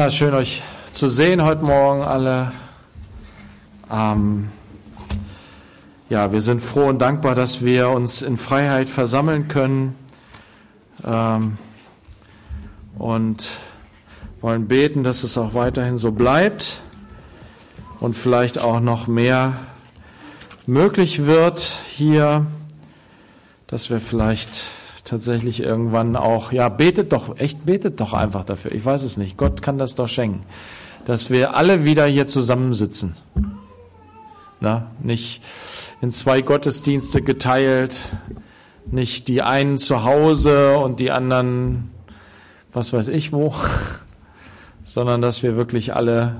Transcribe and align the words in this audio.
Ja, 0.00 0.08
schön 0.08 0.32
euch 0.32 0.62
zu 0.92 1.10
sehen 1.10 1.44
heute 1.44 1.62
Morgen 1.62 2.00
alle. 2.00 2.52
Ähm, 3.92 4.48
ja, 6.08 6.32
wir 6.32 6.40
sind 6.40 6.62
froh 6.62 6.86
und 6.86 7.00
dankbar, 7.00 7.34
dass 7.34 7.62
wir 7.62 7.90
uns 7.90 8.22
in 8.22 8.38
Freiheit 8.38 8.88
versammeln 8.88 9.48
können 9.48 9.94
ähm, 11.04 11.58
und 12.96 13.50
wollen 14.40 14.68
beten, 14.68 15.04
dass 15.04 15.22
es 15.22 15.36
auch 15.36 15.52
weiterhin 15.52 15.98
so 15.98 16.12
bleibt 16.12 16.80
und 18.00 18.16
vielleicht 18.16 18.58
auch 18.58 18.80
noch 18.80 19.06
mehr 19.06 19.58
möglich 20.66 21.26
wird 21.26 21.76
hier, 21.94 22.46
dass 23.66 23.90
wir 23.90 24.00
vielleicht 24.00 24.64
tatsächlich 25.04 25.62
irgendwann 25.62 26.16
auch, 26.16 26.52
ja, 26.52 26.68
betet 26.68 27.12
doch, 27.12 27.36
echt 27.38 27.64
betet 27.66 28.00
doch 28.00 28.12
einfach 28.12 28.44
dafür. 28.44 28.72
Ich 28.72 28.84
weiß 28.84 29.02
es 29.02 29.16
nicht. 29.16 29.36
Gott 29.36 29.62
kann 29.62 29.78
das 29.78 29.94
doch 29.94 30.08
schenken, 30.08 30.42
dass 31.04 31.30
wir 31.30 31.56
alle 31.56 31.84
wieder 31.84 32.06
hier 32.06 32.26
zusammensitzen. 32.26 33.16
Na, 34.60 34.90
nicht 35.02 35.42
in 36.00 36.12
zwei 36.12 36.42
Gottesdienste 36.42 37.22
geteilt, 37.22 38.08
nicht 38.90 39.28
die 39.28 39.42
einen 39.42 39.78
zu 39.78 40.04
Hause 40.04 40.76
und 40.76 41.00
die 41.00 41.10
anderen, 41.10 41.90
was 42.72 42.92
weiß 42.92 43.08
ich 43.08 43.32
wo, 43.32 43.54
sondern 44.84 45.22
dass 45.22 45.42
wir 45.42 45.56
wirklich 45.56 45.94
alle 45.94 46.36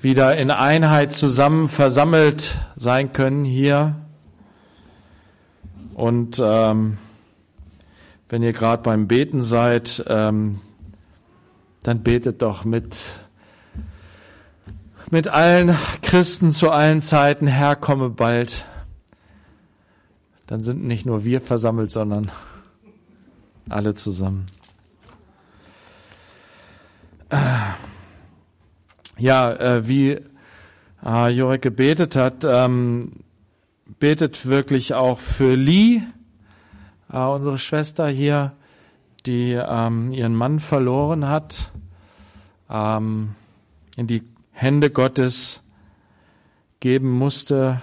wieder 0.00 0.36
in 0.36 0.50
Einheit 0.50 1.12
zusammen 1.12 1.68
versammelt 1.68 2.58
sein 2.76 3.12
können 3.12 3.44
hier. 3.44 3.94
Und 5.94 6.40
ähm, 6.44 6.98
wenn 8.28 8.42
ihr 8.42 8.52
gerade 8.52 8.82
beim 8.82 9.06
Beten 9.06 9.40
seid, 9.40 10.04
ähm, 10.08 10.60
dann 11.82 12.02
betet 12.02 12.42
doch 12.42 12.64
mit, 12.64 13.12
mit 15.10 15.28
allen 15.28 15.76
Christen 16.02 16.50
zu 16.50 16.70
allen 16.70 17.00
Zeiten, 17.00 17.46
Herr, 17.46 17.76
komme 17.76 18.10
bald. 18.10 18.66
Dann 20.46 20.60
sind 20.60 20.84
nicht 20.84 21.06
nur 21.06 21.24
wir 21.24 21.40
versammelt, 21.40 21.90
sondern 21.90 22.30
alle 23.68 23.94
zusammen. 23.94 24.46
Ja, 29.18 29.52
äh, 29.52 29.88
wie 29.88 30.20
äh, 31.04 31.28
Jorek 31.30 31.62
gebetet 31.62 32.16
hat, 32.16 32.44
ähm, 32.44 33.12
betet 33.98 34.46
wirklich 34.46 34.94
auch 34.94 35.18
für 35.18 35.54
Lee, 35.54 36.02
äh, 37.12 37.18
unsere 37.18 37.58
Schwester 37.58 38.08
hier, 38.08 38.52
die 39.26 39.52
ähm, 39.52 40.12
ihren 40.12 40.34
Mann 40.34 40.60
verloren 40.60 41.28
hat, 41.28 41.72
ähm, 42.70 43.34
in 43.96 44.06
die 44.06 44.22
Hände 44.52 44.90
Gottes 44.90 45.62
geben 46.80 47.10
musste. 47.10 47.82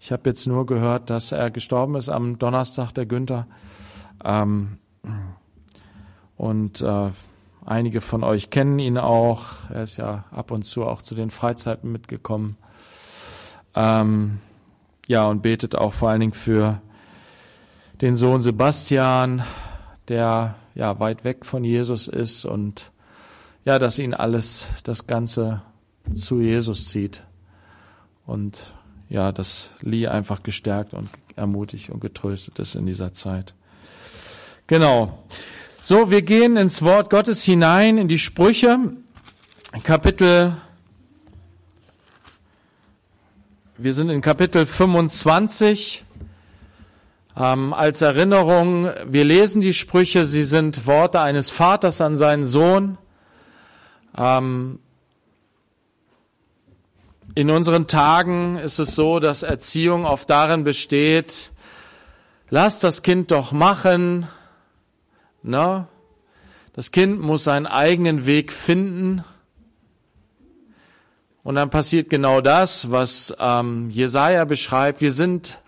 Ich 0.00 0.12
habe 0.12 0.28
jetzt 0.28 0.46
nur 0.46 0.66
gehört, 0.66 1.10
dass 1.10 1.32
er 1.32 1.50
gestorben 1.50 1.96
ist 1.96 2.08
am 2.08 2.38
Donnerstag, 2.38 2.92
der 2.92 3.06
Günther. 3.06 3.46
Ähm, 4.24 4.78
und 6.36 6.80
äh, 6.80 7.10
einige 7.66 8.00
von 8.00 8.22
euch 8.22 8.50
kennen 8.50 8.78
ihn 8.78 8.96
auch. 8.96 9.46
Er 9.70 9.82
ist 9.82 9.96
ja 9.96 10.24
ab 10.30 10.50
und 10.50 10.62
zu 10.62 10.86
auch 10.86 11.02
zu 11.02 11.14
den 11.14 11.30
Freizeiten 11.30 11.90
mitgekommen. 11.90 12.56
Ähm, 13.74 14.38
ja, 15.06 15.24
und 15.24 15.42
betet 15.42 15.76
auch 15.76 15.92
vor 15.92 16.10
allen 16.10 16.20
Dingen 16.20 16.32
für 16.32 16.80
den 18.00 18.14
Sohn 18.14 18.40
Sebastian, 18.40 19.42
der 20.08 20.54
ja 20.74 21.00
weit 21.00 21.24
weg 21.24 21.44
von 21.44 21.64
Jesus 21.64 22.08
ist 22.08 22.44
und 22.44 22.92
ja, 23.64 23.78
dass 23.78 23.98
ihn 23.98 24.14
alles, 24.14 24.68
das 24.84 25.06
Ganze 25.06 25.62
zu 26.12 26.40
Jesus 26.40 26.88
zieht. 26.88 27.24
Und 28.26 28.72
ja, 29.08 29.32
dass 29.32 29.70
Lee 29.80 30.06
einfach 30.06 30.42
gestärkt 30.42 30.94
und 30.94 31.08
ermutigt 31.36 31.90
und 31.90 32.00
getröstet 32.00 32.58
ist 32.58 32.74
in 32.74 32.86
dieser 32.86 33.12
Zeit. 33.12 33.54
Genau. 34.66 35.24
So, 35.80 36.10
wir 36.10 36.22
gehen 36.22 36.56
ins 36.56 36.82
Wort 36.82 37.10
Gottes 37.10 37.42
hinein, 37.42 37.98
in 37.98 38.08
die 38.08 38.18
Sprüche, 38.18 38.78
Kapitel, 39.82 40.56
wir 43.76 43.94
sind 43.94 44.10
in 44.10 44.20
Kapitel 44.20 44.66
25. 44.66 46.04
Ähm, 47.40 47.72
als 47.72 48.02
Erinnerung, 48.02 48.90
wir 49.06 49.24
lesen 49.24 49.60
die 49.60 49.72
Sprüche, 49.72 50.24
sie 50.24 50.42
sind 50.42 50.88
Worte 50.88 51.20
eines 51.20 51.50
Vaters 51.50 52.00
an 52.00 52.16
seinen 52.16 52.46
Sohn. 52.46 52.98
Ähm, 54.16 54.80
in 57.36 57.48
unseren 57.50 57.86
Tagen 57.86 58.56
ist 58.58 58.80
es 58.80 58.96
so, 58.96 59.20
dass 59.20 59.44
Erziehung 59.44 60.04
oft 60.04 60.28
darin 60.28 60.64
besteht, 60.64 61.52
lass 62.50 62.80
das 62.80 63.02
Kind 63.02 63.30
doch 63.30 63.52
machen. 63.52 64.26
Ne? 65.44 65.86
Das 66.72 66.90
Kind 66.90 67.20
muss 67.20 67.44
seinen 67.44 67.66
eigenen 67.66 68.26
Weg 68.26 68.52
finden. 68.52 69.22
Und 71.44 71.54
dann 71.54 71.70
passiert 71.70 72.10
genau 72.10 72.40
das, 72.40 72.90
was 72.90 73.32
ähm, 73.38 73.90
Jesaja 73.90 74.44
beschreibt. 74.44 75.00
Wir 75.00 75.12
sind 75.12 75.60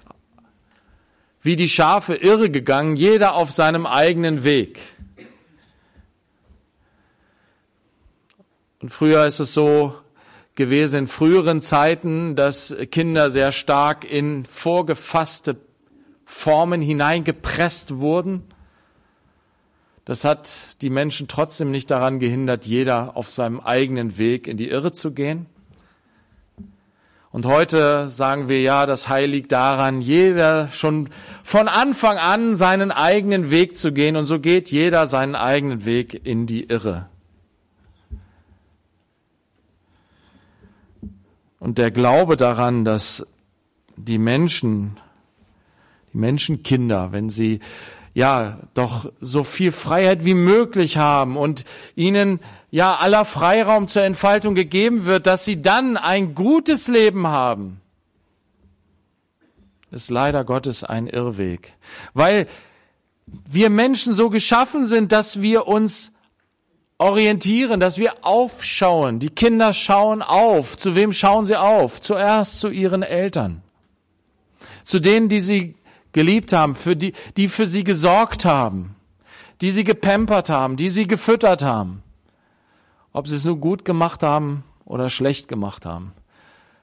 wie 1.42 1.56
die 1.56 1.68
Schafe 1.68 2.14
irre 2.14 2.50
gegangen, 2.50 2.96
jeder 2.96 3.34
auf 3.34 3.50
seinem 3.50 3.86
eigenen 3.86 4.44
Weg. 4.44 4.80
Und 8.80 8.90
früher 8.90 9.26
ist 9.26 9.40
es 9.40 9.52
so 9.52 9.94
gewesen 10.54 11.00
in 11.00 11.06
früheren 11.06 11.60
Zeiten, 11.60 12.36
dass 12.36 12.74
Kinder 12.90 13.30
sehr 13.30 13.52
stark 13.52 14.04
in 14.04 14.44
vorgefasste 14.44 15.56
Formen 16.24 16.80
hineingepresst 16.80 17.98
wurden. 17.98 18.44
Das 20.04 20.24
hat 20.24 20.80
die 20.82 20.90
Menschen 20.90 21.28
trotzdem 21.28 21.70
nicht 21.70 21.90
daran 21.90 22.18
gehindert, 22.18 22.66
jeder 22.66 23.16
auf 23.16 23.30
seinem 23.30 23.60
eigenen 23.60 24.18
Weg 24.18 24.46
in 24.46 24.56
die 24.56 24.68
Irre 24.68 24.92
zu 24.92 25.12
gehen. 25.12 25.46
Und 27.32 27.46
heute 27.46 28.08
sagen 28.08 28.48
wir 28.48 28.60
ja, 28.60 28.86
das 28.86 29.08
Heil 29.08 29.30
liegt 29.30 29.52
daran, 29.52 30.00
jeder 30.00 30.68
schon 30.72 31.10
von 31.44 31.68
Anfang 31.68 32.18
an 32.18 32.56
seinen 32.56 32.90
eigenen 32.90 33.50
Weg 33.50 33.76
zu 33.76 33.92
gehen. 33.92 34.16
Und 34.16 34.26
so 34.26 34.40
geht 34.40 34.70
jeder 34.70 35.06
seinen 35.06 35.36
eigenen 35.36 35.84
Weg 35.84 36.26
in 36.26 36.46
die 36.46 36.64
Irre. 36.64 37.08
Und 41.60 41.78
der 41.78 41.92
Glaube 41.92 42.36
daran, 42.36 42.84
dass 42.84 43.24
die 43.96 44.18
Menschen, 44.18 44.98
die 46.12 46.18
Menschenkinder, 46.18 47.12
wenn 47.12 47.30
sie 47.30 47.60
ja 48.12 48.58
doch 48.74 49.12
so 49.20 49.44
viel 49.44 49.70
Freiheit 49.70 50.24
wie 50.24 50.34
möglich 50.34 50.96
haben 50.96 51.36
und 51.36 51.64
ihnen 51.94 52.40
ja 52.70 52.96
aller 52.96 53.24
Freiraum 53.24 53.88
zur 53.88 54.02
Entfaltung 54.02 54.54
gegeben 54.54 55.04
wird, 55.04 55.26
dass 55.26 55.44
sie 55.44 55.62
dann 55.62 55.96
ein 55.96 56.34
gutes 56.34 56.88
Leben 56.88 57.26
haben, 57.26 57.80
ist 59.90 60.10
leider 60.10 60.44
Gottes 60.44 60.84
ein 60.84 61.08
Irrweg. 61.08 61.74
Weil 62.14 62.46
wir 63.26 63.70
Menschen 63.70 64.14
so 64.14 64.30
geschaffen 64.30 64.86
sind, 64.86 65.12
dass 65.12 65.42
wir 65.42 65.66
uns 65.66 66.12
orientieren, 66.98 67.80
dass 67.80 67.98
wir 67.98 68.24
aufschauen. 68.24 69.18
Die 69.18 69.30
Kinder 69.30 69.72
schauen 69.72 70.22
auf. 70.22 70.76
Zu 70.76 70.94
wem 70.94 71.12
schauen 71.12 71.44
sie 71.44 71.56
auf? 71.56 72.00
Zuerst 72.00 72.60
zu 72.60 72.68
ihren 72.68 73.02
Eltern. 73.02 73.62
Zu 74.84 75.00
denen, 75.00 75.28
die 75.28 75.40
sie 75.40 75.76
geliebt 76.12 76.52
haben, 76.52 76.74
für 76.74 76.96
die, 76.96 77.14
die 77.36 77.48
für 77.48 77.66
sie 77.66 77.84
gesorgt 77.84 78.44
haben, 78.44 78.96
die 79.60 79.70
sie 79.70 79.84
gepampert 79.84 80.50
haben, 80.50 80.76
die 80.76 80.90
sie 80.90 81.06
gefüttert 81.06 81.62
haben. 81.62 82.02
Ob 83.12 83.28
sie 83.28 83.36
es 83.36 83.44
nur 83.44 83.56
gut 83.56 83.84
gemacht 83.84 84.22
haben 84.22 84.64
oder 84.84 85.10
schlecht 85.10 85.48
gemacht 85.48 85.86
haben. 85.86 86.12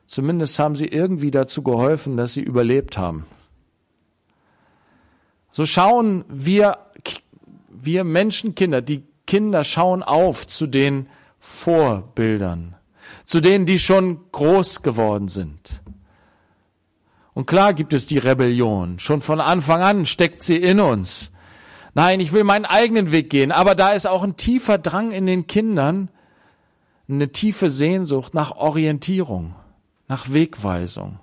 Zumindest 0.05 0.57
haben 0.59 0.75
sie 0.75 0.87
irgendwie 0.87 1.31
dazu 1.31 1.61
geholfen, 1.63 2.17
dass 2.17 2.33
sie 2.33 2.41
überlebt 2.41 2.97
haben. 2.97 3.25
So 5.51 5.65
schauen 5.65 6.23
wir, 6.29 6.77
wir 7.69 8.03
Menschenkinder, 8.03 8.81
die 8.81 9.03
Kinder 9.25 9.63
schauen 9.63 10.03
auf 10.03 10.47
zu 10.47 10.67
den 10.67 11.07
Vorbildern, 11.39 12.75
zu 13.25 13.41
denen, 13.41 13.65
die 13.65 13.79
schon 13.79 14.31
groß 14.31 14.81
geworden 14.81 15.27
sind. 15.27 15.81
Und 17.33 17.45
klar 17.45 17.73
gibt 17.73 17.93
es 17.93 18.07
die 18.07 18.17
Rebellion. 18.17 18.97
Schon 18.97 19.21
von 19.21 19.39
Anfang 19.39 19.83
an 19.83 20.05
steckt 20.05 20.41
sie 20.41 20.57
in 20.57 20.79
uns. 20.79 21.31
Nein, 21.93 22.19
ich 22.19 22.33
will 22.33 22.43
meinen 22.43 22.65
eigenen 22.65 23.11
Weg 23.11 23.29
gehen. 23.29 23.51
Aber 23.51 23.75
da 23.75 23.89
ist 23.89 24.07
auch 24.07 24.23
ein 24.23 24.37
tiefer 24.37 24.77
Drang 24.79 25.11
in 25.11 25.27
den 25.27 25.45
Kindern, 25.45 26.09
eine 27.09 27.31
tiefe 27.31 27.69
Sehnsucht 27.69 28.33
nach 28.33 28.51
Orientierung, 28.51 29.55
nach 30.07 30.31
Wegweisung. 30.33 31.19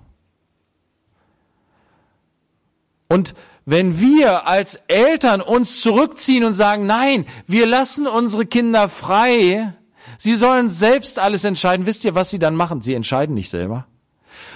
Und 3.07 3.35
wenn 3.65 3.99
wir 3.99 4.47
als 4.47 4.75
Eltern 4.87 5.41
uns 5.41 5.81
zurückziehen 5.81 6.43
und 6.43 6.53
sagen, 6.53 6.85
nein, 6.85 7.25
wir 7.47 7.67
lassen 7.67 8.07
unsere 8.07 8.45
Kinder 8.45 8.89
frei, 8.89 9.73
Sie 10.17 10.35
sollen 10.35 10.69
selbst 10.69 11.19
alles 11.19 11.43
entscheiden. 11.43 11.85
Wisst 11.85 12.05
ihr, 12.05 12.15
was 12.15 12.29
sie 12.29 12.39
dann 12.39 12.55
machen? 12.55 12.81
Sie 12.81 12.93
entscheiden 12.93 13.35
nicht 13.35 13.49
selber, 13.49 13.87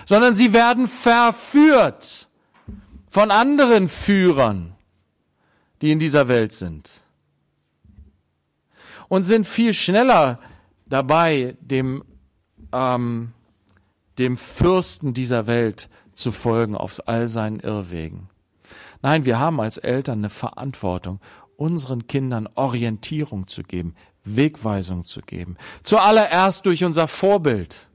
sondern 0.06 0.36
sie 0.36 0.54
werden 0.54 0.88
verführt 0.88 2.28
von 3.10 3.32
anderen 3.32 3.90
Führern, 3.90 4.76
die 5.82 5.92
in 5.92 6.00
dieser 6.00 6.28
Welt 6.28 6.54
sind. 6.54 7.02
Und 9.08 9.24
sind 9.24 9.48
viel 9.48 9.74
schneller 9.74 10.40
dabei, 10.90 11.56
dem, 11.62 12.04
ähm, 12.74 13.32
dem 14.18 14.38
Fürsten 14.38 15.14
dieser 15.14 15.48
Welt 15.48 15.90
zu 16.14 16.32
folgen 16.32 16.76
auf 16.76 17.08
all 17.08 17.28
seinen 17.30 17.60
Irrwegen. 17.60 18.30
Nein, 19.02 19.24
wir 19.26 19.40
haben 19.40 19.62
als 19.62 19.78
Eltern 19.78 20.20
eine 20.20 20.30
Verantwortung, 20.30 21.22
unseren 21.56 22.08
Kindern 22.08 22.48
Orientierung 22.56 23.48
zu 23.48 23.64
geben, 23.64 23.96
Wegweisung 24.24 25.06
zu 25.06 25.22
geben. 25.22 25.58
Zuallererst 25.84 26.66
durch 26.66 26.84
unser 26.84 27.08
Vorbild. 27.08 27.88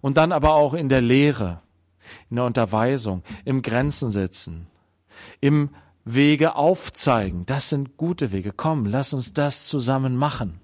Und 0.00 0.16
dann 0.16 0.32
aber 0.32 0.54
auch 0.54 0.74
in 0.74 0.88
der 0.88 1.00
Lehre, 1.00 1.60
in 2.30 2.36
der 2.36 2.44
Unterweisung, 2.44 3.22
im 3.44 3.62
Grenzen 3.62 4.10
setzen, 4.10 4.66
im 5.40 5.70
Wege 6.04 6.56
aufzeigen. 6.56 7.46
Das 7.46 7.68
sind 7.68 7.96
gute 7.96 8.32
Wege. 8.32 8.52
Komm, 8.52 8.86
lass 8.86 9.12
uns 9.12 9.32
das 9.32 9.66
zusammen 9.66 10.16
machen. 10.16 10.60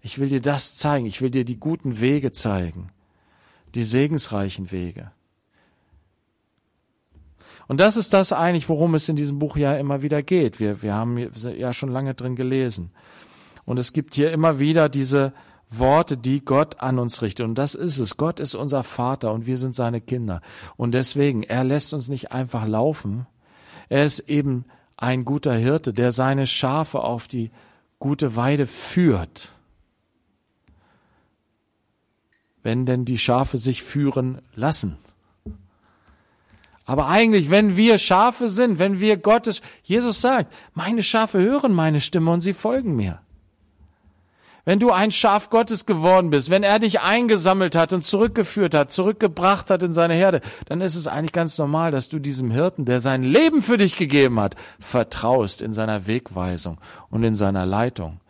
Ich 0.00 0.18
will 0.18 0.28
dir 0.28 0.40
das 0.40 0.76
zeigen. 0.76 1.06
Ich 1.06 1.20
will 1.20 1.30
dir 1.30 1.44
die 1.44 1.58
guten 1.58 2.00
Wege 2.00 2.32
zeigen. 2.32 2.90
Die 3.74 3.84
segensreichen 3.84 4.70
Wege. 4.70 5.10
Und 7.66 7.80
das 7.80 7.96
ist 7.96 8.12
das 8.12 8.32
eigentlich, 8.32 8.68
worum 8.68 8.94
es 8.94 9.08
in 9.08 9.16
diesem 9.16 9.38
Buch 9.38 9.56
ja 9.56 9.76
immer 9.76 10.02
wieder 10.02 10.22
geht. 10.22 10.60
Wir, 10.60 10.82
wir 10.82 10.94
haben 10.94 11.30
ja 11.34 11.72
schon 11.72 11.90
lange 11.90 12.14
drin 12.14 12.36
gelesen. 12.36 12.90
Und 13.64 13.78
es 13.78 13.92
gibt 13.92 14.14
hier 14.14 14.30
immer 14.32 14.58
wieder 14.58 14.88
diese 14.88 15.32
Worte, 15.70 16.16
die 16.16 16.44
Gott 16.44 16.80
an 16.80 16.98
uns 16.98 17.22
richtet. 17.22 17.46
Und 17.46 17.54
das 17.56 17.74
ist 17.74 17.98
es. 17.98 18.16
Gott 18.16 18.40
ist 18.40 18.54
unser 18.54 18.82
Vater 18.82 19.32
und 19.32 19.46
wir 19.46 19.56
sind 19.56 19.74
seine 19.74 20.00
Kinder. 20.00 20.40
Und 20.76 20.92
deswegen, 20.92 21.42
er 21.42 21.64
lässt 21.64 21.94
uns 21.94 22.08
nicht 22.08 22.32
einfach 22.32 22.66
laufen. 22.66 23.26
Er 23.88 24.04
ist 24.04 24.20
eben 24.20 24.64
ein 24.96 25.24
guter 25.24 25.54
Hirte, 25.54 25.92
der 25.92 26.12
seine 26.12 26.46
Schafe 26.46 27.00
auf 27.00 27.28
die 27.28 27.50
gute 27.98 28.36
Weide 28.36 28.66
führt. 28.66 29.50
Wenn 32.62 32.86
denn 32.86 33.04
die 33.04 33.18
Schafe 33.18 33.58
sich 33.58 33.82
führen 33.82 34.40
lassen. 34.54 34.96
Aber 36.86 37.08
eigentlich, 37.08 37.50
wenn 37.50 37.76
wir 37.76 37.98
Schafe 37.98 38.48
sind, 38.48 38.78
wenn 38.78 39.00
wir 39.00 39.16
Gottes, 39.16 39.62
Jesus 39.82 40.20
sagt, 40.20 40.52
meine 40.74 41.02
Schafe 41.02 41.38
hören 41.38 41.72
meine 41.72 42.00
Stimme 42.00 42.30
und 42.30 42.40
sie 42.40 42.52
folgen 42.52 42.94
mir. 42.94 43.23
Wenn 44.64 44.78
du 44.78 44.90
ein 44.90 45.12
Schaf 45.12 45.50
Gottes 45.50 45.84
geworden 45.84 46.30
bist, 46.30 46.48
wenn 46.48 46.62
er 46.62 46.78
dich 46.78 47.00
eingesammelt 47.00 47.76
hat 47.76 47.92
und 47.92 48.02
zurückgeführt 48.02 48.74
hat, 48.74 48.90
zurückgebracht 48.90 49.68
hat 49.70 49.82
in 49.82 49.92
seine 49.92 50.14
Herde, 50.14 50.40
dann 50.66 50.80
ist 50.80 50.94
es 50.94 51.06
eigentlich 51.06 51.32
ganz 51.32 51.58
normal, 51.58 51.90
dass 51.90 52.08
du 52.08 52.18
diesem 52.18 52.50
Hirten, 52.50 52.86
der 52.86 53.00
sein 53.00 53.22
Leben 53.22 53.60
für 53.60 53.76
dich 53.76 53.96
gegeben 53.96 54.40
hat, 54.40 54.56
vertraust 54.80 55.60
in 55.60 55.72
seiner 55.72 56.06
Wegweisung 56.06 56.78
und 57.10 57.24
in 57.24 57.34
seiner 57.34 57.66
Leitung. 57.66 58.20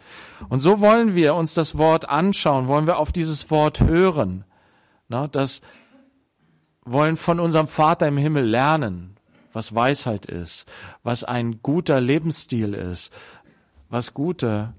Und 0.49 0.61
so 0.61 0.81
wollen 0.81 1.15
wir 1.15 1.37
uns 1.37 1.55
das 1.55 1.79
Wort 1.79 2.09
anschauen, 2.09 2.67
wollen 2.67 2.89
wir 2.89 2.99
auf 2.99 3.13
dieses 3.13 3.51
Wort 3.53 3.81
hören. 3.81 4.45
Na, 5.09 5.29
das 5.29 5.61
wollen 6.85 7.17
von 7.17 7.39
unserem 7.39 7.69
Vater 7.69 8.09
im 8.09 8.17
Himmel 8.17 8.45
lernen, 8.45 9.17
was 9.53 9.73
Weisheit 9.73 10.27
ist, 10.27 10.67
was 11.05 11.23
ein 11.23 11.61
guter 11.63 12.01
Lebensstil 12.01 12.75
ist, 12.75 13.13
was 13.89 14.15
gute 14.15 14.73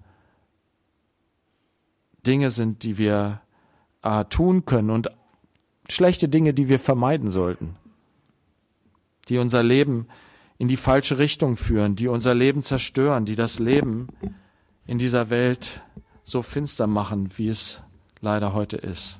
Dinge 2.25 2.49
sind, 2.49 2.83
die 2.83 2.97
wir 2.97 3.41
äh, 4.01 4.25
tun 4.25 4.65
können 4.65 4.89
und 4.89 5.09
schlechte 5.89 6.29
Dinge, 6.29 6.53
die 6.53 6.69
wir 6.69 6.79
vermeiden 6.79 7.29
sollten, 7.29 7.75
die 9.29 9.37
unser 9.37 9.63
Leben 9.63 10.07
in 10.57 10.67
die 10.67 10.77
falsche 10.77 11.17
Richtung 11.17 11.57
führen, 11.57 11.95
die 11.95 12.07
unser 12.07 12.33
Leben 12.33 12.63
zerstören, 12.63 13.25
die 13.25 13.35
das 13.35 13.59
Leben 13.59 14.07
in 14.87 14.99
dieser 14.99 15.29
Welt 15.29 15.81
so 16.23 16.41
finster 16.41 16.87
machen, 16.87 17.29
wie 17.37 17.49
es 17.49 17.81
leider 18.21 18.53
heute 18.53 18.77
ist. 18.77 19.19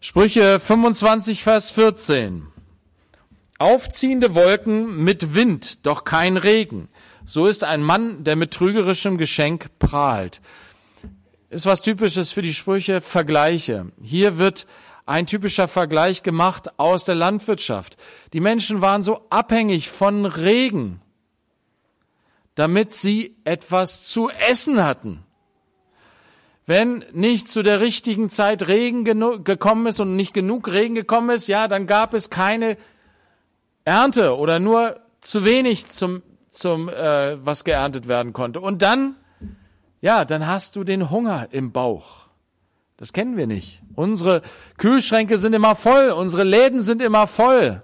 Sprüche 0.00 0.60
25, 0.60 1.42
Vers 1.42 1.70
14. 1.70 2.46
Aufziehende 3.58 4.34
Wolken 4.34 5.02
mit 5.02 5.34
Wind, 5.34 5.86
doch 5.86 6.04
kein 6.04 6.36
Regen. 6.36 6.88
So 7.24 7.46
ist 7.46 7.64
ein 7.64 7.82
Mann, 7.82 8.22
der 8.22 8.36
mit 8.36 8.52
trügerischem 8.52 9.18
Geschenk 9.18 9.78
prahlt. 9.78 10.40
Ist 11.48 11.66
was 11.66 11.80
typisches 11.80 12.32
für 12.32 12.42
die 12.42 12.54
Sprüche 12.54 13.00
Vergleiche. 13.00 13.92
Hier 14.02 14.38
wird 14.38 14.66
ein 15.06 15.26
typischer 15.26 15.68
Vergleich 15.68 16.24
gemacht 16.24 16.78
aus 16.78 17.04
der 17.04 17.14
Landwirtschaft. 17.14 17.96
Die 18.32 18.40
Menschen 18.40 18.80
waren 18.80 19.04
so 19.04 19.24
abhängig 19.30 19.88
von 19.88 20.26
Regen, 20.26 21.00
damit 22.56 22.92
sie 22.92 23.36
etwas 23.44 24.08
zu 24.08 24.28
essen 24.28 24.82
hatten. 24.82 25.22
Wenn 26.66 27.04
nicht 27.12 27.46
zu 27.46 27.62
der 27.62 27.80
richtigen 27.80 28.28
Zeit 28.28 28.66
Regen 28.66 29.04
gekommen 29.44 29.86
ist 29.86 30.00
und 30.00 30.16
nicht 30.16 30.34
genug 30.34 30.66
Regen 30.66 30.96
gekommen 30.96 31.30
ist, 31.30 31.46
ja, 31.46 31.68
dann 31.68 31.86
gab 31.86 32.12
es 32.12 32.28
keine 32.28 32.76
Ernte 33.84 34.36
oder 34.36 34.58
nur 34.58 34.98
zu 35.20 35.44
wenig 35.44 35.86
zum, 35.86 36.22
zum 36.50 36.88
äh, 36.88 37.36
was 37.46 37.62
geerntet 37.62 38.08
werden 38.08 38.32
konnte. 38.32 38.60
Und 38.60 38.82
dann, 38.82 39.14
ja, 40.00 40.24
dann 40.24 40.46
hast 40.46 40.76
du 40.76 40.84
den 40.84 41.10
Hunger 41.10 41.48
im 41.50 41.72
Bauch. 41.72 42.26
Das 42.96 43.12
kennen 43.12 43.36
wir 43.36 43.46
nicht. 43.46 43.82
Unsere 43.94 44.42
Kühlschränke 44.78 45.38
sind 45.38 45.52
immer 45.52 45.76
voll, 45.76 46.10
unsere 46.10 46.44
Läden 46.44 46.82
sind 46.82 47.02
immer 47.02 47.26
voll. 47.26 47.82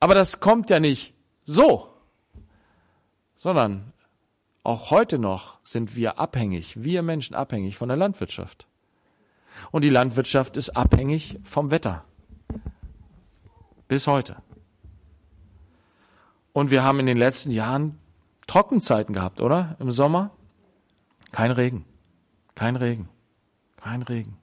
Aber 0.00 0.14
das 0.14 0.40
kommt 0.40 0.70
ja 0.70 0.80
nicht 0.80 1.14
so, 1.44 1.88
sondern 3.36 3.92
auch 4.64 4.90
heute 4.90 5.18
noch 5.18 5.58
sind 5.62 5.96
wir 5.96 6.18
abhängig, 6.18 6.82
wir 6.82 7.02
Menschen 7.02 7.34
abhängig 7.34 7.76
von 7.76 7.88
der 7.88 7.96
Landwirtschaft. 7.96 8.66
Und 9.70 9.82
die 9.82 9.90
Landwirtschaft 9.90 10.56
ist 10.56 10.70
abhängig 10.70 11.38
vom 11.44 11.70
Wetter. 11.70 12.04
Bis 13.86 14.06
heute. 14.06 14.36
Und 16.52 16.70
wir 16.70 16.82
haben 16.82 17.00
in 17.00 17.06
den 17.06 17.18
letzten 17.18 17.50
Jahren 17.50 17.98
Trockenzeiten 18.46 19.14
gehabt, 19.14 19.40
oder? 19.40 19.76
Im 19.78 19.90
Sommer? 19.92 20.30
Kein 21.30 21.50
Regen. 21.50 21.84
Kein 22.54 22.76
Regen. 22.76 23.08
Kein 23.82 24.02
Regen. 24.02 24.36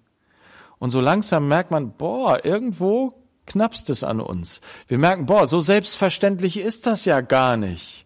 Und 0.79 0.91
so 0.91 1.01
langsam 1.01 1.48
merkt 1.48 1.72
man, 1.72 1.91
boah, 1.91 2.44
irgendwo 2.44 3.13
knappst 3.46 3.89
es 3.89 4.03
an 4.03 4.22
uns. 4.22 4.62
Wir 4.88 4.98
merken, 4.98 5.25
boah, 5.25 5.48
so 5.48 5.60
selbstverständlich 5.60 6.58
ist 6.58 6.88
das 6.88 7.06
ja 7.06 7.22
gar 7.22 7.58
nicht. 7.58 8.06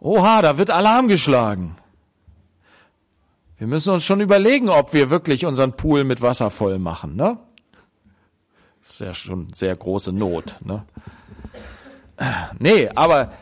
Oha, 0.00 0.42
da 0.42 0.58
wird 0.58 0.70
Alarm 0.70 1.08
geschlagen. 1.08 1.76
Wir 3.58 3.66
müssen 3.66 3.92
uns 3.92 4.04
schon 4.04 4.20
überlegen, 4.20 4.68
ob 4.68 4.92
wir 4.92 5.10
wirklich 5.10 5.46
unseren 5.46 5.72
Pool 5.72 6.04
mit 6.04 6.20
Wasser 6.20 6.50
voll 6.50 6.78
machen, 6.78 7.16
ne? 7.16 7.38
Das 8.82 8.92
ist 8.92 9.00
ja 9.00 9.14
schon 9.14 9.52
sehr 9.52 9.74
große 9.74 10.12
Not, 10.12 10.56
ne? 10.64 10.84
Nee, 12.58 12.88
aber 12.94 13.32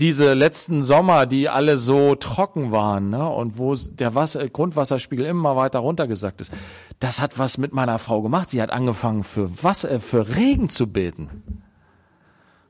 diese 0.00 0.34
letzten 0.34 0.82
Sommer, 0.82 1.26
die 1.26 1.48
alle 1.48 1.76
so 1.76 2.14
trocken 2.14 2.70
waren, 2.70 3.10
ne, 3.10 3.28
und 3.28 3.58
wo 3.58 3.74
der 3.74 4.14
Wasser, 4.14 4.48
Grundwasserspiegel 4.48 5.26
immer 5.26 5.56
weiter 5.56 5.80
runtergesackt 5.80 6.40
ist, 6.40 6.52
das 7.00 7.20
hat 7.20 7.38
was 7.38 7.58
mit 7.58 7.72
meiner 7.72 7.98
Frau 7.98 8.22
gemacht. 8.22 8.50
Sie 8.50 8.62
hat 8.62 8.70
angefangen 8.70 9.24
für 9.24 9.62
Wasser, 9.62 9.98
für 10.00 10.36
Regen 10.36 10.68
zu 10.68 10.86
beten. 10.86 11.62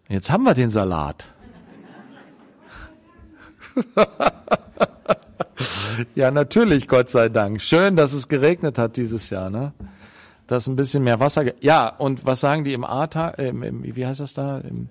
Jetzt 0.09 0.31
haben 0.31 0.45
wir 0.45 0.55
den 0.55 0.71
Salat. 0.71 1.27
ja, 6.15 6.31
natürlich, 6.31 6.89
Gott 6.89 7.11
sei 7.11 7.29
Dank. 7.29 7.61
Schön, 7.61 7.97
dass 7.97 8.15
es 8.15 8.29
geregnet 8.29 8.79
hat 8.79 8.97
dieses 8.97 9.29
Jahr, 9.29 9.51
ne? 9.51 9.73
Dass 10.47 10.67
ein 10.67 10.77
bisschen 10.77 11.05
mehr 11.05 11.21
Wasser. 11.21 11.45
Ja, 11.63 11.89
und 11.89 12.25
was 12.25 12.41
sagen 12.41 12.65
die 12.65 12.73
im 12.73 12.85
Ahrtal, 12.85 13.35
äh, 13.37 13.53
wie 13.53 14.07
heißt 14.07 14.21
das 14.21 14.33
da? 14.33 14.59
Im, 14.59 14.89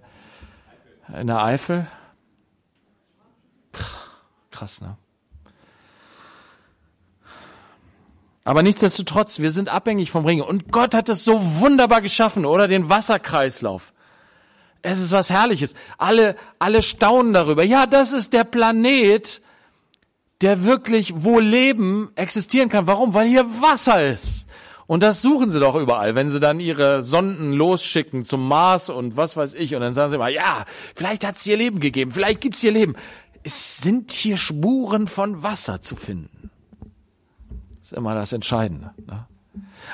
in 1.20 1.26
der 1.28 1.44
Eifel? 1.44 1.88
Krass, 4.58 4.82
ne? 4.82 4.98
Aber 8.44 8.64
nichtsdestotrotz, 8.64 9.38
wir 9.38 9.52
sind 9.52 9.70
abhängig 9.70 10.10
vom 10.10 10.26
Regen. 10.26 10.42
Und 10.42 10.72
Gott 10.72 10.96
hat 10.96 11.10
es 11.10 11.24
so 11.24 11.60
wunderbar 11.60 12.02
geschaffen, 12.02 12.44
oder? 12.44 12.68
Den 12.68 12.90
Wasserkreislauf. 12.90 13.94
Es 14.82 15.00
ist 15.00 15.12
was 15.12 15.30
Herrliches. 15.30 15.76
Alle, 16.00 16.36
alle 16.58 16.82
staunen 16.82 17.34
darüber. 17.34 17.64
Ja, 17.64 17.86
das 17.86 18.14
ist 18.14 18.34
der 18.34 18.46
Planet, 18.46 19.44
der 20.42 20.64
wirklich, 20.64 21.14
wo 21.18 21.40
Leben 21.40 22.10
existieren 22.16 22.70
kann. 22.70 22.88
Warum? 22.88 23.14
Weil 23.14 23.28
hier 23.28 23.46
Wasser 23.62 24.08
ist. 24.08 24.48
Und 24.88 25.04
das 25.04 25.22
suchen 25.22 25.50
sie 25.50 25.60
doch 25.60 25.76
überall, 25.76 26.16
wenn 26.16 26.30
sie 26.30 26.40
dann 26.40 26.62
ihre 26.62 27.04
Sonden 27.04 27.52
losschicken 27.52 28.24
zum 28.24 28.48
Mars 28.48 28.90
und 28.90 29.18
was 29.18 29.36
weiß 29.36 29.54
ich. 29.54 29.76
Und 29.76 29.82
dann 29.82 29.92
sagen 29.92 30.10
sie 30.10 30.16
immer, 30.16 30.30
ja, 30.30 30.64
vielleicht 30.96 31.28
hat 31.28 31.36
es 31.36 31.44
hier 31.44 31.58
Leben 31.58 31.82
gegeben, 31.82 32.12
vielleicht 32.12 32.40
gibt 32.40 32.56
es 32.56 32.62
hier 32.62 32.72
Leben. 32.72 32.96
Es 33.44 33.78
sind 33.78 34.12
hier 34.12 34.38
Spuren 34.38 35.08
von 35.08 35.44
Wasser 35.44 35.82
zu 35.82 35.96
finden. 35.96 36.50
Das 37.80 37.92
ist 37.92 37.94
immer 37.94 38.16
das 38.16 38.34
Entscheidende. 38.34 38.92
Ne? 39.06 39.26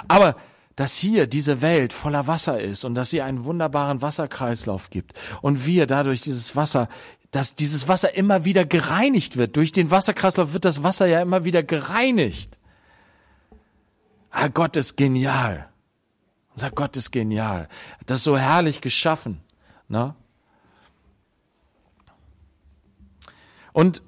Aber 0.08 0.36
dass 0.76 0.96
hier 0.96 1.28
diese 1.28 1.62
Welt 1.62 1.94
voller 1.94 2.28
Wasser 2.28 2.60
ist 2.60 2.84
und 2.84 2.96
dass 2.96 3.12
sie 3.12 3.22
einen 3.22 3.46
wunderbaren 3.46 4.02
Wasserkreislauf 4.02 4.90
gibt 4.90 5.14
und 5.42 5.66
wir 5.66 5.86
dadurch 5.86 6.22
dieses 6.22 6.56
Wasser, 6.56 6.90
dass 7.32 7.56
dieses 7.56 7.88
Wasser 7.88 8.16
immer 8.16 8.46
wieder 8.46 8.66
gereinigt 8.66 9.38
wird. 9.38 9.56
Durch 9.56 9.72
den 9.72 9.92
Wasserkreislauf 9.92 10.54
wird 10.54 10.66
das 10.66 10.84
Wasser 10.84 11.06
ja 11.06 11.22
immer 11.22 11.46
wieder 11.46 11.64
gereinigt. 11.64 12.58
Ah, 14.32 14.48
Gott 14.48 14.76
ist 14.78 14.98
genial. 14.98 15.70
Unser 16.54 16.72
Gott 16.72 16.98
ist 16.98 17.12
genial. 17.12 17.68
Hat 18.00 18.10
das 18.10 18.24
so 18.24 18.38
herrlich 18.38 18.82
geschaffen. 18.82 19.42
Ne? 19.88 20.16
Und 23.74 24.02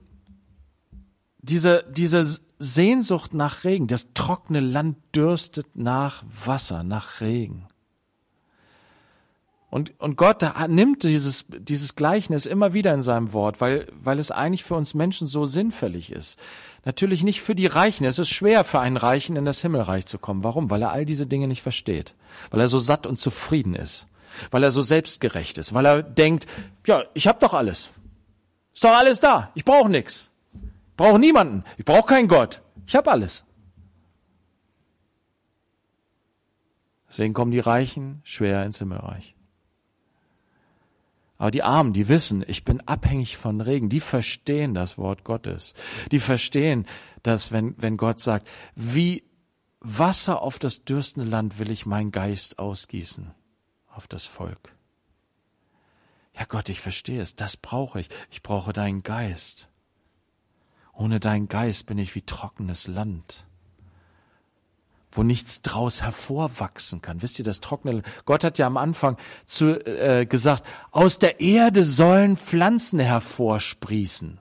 diese, 1.42 1.86
diese 1.92 2.40
Sehnsucht 2.58 3.34
nach 3.34 3.64
Regen, 3.64 3.88
das 3.88 4.14
trockene 4.14 4.62
Land 4.62 4.98
dürstet 5.14 5.68
nach 5.76 6.24
Wasser, 6.46 6.84
nach 6.84 7.22
Regen. 7.22 7.68
Und, 9.70 10.00
und 10.00 10.16
Gott 10.16 10.42
nimmt 10.70 11.04
dieses, 11.04 11.46
dieses 11.50 11.96
Gleichnis 11.96 12.46
immer 12.46 12.74
wieder 12.74 12.94
in 12.94 13.02
seinem 13.02 13.34
Wort, 13.34 13.60
weil, 13.60 13.88
weil 14.02 14.20
es 14.20 14.32
eigentlich 14.32 14.64
für 14.64 14.76
uns 14.76 14.94
Menschen 14.94 15.28
so 15.28 15.46
sinnfällig 15.46 16.14
ist. 16.14 16.40
Natürlich 16.86 17.24
nicht 17.24 17.42
für 17.42 17.56
die 17.56 17.66
Reichen. 17.66 18.06
Es 18.06 18.18
ist 18.18 18.30
schwer 18.30 18.64
für 18.64 18.80
einen 18.80 18.96
Reichen 18.96 19.36
in 19.36 19.44
das 19.44 19.62
Himmelreich 19.62 20.06
zu 20.06 20.18
kommen. 20.18 20.46
Warum? 20.46 20.70
Weil 20.70 20.84
er 20.84 20.92
all 20.92 21.06
diese 21.06 21.28
Dinge 21.28 21.50
nicht 21.50 21.62
versteht. 21.62 22.14
Weil 22.52 22.62
er 22.62 22.70
so 22.70 22.80
satt 22.80 23.06
und 23.06 23.20
zufrieden 23.20 23.76
ist. 23.76 24.08
Weil 24.50 24.64
er 24.64 24.72
so 24.72 24.82
selbstgerecht 24.82 25.58
ist. 25.58 25.74
Weil 25.74 25.86
er 25.86 26.04
denkt, 26.04 26.46
ja, 26.86 27.04
ich 27.14 27.28
habe 27.28 27.40
doch 27.42 27.54
alles. 27.54 27.90
Ist 28.76 28.84
doch 28.84 28.96
alles 28.96 29.20
da. 29.22 29.52
Ich 29.56 29.66
brauche 29.66 29.90
nichts. 29.90 30.30
Ich 30.54 30.98
brauche 30.98 31.18
niemanden. 31.18 31.64
Ich 31.78 31.86
brauche 31.86 32.08
keinen 32.08 32.28
Gott. 32.28 32.62
Ich 32.86 32.96
habe 32.96 33.10
alles. 33.10 33.46
Deswegen 37.08 37.34
kommen 37.34 37.52
die 37.52 37.60
Reichen 37.60 38.22
schwer 38.26 38.66
ins 38.66 38.80
Himmelreich. 38.80 39.36
Aber 41.38 41.52
die 41.52 41.64
Armen, 41.64 41.94
die 41.94 42.10
wissen, 42.10 42.44
ich 42.48 42.66
bin 42.66 42.82
abhängig 42.82 43.38
von 43.38 43.62
Regen, 43.62 43.90
die 43.90 44.02
verstehen 44.02 44.74
das 44.74 44.98
Wort 44.98 45.24
Gottes. 45.24 45.74
Die 46.12 46.20
verstehen, 46.20 46.86
dass 47.24 47.54
wenn, 47.54 47.76
wenn 47.78 47.98
Gott 47.98 48.20
sagt, 48.20 48.48
wie 48.76 49.24
Wasser 49.80 50.42
auf 50.42 50.60
das 50.60 50.84
dürstende 50.84 51.30
Land 51.30 51.60
will 51.60 51.72
ich 51.72 51.86
meinen 51.86 52.12
Geist 52.12 52.60
ausgießen 52.60 53.32
auf 53.88 54.08
das 54.08 54.26
Volk. 54.26 54.75
Ja 56.38 56.46
Gott, 56.46 56.70
ich 56.70 56.82
verstehe 56.82 57.22
es, 57.22 57.36
das 57.36 57.58
brauche 57.58 58.00
ich. 58.00 58.10
Ich 58.30 58.44
brauche 58.44 58.74
deinen 58.74 59.04
Geist. 59.04 59.70
Ohne 60.94 61.20
deinen 61.20 61.48
Geist 61.48 61.86
bin 61.88 61.98
ich 61.98 62.16
wie 62.16 62.22
trockenes 62.22 62.88
Land 62.88 63.46
wo 65.16 65.24
nichts 65.24 65.62
draus 65.62 66.02
hervorwachsen 66.02 67.02
kann. 67.02 67.22
Wisst 67.22 67.40
ihr, 67.40 67.46
das 67.46 67.62
trockene, 67.62 68.04
Gott 68.26 68.44
hat 68.44 68.58
ja 68.58 68.68
am 68.68 68.78
Anfang 68.78 69.18
zu, 69.46 69.80
äh, 69.86 70.26
gesagt, 70.26 70.64
aus 70.92 71.20
der 71.20 71.40
Erde 71.40 71.84
sollen 71.84 72.38
Pflanzen 72.38 73.00
hervorsprießen. 73.00 74.40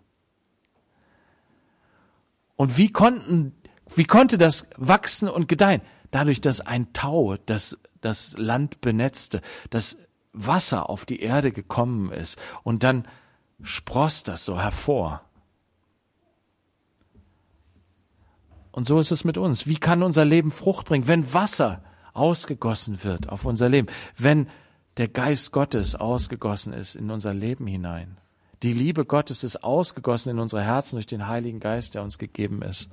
Und 2.56 2.76
wie 2.76 2.90
konnten, 2.90 3.54
wie 3.94 4.04
konnte 4.04 4.38
das 4.38 4.68
wachsen 4.76 5.28
und 5.28 5.48
gedeihen? 5.48 5.82
Dadurch, 6.10 6.40
dass 6.40 6.60
ein 6.60 6.92
Tau 6.92 7.36
das, 7.46 7.78
das 8.00 8.36
Land 8.38 8.80
benetzte, 8.80 9.40
das 9.70 9.98
Wasser 10.34 10.90
auf 10.90 11.06
die 11.06 11.20
Erde 11.20 11.52
gekommen 11.52 12.12
ist 12.12 12.38
und 12.62 12.82
dann 12.82 13.08
spross 13.62 14.24
das 14.24 14.44
so 14.44 14.60
hervor. 14.60 15.22
Und 18.72 18.86
so 18.86 18.98
ist 18.98 19.12
es 19.12 19.24
mit 19.24 19.38
uns. 19.38 19.66
Wie 19.66 19.76
kann 19.76 20.02
unser 20.02 20.24
Leben 20.24 20.50
Frucht 20.50 20.86
bringen, 20.86 21.06
wenn 21.06 21.32
Wasser 21.32 21.82
ausgegossen 22.12 23.04
wird 23.04 23.28
auf 23.28 23.44
unser 23.44 23.68
Leben, 23.68 23.88
wenn 24.16 24.48
der 24.96 25.08
Geist 25.08 25.52
Gottes 25.52 25.94
ausgegossen 25.94 26.72
ist 26.72 26.96
in 26.96 27.10
unser 27.10 27.32
Leben 27.32 27.68
hinein? 27.68 28.18
Die 28.64 28.72
Liebe 28.72 29.04
Gottes 29.04 29.44
ist 29.44 29.62
ausgegossen 29.62 30.30
in 30.30 30.38
unsere 30.40 30.62
Herzen 30.62 30.96
durch 30.96 31.06
den 31.06 31.28
Heiligen 31.28 31.60
Geist, 31.60 31.94
der 31.94 32.02
uns 32.02 32.18
gegeben 32.18 32.62
ist. 32.62 32.90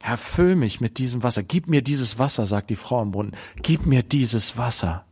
Herr, 0.00 0.16
füll 0.16 0.56
mich 0.56 0.80
mit 0.80 0.98
diesem 0.98 1.22
Wasser. 1.22 1.42
Gib 1.42 1.68
mir 1.68 1.82
dieses 1.82 2.18
Wasser, 2.18 2.46
sagt 2.46 2.70
die 2.70 2.76
Frau 2.76 3.02
im 3.02 3.10
Brunnen. 3.10 3.36
Gib 3.62 3.86
mir 3.86 4.02
dieses 4.02 4.56
Wasser. 4.56 5.04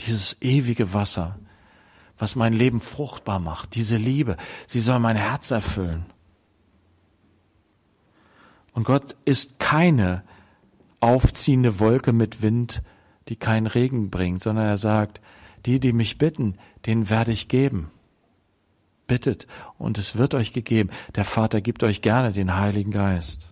Dieses 0.00 0.40
ewige 0.40 0.94
Wasser 0.94 1.38
was 2.18 2.36
mein 2.36 2.52
Leben 2.52 2.80
fruchtbar 2.80 3.38
macht. 3.38 3.74
Diese 3.74 3.96
Liebe, 3.96 4.36
sie 4.66 4.80
soll 4.80 4.98
mein 4.98 5.16
Herz 5.16 5.50
erfüllen. 5.50 6.06
Und 8.72 8.84
Gott 8.84 9.16
ist 9.24 9.58
keine 9.58 10.22
aufziehende 11.00 11.78
Wolke 11.78 12.12
mit 12.12 12.42
Wind, 12.42 12.82
die 13.28 13.36
keinen 13.36 13.66
Regen 13.66 14.10
bringt, 14.10 14.42
sondern 14.42 14.66
er 14.66 14.76
sagt, 14.76 15.20
die, 15.66 15.80
die 15.80 15.92
mich 15.92 16.18
bitten, 16.18 16.56
denen 16.86 17.08
werde 17.08 17.32
ich 17.32 17.48
geben. 17.48 17.90
Bittet 19.08 19.48
und 19.78 19.98
es 19.98 20.16
wird 20.16 20.34
euch 20.34 20.52
gegeben. 20.52 20.90
Der 21.16 21.24
Vater 21.24 21.60
gibt 21.60 21.82
euch 21.82 22.00
gerne 22.02 22.30
den 22.30 22.54
Heiligen 22.54 22.92
Geist. 22.92 23.48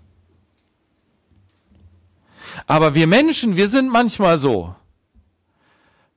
Aber 2.68 2.94
wir 2.94 3.08
Menschen, 3.08 3.56
wir 3.56 3.68
sind 3.68 3.88
manchmal 3.90 4.38
so. 4.38 4.76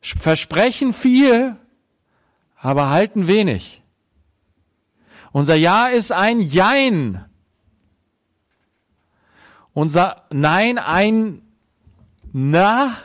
Versprechen 0.01 0.93
viel, 0.93 1.55
aber 2.55 2.89
halten 2.89 3.27
wenig. 3.27 3.81
Unser 5.31 5.55
Ja 5.55 5.87
ist 5.87 6.11
ein 6.11 6.41
Jein. 6.41 7.25
Unser 9.73 10.23
Nein 10.31 10.77
ein 10.77 11.41
Na. 12.31 12.97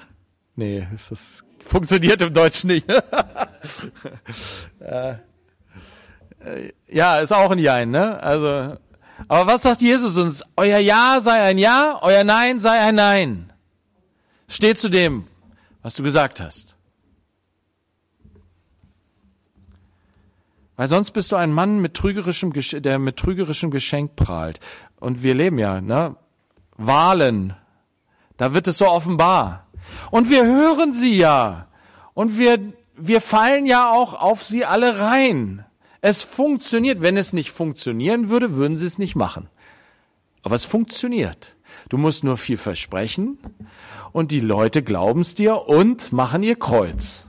Nee, 0.57 0.87
das 1.09 1.45
funktioniert 1.67 2.21
im 2.23 2.33
Deutschen 2.33 2.69
nicht. 2.69 2.87
Äh, 6.45 6.73
ja, 6.89 7.19
ist 7.19 7.33
auch 7.33 7.51
ein 7.51 7.59
Jein, 7.59 7.91
ne? 7.91 8.23
Also, 8.23 8.77
aber 9.29 9.47
was 9.47 9.63
sagt 9.63 9.81
Jesus 9.81 10.17
uns? 10.17 10.45
Euer 10.57 10.79
Ja 10.79 11.21
sei 11.21 11.41
ein 11.41 11.59
Ja, 11.59 11.99
euer 12.03 12.25
Nein 12.25 12.59
sei 12.59 12.79
ein 12.81 12.97
Nein. 12.97 13.53
Steht 14.49 14.79
zu 14.79 14.89
dem, 14.89 15.27
was 15.83 15.95
du 15.95 16.03
gesagt 16.03 16.41
hast. 16.41 16.77
Weil 20.77 20.89
sonst 20.89 21.13
bist 21.13 21.31
du 21.31 21.37
ein 21.37 21.53
Mann 21.53 21.81
mit 21.81 21.95
trügerischem, 21.95 22.53
der 22.53 22.99
mit 22.99 23.17
trügerischem 23.17 23.71
Geschenk 23.71 24.17
prahlt. 24.17 24.59
Und 24.99 25.23
wir 25.23 25.35
leben 25.35 25.59
ja, 25.59 25.81
ne? 25.81 26.17
Wahlen. 26.77 27.55
Da 28.37 28.53
wird 28.55 28.67
es 28.67 28.79
so 28.79 28.89
offenbar. 28.89 29.69
Und 30.11 30.31
wir 30.31 30.45
hören 30.45 30.93
sie 30.93 31.15
ja. 31.15 31.69
Und 32.15 32.39
wir, 32.39 32.59
wir 32.97 33.21
fallen 33.21 33.67
ja 33.67 33.93
auch 33.93 34.15
auf 34.15 34.43
sie 34.43 34.65
alle 34.65 34.99
rein. 34.99 35.65
Es 36.07 36.23
funktioniert. 36.23 37.01
Wenn 37.01 37.17
es 37.17 37.33
nicht 37.33 37.51
funktionieren 37.51 38.29
würde, 38.29 38.57
würden 38.57 38.77
sie 38.77 38.85
es 38.85 38.99
nicht 38.99 39.17
machen. 39.17 39.49
Aber 40.43 40.55
es 40.55 40.67
funktioniert. 40.67 41.57
Du 41.89 41.97
musst 41.97 42.25
nur 42.25 42.37
viel 42.37 42.59
versprechen 42.59 43.39
und 44.13 44.31
die 44.31 44.41
Leute 44.41 44.83
glauben 44.83 45.23
es 45.23 45.35
dir 45.35 45.63
und 45.67 46.13
machen 46.13 46.43
ihr 46.43 46.57
Kreuz. 46.57 47.27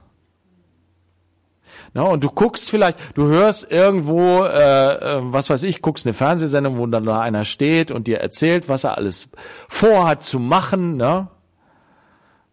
Na, 1.93 2.01
und 2.01 2.21
du 2.21 2.29
guckst 2.29 2.69
vielleicht, 2.69 2.99
du 3.13 3.27
hörst 3.27 3.71
irgendwo, 3.71 4.43
äh, 4.43 5.19
äh, 5.19 5.21
was 5.21 5.49
weiß 5.49 5.63
ich, 5.63 5.81
guckst 5.81 6.05
eine 6.05 6.13
Fernsehsendung, 6.13 6.77
wo 6.77 6.85
dann 6.85 7.05
da 7.05 7.21
einer 7.21 7.45
steht 7.45 7.91
und 7.91 8.07
dir 8.07 8.19
erzählt, 8.19 8.67
was 8.67 8.83
er 8.83 8.97
alles 8.97 9.29
vorhat 9.69 10.21
zu 10.21 10.37
machen, 10.37 10.97
ne? 10.97 11.29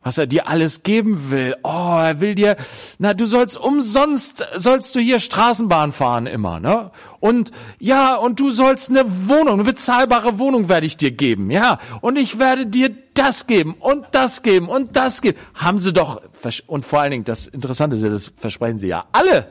Was 0.03 0.19
er 0.19 0.27
dir 0.27 0.49
alles 0.49 0.83
geben 0.83 1.31
will. 1.31 1.55
Oh, 1.63 1.99
er 1.99 2.21
will 2.21 2.35
dir, 2.35 2.57
na, 2.99 3.15
du 3.15 3.27
sollst 3.27 3.57
umsonst, 3.57 4.45
sollst 4.57 4.95
du 4.95 5.01
hier 5.01 5.21
Straßenbahn 5.21 5.93
fahren 5.93 6.27
immer, 6.27 6.61
ne? 6.61 6.91
Und 7.21 7.53
ja, 7.79 8.17
und 8.17 8.41
du 8.41 8.51
sollst 8.51 8.91
eine 8.91 9.05
Wohnung, 9.29 9.55
eine 9.55 9.65
bezahlbare 9.65 10.39
Wohnung 10.39 10.69
werde 10.69 10.87
ich 10.87 10.97
dir 10.97 11.13
geben, 11.13 11.51
ja? 11.51 11.79
Und 12.01 12.17
ich 12.17 12.39
werde 12.39 12.67
dir 12.67 12.91
das 13.15 13.47
geben 13.47 13.75
und 13.75 14.07
das 14.13 14.43
geben 14.43 14.69
und 14.69 14.97
das 14.97 15.23
geben. 15.23 15.39
Haben 15.55 15.79
sie 15.79 15.93
doch, 15.93 16.23
und 16.67 16.85
vor 16.85 17.01
allen 17.01 17.13
Dingen, 17.13 17.25
das 17.25 17.47
Interessante 17.47 17.97
ist 17.97 18.03
ja, 18.03 18.11
das 18.11 18.33
versprechen 18.37 18.79
sie 18.79 18.89
ja 18.89 19.05
alle. 19.13 19.49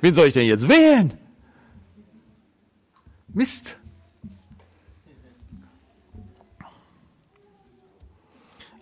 Wen 0.00 0.14
soll 0.14 0.28
ich 0.28 0.34
denn 0.34 0.46
jetzt 0.46 0.68
wählen? 0.68 1.12
Mist. 3.28 3.76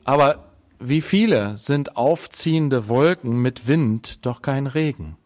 Aber 0.08 0.46
wie 0.80 1.02
viele 1.02 1.56
sind 1.56 1.98
aufziehende 1.98 2.88
Wolken 2.88 3.42
mit 3.42 3.68
Wind, 3.68 4.24
doch 4.24 4.40
kein 4.40 4.66
Regen? 4.66 5.18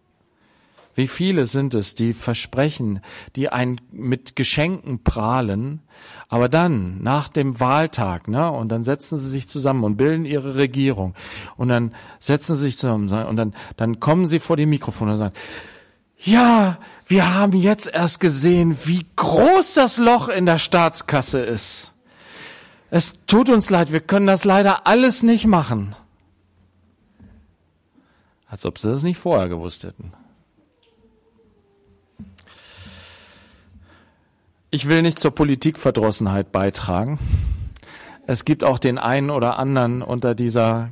Wie 0.96 1.06
viele 1.06 1.46
sind 1.46 1.74
es, 1.74 1.94
die 1.94 2.12
versprechen, 2.12 3.00
die 3.36 3.48
ein 3.48 3.80
mit 3.92 4.34
Geschenken 4.34 5.04
prahlen, 5.04 5.82
aber 6.28 6.48
dann 6.48 7.00
nach 7.00 7.28
dem 7.28 7.60
Wahltag, 7.60 8.26
ne, 8.26 8.50
und 8.50 8.70
dann 8.70 8.82
setzen 8.82 9.18
sie 9.18 9.28
sich 9.28 9.46
zusammen 9.46 9.84
und 9.84 9.96
bilden 9.96 10.24
ihre 10.24 10.56
Regierung 10.56 11.14
und 11.56 11.68
dann 11.68 11.94
setzen 12.18 12.56
sie 12.56 12.64
sich 12.64 12.76
zusammen 12.76 13.08
und 13.08 13.36
dann 13.36 13.54
dann 13.76 14.00
kommen 14.00 14.26
sie 14.26 14.40
vor 14.40 14.56
die 14.56 14.66
Mikrofon 14.66 15.10
und 15.10 15.16
sagen: 15.16 15.34
Ja, 16.18 16.78
wir 17.06 17.32
haben 17.32 17.52
jetzt 17.52 17.86
erst 17.86 18.18
gesehen, 18.18 18.76
wie 18.84 19.06
groß 19.14 19.74
das 19.74 19.98
Loch 19.98 20.28
in 20.28 20.44
der 20.44 20.58
Staatskasse 20.58 21.38
ist. 21.38 21.91
Es 22.94 23.25
tut 23.25 23.49
uns 23.49 23.70
leid, 23.70 23.90
wir 23.90 24.00
können 24.00 24.26
das 24.26 24.44
leider 24.44 24.87
alles 24.87 25.22
nicht 25.22 25.46
machen. 25.46 25.96
Als 28.46 28.66
ob 28.66 28.78
sie 28.78 28.90
das 28.90 29.02
nicht 29.02 29.16
vorher 29.16 29.49
gewusst 29.49 29.84
hätten. 29.84 30.12
Ich 34.70 34.88
will 34.88 35.00
nicht 35.00 35.18
zur 35.18 35.30
Politikverdrossenheit 35.30 36.52
beitragen. 36.52 37.18
Es 38.26 38.44
gibt 38.44 38.62
auch 38.62 38.78
den 38.78 38.99
einen 38.99 39.30
oder 39.30 39.58
anderen 39.58 40.02
unter 40.02 40.34
dieser 40.34 40.90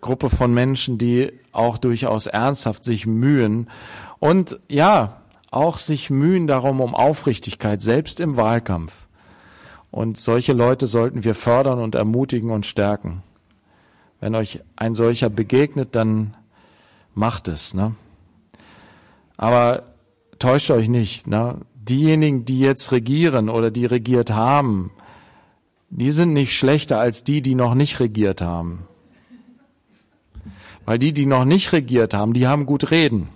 Gruppe 0.00 0.30
von 0.30 0.52
Menschen, 0.52 0.98
die 0.98 1.32
auch 1.52 1.78
durchaus 1.78 2.26
ernsthaft 2.26 2.82
sich 2.82 3.06
mühen 3.06 3.70
und 4.18 4.58
ja, 4.68 5.20
auch 5.52 5.78
sich 5.78 6.10
mühen 6.10 6.48
darum 6.48 6.80
um 6.80 6.96
Aufrichtigkeit, 6.96 7.82
selbst 7.82 8.18
im 8.18 8.36
Wahlkampf. 8.36 9.07
Und 9.90 10.18
solche 10.18 10.52
Leute 10.52 10.86
sollten 10.86 11.24
wir 11.24 11.34
fördern 11.34 11.78
und 11.78 11.94
ermutigen 11.94 12.50
und 12.50 12.66
stärken. 12.66 13.22
Wenn 14.20 14.34
euch 14.34 14.60
ein 14.76 14.94
solcher 14.94 15.30
begegnet, 15.30 15.94
dann 15.94 16.34
macht 17.14 17.48
es. 17.48 17.72
Ne? 17.72 17.94
Aber 19.36 19.84
täuscht 20.38 20.70
euch 20.70 20.88
nicht. 20.88 21.26
Ne? 21.26 21.58
diejenigen, 21.88 22.44
die 22.44 22.60
jetzt 22.60 22.92
regieren 22.92 23.48
oder 23.48 23.70
die 23.70 23.86
regiert 23.86 24.30
haben, 24.30 24.90
die 25.90 26.10
sind 26.10 26.32
nicht 26.32 26.56
schlechter 26.56 27.00
als 27.00 27.24
die, 27.24 27.40
die 27.40 27.54
noch 27.54 27.74
nicht 27.74 28.00
regiert 28.00 28.42
haben. 28.42 28.86
Weil 30.84 30.98
die, 30.98 31.12
die 31.12 31.26
noch 31.26 31.44
nicht 31.44 31.72
regiert 31.72 32.14
haben, 32.14 32.32
die 32.32 32.46
haben 32.46 32.66
gut 32.66 32.90
reden. 32.90 33.28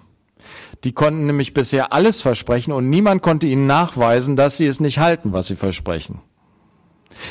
Die 0.84 0.92
konnten 0.92 1.26
nämlich 1.26 1.54
bisher 1.54 1.92
alles 1.92 2.20
versprechen 2.20 2.72
und 2.72 2.90
niemand 2.90 3.22
konnte 3.22 3.46
ihnen 3.46 3.66
nachweisen, 3.66 4.36
dass 4.36 4.56
sie 4.56 4.66
es 4.66 4.80
nicht 4.80 4.98
halten, 4.98 5.32
was 5.32 5.46
sie 5.46 5.56
versprechen. 5.56 6.20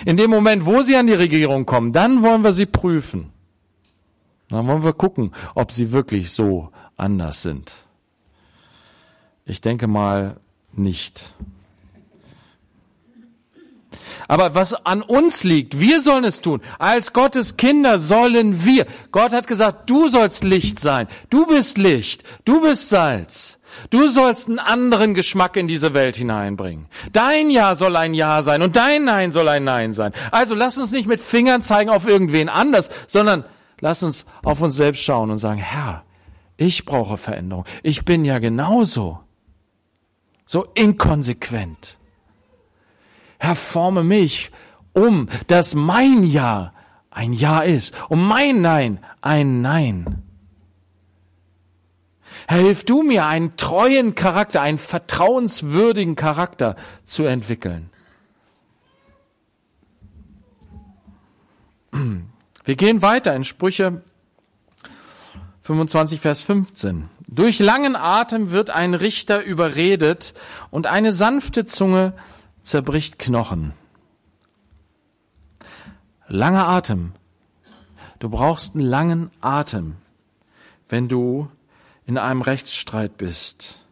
In 0.06 0.18
dem 0.18 0.30
Moment, 0.30 0.66
wo 0.66 0.82
sie 0.82 0.96
an 0.96 1.08
die 1.08 1.14
Regierung 1.14 1.66
kommen, 1.66 1.94
dann 1.94 2.24
wollen 2.24 2.44
wir 2.44 2.54
sie 2.54 2.66
prüfen. 2.66 3.32
Dann 4.50 4.68
wollen 4.68 4.84
wir 4.84 4.94
gucken, 4.94 5.32
ob 5.56 5.72
sie 5.72 5.92
wirklich 5.92 6.32
so 6.32 6.72
anders 6.98 7.42
sind. 7.42 7.72
Ich 9.46 9.62
denke 9.62 9.88
mal, 9.88 10.38
nicht. 10.74 11.34
Aber 14.28 14.56
was 14.56 14.74
an 14.74 15.02
uns 15.02 15.44
liegt, 15.44 15.80
wir 15.80 16.02
sollen 16.02 16.24
es 16.24 16.42
tun. 16.42 16.62
Als 16.80 17.12
Gottes 17.12 17.58
Kinder 17.58 18.00
sollen 18.00 18.64
wir. 18.64 18.86
Gott 19.12 19.34
hat 19.34 19.48
gesagt, 19.48 19.90
du 19.90 20.08
sollst 20.08 20.44
Licht 20.44 20.80
sein. 20.80 21.08
Du 21.30 21.46
bist 21.46 21.78
Licht. 21.78 22.24
Du 22.46 22.62
bist 22.62 22.90
Salz. 22.90 23.60
Du 23.90 24.10
sollst 24.10 24.50
einen 24.50 24.60
anderen 24.60 25.14
Geschmack 25.14 25.56
in 25.58 25.68
diese 25.68 25.94
Welt 25.94 26.16
hineinbringen. 26.16 26.88
Dein 27.12 27.50
Ja 27.50 27.76
soll 27.76 27.96
ein 27.96 28.14
Ja 28.14 28.42
sein 28.42 28.62
und 28.62 28.76
dein 28.76 29.04
Nein 29.06 29.32
soll 29.32 29.48
ein 29.50 29.64
Nein 29.64 29.94
sein. 29.94 30.14
Also 30.32 30.56
lass 30.56 30.78
uns 30.78 30.92
nicht 30.92 31.08
mit 31.08 31.20
Fingern 31.20 31.62
zeigen 31.62 31.90
auf 31.90 32.08
irgendwen 32.08 32.50
anders, 32.50 32.90
sondern 33.08 33.46
lass 33.80 34.04
uns 34.04 34.26
auf 34.44 34.62
uns 34.62 34.76
selbst 34.76 35.04
schauen 35.04 35.32
und 35.32 35.38
sagen, 35.38 35.60
Herr, 35.60 36.04
ich 36.58 36.86
brauche 36.86 37.18
Veränderung. 37.18 37.66
Ich 37.84 38.06
bin 38.06 38.26
ja 38.26 38.40
genauso 38.40 39.20
so 40.46 40.68
inkonsequent. 40.74 41.98
Herr, 43.40 43.56
forme 43.56 44.04
mich 44.04 44.52
um, 44.94 45.30
dass 45.48 45.74
mein 45.74 46.24
Ja 46.24 46.74
ein 47.10 47.34
Ja 47.34 47.60
ist 47.60 47.94
und 48.10 48.22
mein 48.22 48.62
Nein 48.62 49.00
ein 49.22 49.62
Nein. 49.62 50.24
Herr, 52.48 52.60
hilf 52.60 52.86
du 52.86 53.04
mir, 53.04 53.26
einen 53.26 53.58
treuen 53.58 54.16
Charakter, 54.16 54.62
einen 54.62 54.78
vertrauenswürdigen 54.78 56.16
Charakter 56.16 56.76
zu 57.06 57.24
entwickeln. 57.24 57.90
Wir 62.64 62.76
gehen 62.76 63.02
weiter 63.02 63.36
in 63.36 63.44
Sprüche 63.44 64.02
25, 65.64 66.20
Vers 66.20 66.42
15. 66.42 67.10
Durch 67.28 67.60
langen 67.60 67.96
Atem 67.96 68.52
wird 68.52 68.72
ein 68.72 68.94
Richter 68.94 69.42
überredet 69.42 70.34
und 70.70 70.86
eine 70.86 71.12
sanfte 71.14 71.66
Zunge 71.66 72.14
zerbricht 72.62 73.20
Knochen. 73.20 73.74
Langer 76.28 76.68
Atem. 76.68 77.14
Du 78.20 78.30
brauchst 78.30 78.76
einen 78.76 78.86
langen 78.86 79.32
Atem, 79.42 79.96
wenn 80.90 81.08
du 81.08 81.50
in 82.06 82.18
einem 82.18 82.42
Rechtsstreit 82.42 83.18
bist. 83.18 83.86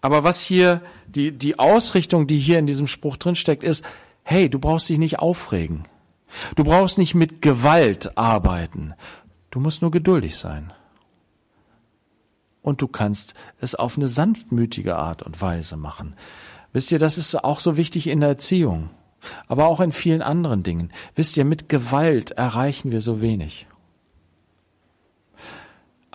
Aber 0.00 0.24
was 0.24 0.40
hier, 0.40 0.82
die, 1.06 1.32
die 1.32 1.58
Ausrichtung, 1.58 2.26
die 2.26 2.38
hier 2.38 2.58
in 2.58 2.66
diesem 2.66 2.86
Spruch 2.86 3.16
drinsteckt, 3.16 3.62
ist, 3.62 3.84
hey, 4.22 4.48
du 4.48 4.58
brauchst 4.58 4.88
dich 4.88 4.98
nicht 4.98 5.18
aufregen. 5.18 5.84
Du 6.54 6.64
brauchst 6.64 6.98
nicht 6.98 7.14
mit 7.14 7.42
Gewalt 7.42 8.16
arbeiten. 8.16 8.94
Du 9.50 9.60
musst 9.60 9.82
nur 9.82 9.90
geduldig 9.90 10.36
sein 10.36 10.72
und 12.68 12.82
du 12.82 12.86
kannst 12.86 13.34
es 13.60 13.74
auf 13.74 13.96
eine 13.96 14.08
sanftmütige 14.08 14.96
Art 14.96 15.22
und 15.22 15.40
Weise 15.40 15.76
machen. 15.76 16.14
Wisst 16.72 16.92
ihr, 16.92 16.98
das 16.98 17.18
ist 17.18 17.34
auch 17.34 17.60
so 17.60 17.76
wichtig 17.76 18.06
in 18.06 18.20
der 18.20 18.28
Erziehung, 18.28 18.90
aber 19.48 19.66
auch 19.66 19.80
in 19.80 19.90
vielen 19.90 20.22
anderen 20.22 20.62
Dingen. 20.62 20.92
Wisst 21.14 21.36
ihr, 21.36 21.44
mit 21.44 21.68
Gewalt 21.68 22.32
erreichen 22.32 22.92
wir 22.92 23.00
so 23.00 23.20
wenig. 23.20 23.66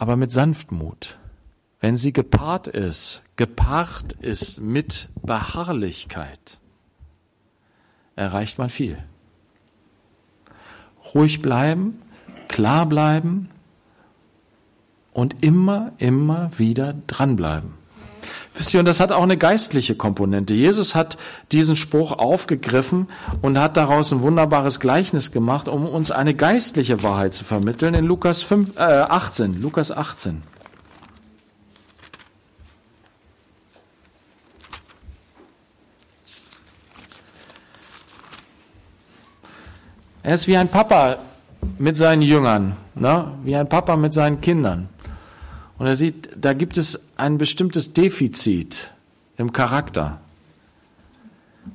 Aber 0.03 0.17
mit 0.17 0.33
Sanftmut, 0.33 1.17
wenn 1.79 1.95
sie 1.95 2.11
gepaart 2.11 2.67
ist, 2.67 3.23
gepaart 3.37 4.11
ist 4.11 4.59
mit 4.59 5.07
Beharrlichkeit, 5.21 6.59
erreicht 8.17 8.57
man 8.57 8.69
viel. 8.69 8.97
Ruhig 11.15 11.41
bleiben, 11.41 12.01
klar 12.49 12.85
bleiben, 12.85 13.47
und 15.13 15.41
immer, 15.41 15.93
immer 15.99 16.51
wieder 16.59 16.95
dranbleiben. 17.07 17.73
Wisst 18.55 18.73
ihr, 18.73 18.79
und 18.79 18.85
das 18.85 18.99
hat 18.99 19.11
auch 19.11 19.23
eine 19.23 19.37
geistliche 19.37 19.95
Komponente. 19.95 20.53
Jesus 20.53 20.93
hat 20.93 21.17
diesen 21.51 21.75
Spruch 21.75 22.11
aufgegriffen 22.11 23.07
und 23.41 23.57
hat 23.57 23.77
daraus 23.77 24.11
ein 24.11 24.21
wunderbares 24.21 24.79
Gleichnis 24.79 25.31
gemacht, 25.31 25.67
um 25.67 25.87
uns 25.87 26.11
eine 26.11 26.35
geistliche 26.35 27.01
Wahrheit 27.01 27.33
zu 27.33 27.43
vermitteln 27.43 27.95
in 27.95 28.05
Lukas 28.05 28.43
5, 28.43 28.77
äh, 28.77 28.79
18. 28.79 29.59
Lukas 29.59 29.91
18. 29.91 30.43
Er 40.21 40.35
ist 40.35 40.47
wie 40.47 40.55
ein 40.55 40.69
Papa 40.69 41.17
mit 41.79 41.97
seinen 41.97 42.21
Jüngern, 42.21 42.77
ne? 42.95 43.31
wie 43.43 43.55
ein 43.55 43.67
Papa 43.67 43.97
mit 43.97 44.13
seinen 44.13 44.39
Kindern. 44.39 44.87
Und 45.77 45.87
er 45.87 45.95
sieht, 45.95 46.29
da 46.39 46.53
gibt 46.53 46.77
es 46.77 47.07
ein 47.17 47.37
bestimmtes 47.37 47.93
Defizit 47.93 48.91
im 49.37 49.53
Charakter. 49.53 50.21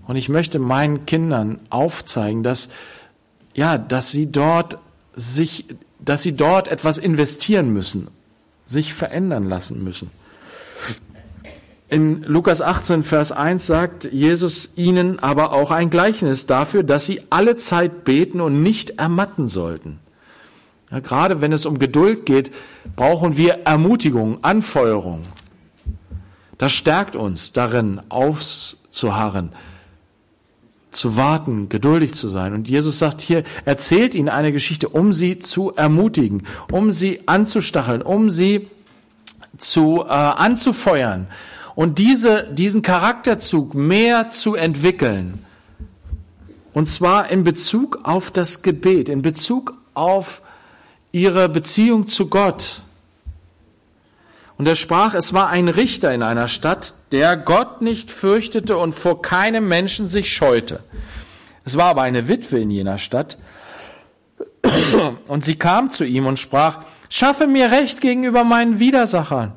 Und 0.07 0.17
ich 0.17 0.29
möchte 0.29 0.59
meinen 0.59 1.07
Kindern 1.07 1.61
aufzeigen, 1.71 2.43
dass, 2.43 2.71
ja, 3.55 3.79
dass 3.79 4.13
sie 4.13 4.31
dort 4.31 4.79
sich, 5.15 5.65
dass 5.99 6.23
sie 6.23 6.37
dort 6.37 6.69
etwas 6.69 6.99
investieren 6.99 7.73
müssen, 7.73 8.09
sich 8.67 8.95
verändern 8.95 9.49
lassen 9.49 9.83
müssen. 9.83 10.11
In 11.91 12.23
Lukas 12.23 12.61
18, 12.61 13.03
Vers 13.03 13.33
1 13.33 13.67
sagt 13.67 14.13
Jesus 14.13 14.73
ihnen 14.77 15.19
aber 15.21 15.53
auch 15.55 15.71
ein 15.71 15.89
Gleichnis 15.89 16.45
dafür, 16.45 16.83
dass 16.83 17.07
sie 17.07 17.23
alle 17.31 17.57
Zeit 17.57 18.05
beten 18.05 18.43
und 18.43 18.63
nicht 18.63 18.99
ermatten 18.99 19.49
sollten. 19.49 19.99
Ja, 20.91 21.01
gerade 21.01 21.41
wenn 21.41 21.53
es 21.53 21.67
um 21.67 21.79
Geduld 21.79 22.25
geht, 22.25 22.51
brauchen 22.97 23.37
wir 23.37 23.67
Ermutigung, 23.67 24.43
Anfeuerung. 24.43 25.23
Das 26.57 26.73
stärkt 26.73 27.15
uns 27.15 27.53
darin, 27.53 28.01
aufzuharren, 28.09 29.51
zu 30.91 31.17
warten, 31.17 31.69
geduldig 31.69 32.15
zu 32.15 32.29
sein. 32.29 32.55
Und 32.55 32.69
Jesus 32.69 32.99
sagt 32.99 33.21
hier, 33.21 33.45
erzählt 33.65 34.15
ihnen 34.15 34.29
eine 34.29 34.53
Geschichte, 34.53 34.89
um 34.89 35.13
sie 35.13 35.39
zu 35.39 35.73
ermutigen, 35.75 36.45
um 36.73 36.91
sie 36.91 37.21
anzustacheln, 37.27 38.03
um 38.03 38.31
sie 38.31 38.69
zu 39.57 40.05
äh, 40.05 40.13
anzufeuern 40.13 41.27
und 41.75 41.99
diese, 41.99 42.49
diesen 42.53 42.83
Charakterzug 42.83 43.75
mehr 43.75 44.31
zu 44.31 44.55
entwickeln. 44.55 45.45
Und 46.73 46.89
zwar 46.89 47.29
in 47.31 47.45
Bezug 47.45 48.01
auf 48.03 48.31
das 48.31 48.63
Gebet, 48.63 49.09
in 49.09 49.23
Bezug 49.23 49.75
auf 49.95 50.43
ihre 51.13 51.49
Beziehung 51.49 52.07
zu 52.07 52.29
Gott. 52.29 52.83
Und 54.57 54.67
er 54.67 54.77
sprach, 54.77 55.15
es 55.15 55.33
war 55.33 55.49
ein 55.49 55.69
Richter 55.69 56.13
in 56.13 56.23
einer 56.23 56.49
Stadt, 56.49 56.95
der 57.13 57.37
Gott 57.37 57.81
nicht 57.81 58.11
fürchtete 58.11 58.77
und 58.77 58.93
vor 58.93 59.23
keinem 59.23 59.69
Menschen 59.69 60.09
sich 60.09 60.33
scheute. 60.33 60.81
Es 61.65 61.77
war 61.77 61.87
aber 61.87 62.03
eine 62.03 62.29
Witwe 62.29 62.59
in 62.59 62.71
jener 62.71 62.99
Stadt. 62.99 63.39
Und 65.29 65.45
sie 65.45 65.57
kam 65.57 65.91
zu 65.91 66.05
ihm 66.05 66.27
und 66.27 66.39
sprach, 66.39 66.81
schaffe 67.09 67.47
mir 67.47 67.71
Recht 67.71 68.01
gegenüber 68.01 68.43
meinen 68.43 68.81
Widersachern. 68.81 69.53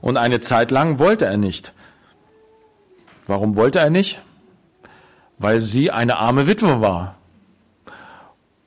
Und 0.00 0.16
eine 0.16 0.40
Zeit 0.40 0.70
lang 0.70 0.98
wollte 0.98 1.26
er 1.26 1.36
nicht. 1.36 1.72
Warum 3.26 3.56
wollte 3.56 3.80
er 3.80 3.90
nicht? 3.90 4.18
Weil 5.38 5.60
sie 5.60 5.90
eine 5.90 6.16
arme 6.16 6.46
Witwe 6.46 6.80
war 6.80 7.17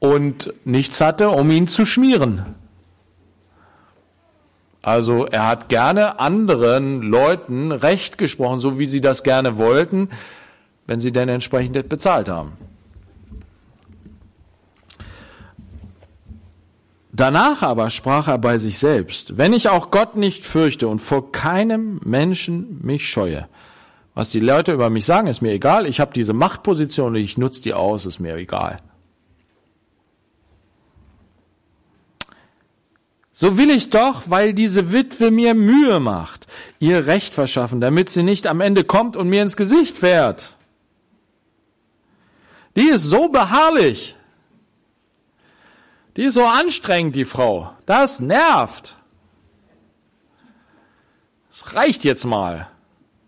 und 0.02 0.52
nichts 0.66 1.00
hatte, 1.00 1.30
um 1.30 1.52
ihn 1.52 1.68
zu 1.68 1.86
schmieren. 1.86 2.56
Also 4.82 5.28
er 5.28 5.48
hat 5.48 5.70
gerne 5.70 6.20
anderen 6.20 7.04
Leuten 7.04 7.72
Recht 7.72 8.18
gesprochen, 8.18 8.60
so 8.60 8.80
wie 8.80 8.88
sie 8.88 9.00
das 9.00 9.22
gerne 9.22 9.58
wollten, 9.58 10.10
wenn 10.88 11.00
sie 11.00 11.12
denn 11.12 11.30
entsprechend 11.30 11.88
bezahlt 11.88 12.30
haben. 12.30 12.54
Danach 17.14 17.62
aber 17.62 17.92
sprach 17.92 18.28
er 18.28 18.40
bei 18.40 18.58
sich 18.58 18.80
selbst, 18.80 19.38
wenn 19.38 19.54
ich 19.54 19.70
auch 19.70 19.92
Gott 19.92 20.16
nicht 20.16 20.44
fürchte 20.44 20.88
und 20.88 21.00
vor 21.00 21.32
keinem 21.32 22.02
Menschen 22.04 22.80
mich 22.82 23.08
scheue. 23.08 23.48
Was 24.16 24.32
die 24.32 24.40
Leute 24.40 24.74
über 24.74 24.90
mich 24.90 25.06
sagen, 25.06 25.28
ist 25.28 25.42
mir 25.42 25.52
egal. 25.52 25.86
Ich 25.86 26.00
habe 26.00 26.12
diese 26.12 26.34
Machtposition 26.34 27.10
und 27.10 27.18
ich 27.18 27.38
nutze 27.38 27.62
die 27.62 27.76
aus, 27.76 28.08
ist 28.08 28.20
mir 28.20 28.36
egal. 28.36 28.80
So 33.42 33.58
will 33.58 33.72
ich 33.72 33.90
doch, 33.90 34.30
weil 34.30 34.54
diese 34.54 34.92
Witwe 34.92 35.32
mir 35.32 35.56
Mühe 35.56 36.00
macht, 36.00 36.46
ihr 36.78 37.08
Recht 37.08 37.34
verschaffen, 37.34 37.82
damit 37.82 38.08
sie 38.08 38.22
nicht 38.22 38.46
am 38.46 38.62
Ende 38.62 38.84
kommt 38.84 39.18
und 39.18 39.30
mir 39.30 39.42
ins 39.42 39.58
Gesicht 39.58 39.98
fährt. 39.98 40.56
Die 42.76 42.88
ist 42.88 43.02
so 43.02 43.30
beharrlich. 43.30 44.16
Die 46.18 46.26
ist 46.26 46.36
so 46.36 46.46
anstrengend, 46.46 47.16
die 47.16 47.26
Frau. 47.26 47.74
Das 47.88 48.20
nervt. 48.20 48.96
Es 51.50 51.74
reicht 51.74 52.04
jetzt 52.04 52.26
mal. 52.26 52.70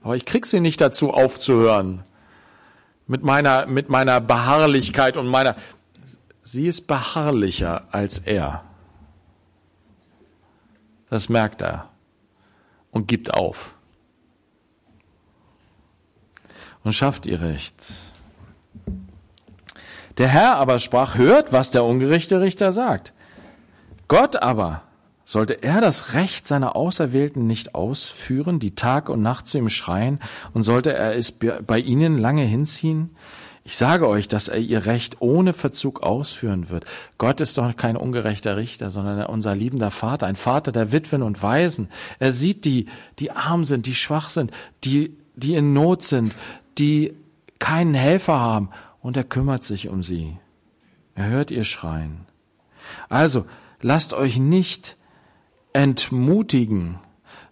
Aber 0.03 0.15
ich 0.15 0.25
krieg 0.25 0.45
sie 0.45 0.59
nicht 0.59 0.79
dazu 0.79 1.11
aufzuhören. 1.11 2.03
Mit 3.07 3.23
meiner, 3.23 3.65
mit 3.65 3.89
meiner 3.89 4.21
Beharrlichkeit 4.21 5.17
und 5.17 5.25
meiner, 5.25 5.55
sie 6.43 6.67
ist 6.67 6.85
beharrlicher 6.85 7.87
als 7.89 8.19
er. 8.19 8.63
Das 11.13 11.29
merkt 11.29 11.61
er 11.61 11.89
und 12.89 13.07
gibt 13.07 13.35
auf 13.35 13.75
und 16.83 16.93
schafft 16.93 17.27
ihr 17.27 17.39
Recht. 17.39 17.85
Der 20.17 20.27
Herr 20.27 20.55
aber 20.55 20.79
sprach, 20.79 21.13
hört, 21.13 21.53
was 21.53 21.69
der 21.69 21.83
ungerechte 21.83 22.41
Richter 22.41 22.71
sagt. 22.71 23.13
Gott 24.07 24.37
aber, 24.37 24.81
sollte 25.23 25.61
er 25.61 25.81
das 25.81 26.15
Recht 26.15 26.47
seiner 26.47 26.75
Auserwählten 26.75 27.45
nicht 27.45 27.75
ausführen, 27.75 28.59
die 28.59 28.73
Tag 28.73 29.07
und 29.07 29.21
Nacht 29.21 29.45
zu 29.45 29.59
ihm 29.59 29.69
schreien, 29.69 30.19
und 30.55 30.63
sollte 30.63 30.93
er 30.93 31.15
es 31.15 31.31
bei 31.31 31.77
ihnen 31.77 32.17
lange 32.17 32.43
hinziehen? 32.43 33.15
Ich 33.65 33.77
sage 33.77 34.07
euch, 34.09 34.27
dass 34.27 34.49
er 34.49 34.59
ihr 34.59 34.85
Recht 34.85 35.21
ohne 35.21 35.53
Verzug 35.53 36.03
ausführen 36.03 36.69
wird. 36.69 36.85
Gott 37.17 37.39
ist 37.39 37.57
doch 37.57 37.75
kein 37.77 37.95
ungerechter 37.95 38.57
Richter, 38.57 38.89
sondern 38.89 39.25
unser 39.27 39.55
liebender 39.55 39.89
Vater, 39.89 40.27
ein 40.27 40.35
Vater 40.35 40.73
der 40.73 40.91
Witwen 40.91 41.21
und 41.21 41.41
Waisen. 41.41 41.87
Er 42.19 42.33
sieht 42.33 42.65
die, 42.65 42.87
die 43.19 43.31
arm 43.31 43.63
sind, 43.63 43.85
die 43.85 43.95
schwach 43.95 44.29
sind, 44.29 44.51
die, 44.83 45.17
die 45.35 45.55
in 45.55 45.71
Not 45.71 46.03
sind, 46.03 46.35
die 46.77 47.13
keinen 47.59 47.93
Helfer 47.93 48.39
haben, 48.39 48.69
und 48.99 49.17
er 49.17 49.23
kümmert 49.23 49.63
sich 49.63 49.89
um 49.89 50.01
sie. 50.01 50.37
Er 51.15 51.27
hört 51.27 51.51
ihr 51.51 51.65
Schreien. 51.65 52.25
Also, 53.09 53.45
lasst 53.81 54.13
euch 54.13 54.37
nicht 54.37 54.97
entmutigen, 55.73 56.99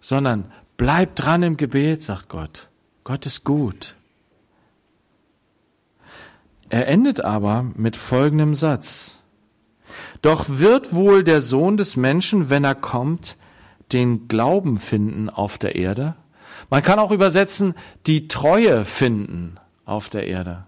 sondern 0.00 0.50
bleibt 0.76 1.22
dran 1.22 1.42
im 1.42 1.56
Gebet, 1.56 2.02
sagt 2.02 2.28
Gott. 2.28 2.68
Gott 3.04 3.26
ist 3.26 3.44
gut. 3.44 3.94
Er 6.72 6.88
endet 6.88 7.20
aber 7.20 7.66
mit 7.76 7.98
folgendem 7.98 8.54
Satz. 8.54 9.18
Doch 10.22 10.46
wird 10.48 10.94
wohl 10.94 11.22
der 11.22 11.42
Sohn 11.42 11.76
des 11.76 11.98
Menschen, 11.98 12.48
wenn 12.48 12.64
er 12.64 12.74
kommt, 12.74 13.36
den 13.92 14.26
Glauben 14.26 14.78
finden 14.78 15.28
auf 15.28 15.58
der 15.58 15.76
Erde? 15.76 16.16
Man 16.70 16.82
kann 16.82 16.98
auch 16.98 17.10
übersetzen, 17.10 17.74
die 18.06 18.26
Treue 18.26 18.86
finden 18.86 19.60
auf 19.84 20.08
der 20.08 20.26
Erde. 20.26 20.64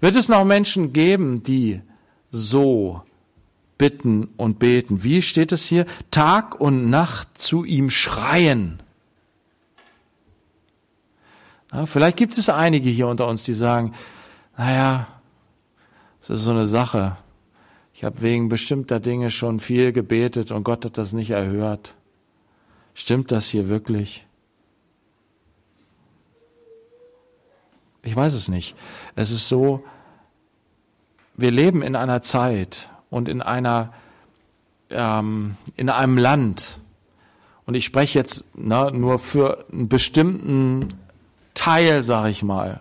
Wird 0.00 0.16
es 0.16 0.28
noch 0.28 0.44
Menschen 0.44 0.92
geben, 0.92 1.44
die 1.44 1.82
so 2.32 3.02
bitten 3.78 4.28
und 4.36 4.58
beten? 4.58 5.04
Wie 5.04 5.22
steht 5.22 5.52
es 5.52 5.64
hier? 5.66 5.86
Tag 6.10 6.60
und 6.60 6.90
Nacht 6.90 7.38
zu 7.38 7.62
ihm 7.62 7.90
schreien. 7.90 8.82
Ja, 11.72 11.86
vielleicht 11.86 12.16
gibt 12.16 12.36
es 12.36 12.48
einige 12.48 12.90
hier 12.90 13.06
unter 13.06 13.28
uns, 13.28 13.44
die 13.44 13.54
sagen, 13.54 13.92
naja, 14.56 15.06
es 16.22 16.30
ist 16.30 16.44
so 16.44 16.52
eine 16.52 16.66
Sache. 16.66 17.16
Ich 17.92 18.04
habe 18.04 18.22
wegen 18.22 18.48
bestimmter 18.48 19.00
Dinge 19.00 19.30
schon 19.30 19.58
viel 19.58 19.92
gebetet 19.92 20.52
und 20.52 20.62
Gott 20.62 20.84
hat 20.84 20.96
das 20.96 21.12
nicht 21.12 21.30
erhört. 21.30 21.94
Stimmt 22.94 23.32
das 23.32 23.48
hier 23.48 23.68
wirklich? 23.68 24.24
Ich 28.02 28.14
weiß 28.14 28.34
es 28.34 28.48
nicht. 28.48 28.76
Es 29.16 29.32
ist 29.32 29.48
so, 29.48 29.82
wir 31.34 31.50
leben 31.50 31.82
in 31.82 31.96
einer 31.96 32.22
Zeit 32.22 32.88
und 33.10 33.28
in 33.28 33.42
einer, 33.42 33.92
ähm, 34.90 35.56
in 35.76 35.88
einem 35.88 36.18
Land. 36.18 36.78
Und 37.66 37.74
ich 37.74 37.84
spreche 37.84 38.18
jetzt 38.18 38.44
na, 38.54 38.92
nur 38.92 39.18
für 39.18 39.66
einen 39.72 39.88
bestimmten 39.88 40.94
Teil, 41.54 42.02
sage 42.02 42.30
ich 42.30 42.44
mal 42.44 42.80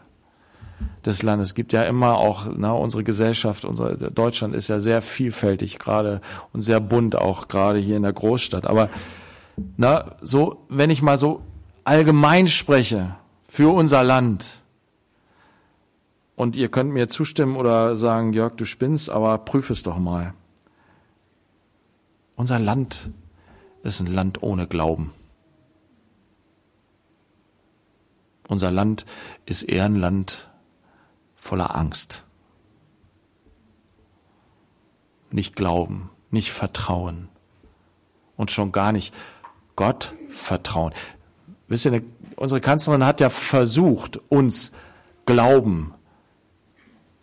des 1.05 1.23
Landes. 1.23 1.49
Es 1.49 1.55
gibt 1.55 1.73
ja 1.73 1.83
immer 1.83 2.17
auch, 2.17 2.47
na, 2.55 2.71
unsere 2.71 3.03
Gesellschaft, 3.03 3.65
unser 3.65 3.95
Deutschland 3.95 4.55
ist 4.55 4.67
ja 4.67 4.79
sehr 4.79 5.01
vielfältig 5.01 5.79
gerade 5.79 6.21
und 6.53 6.61
sehr 6.61 6.79
bunt 6.79 7.15
auch 7.15 7.47
gerade 7.47 7.79
hier 7.79 7.97
in 7.97 8.03
der 8.03 8.13
Großstadt. 8.13 8.67
Aber 8.67 8.89
na, 9.77 10.15
so, 10.21 10.65
wenn 10.69 10.89
ich 10.89 11.01
mal 11.01 11.17
so 11.17 11.41
allgemein 11.83 12.47
spreche 12.47 13.15
für 13.47 13.73
unser 13.73 14.03
Land, 14.03 14.61
und 16.41 16.55
ihr 16.55 16.69
könnt 16.69 16.91
mir 16.91 17.07
zustimmen 17.07 17.55
oder 17.55 17.95
sagen, 17.95 18.33
Jörg, 18.33 18.55
du 18.55 18.65
spinnst, 18.65 19.11
aber 19.11 19.37
prüf 19.37 19.69
es 19.69 19.83
doch 19.83 19.99
mal. 19.99 20.33
Unser 22.35 22.57
Land 22.57 23.11
ist 23.83 23.99
ein 23.99 24.07
Land 24.07 24.41
ohne 24.41 24.65
Glauben. 24.65 25.13
Unser 28.47 28.71
Land 28.71 29.05
ist 29.45 29.61
eher 29.61 29.85
ein 29.85 29.97
Land 29.97 30.49
voller 31.41 31.75
Angst. 31.75 32.23
Nicht 35.31 35.55
glauben, 35.55 36.11
nicht 36.29 36.51
vertrauen 36.51 37.29
und 38.37 38.51
schon 38.51 38.71
gar 38.71 38.91
nicht 38.91 39.13
Gott 39.75 40.13
vertrauen. 40.29 40.93
Wisst 41.67 41.85
ihr, 41.85 42.03
unsere 42.35 42.61
Kanzlerin 42.61 43.03
hat 43.03 43.19
ja 43.19 43.29
versucht, 43.29 44.17
uns 44.29 44.71
Glauben 45.25 45.93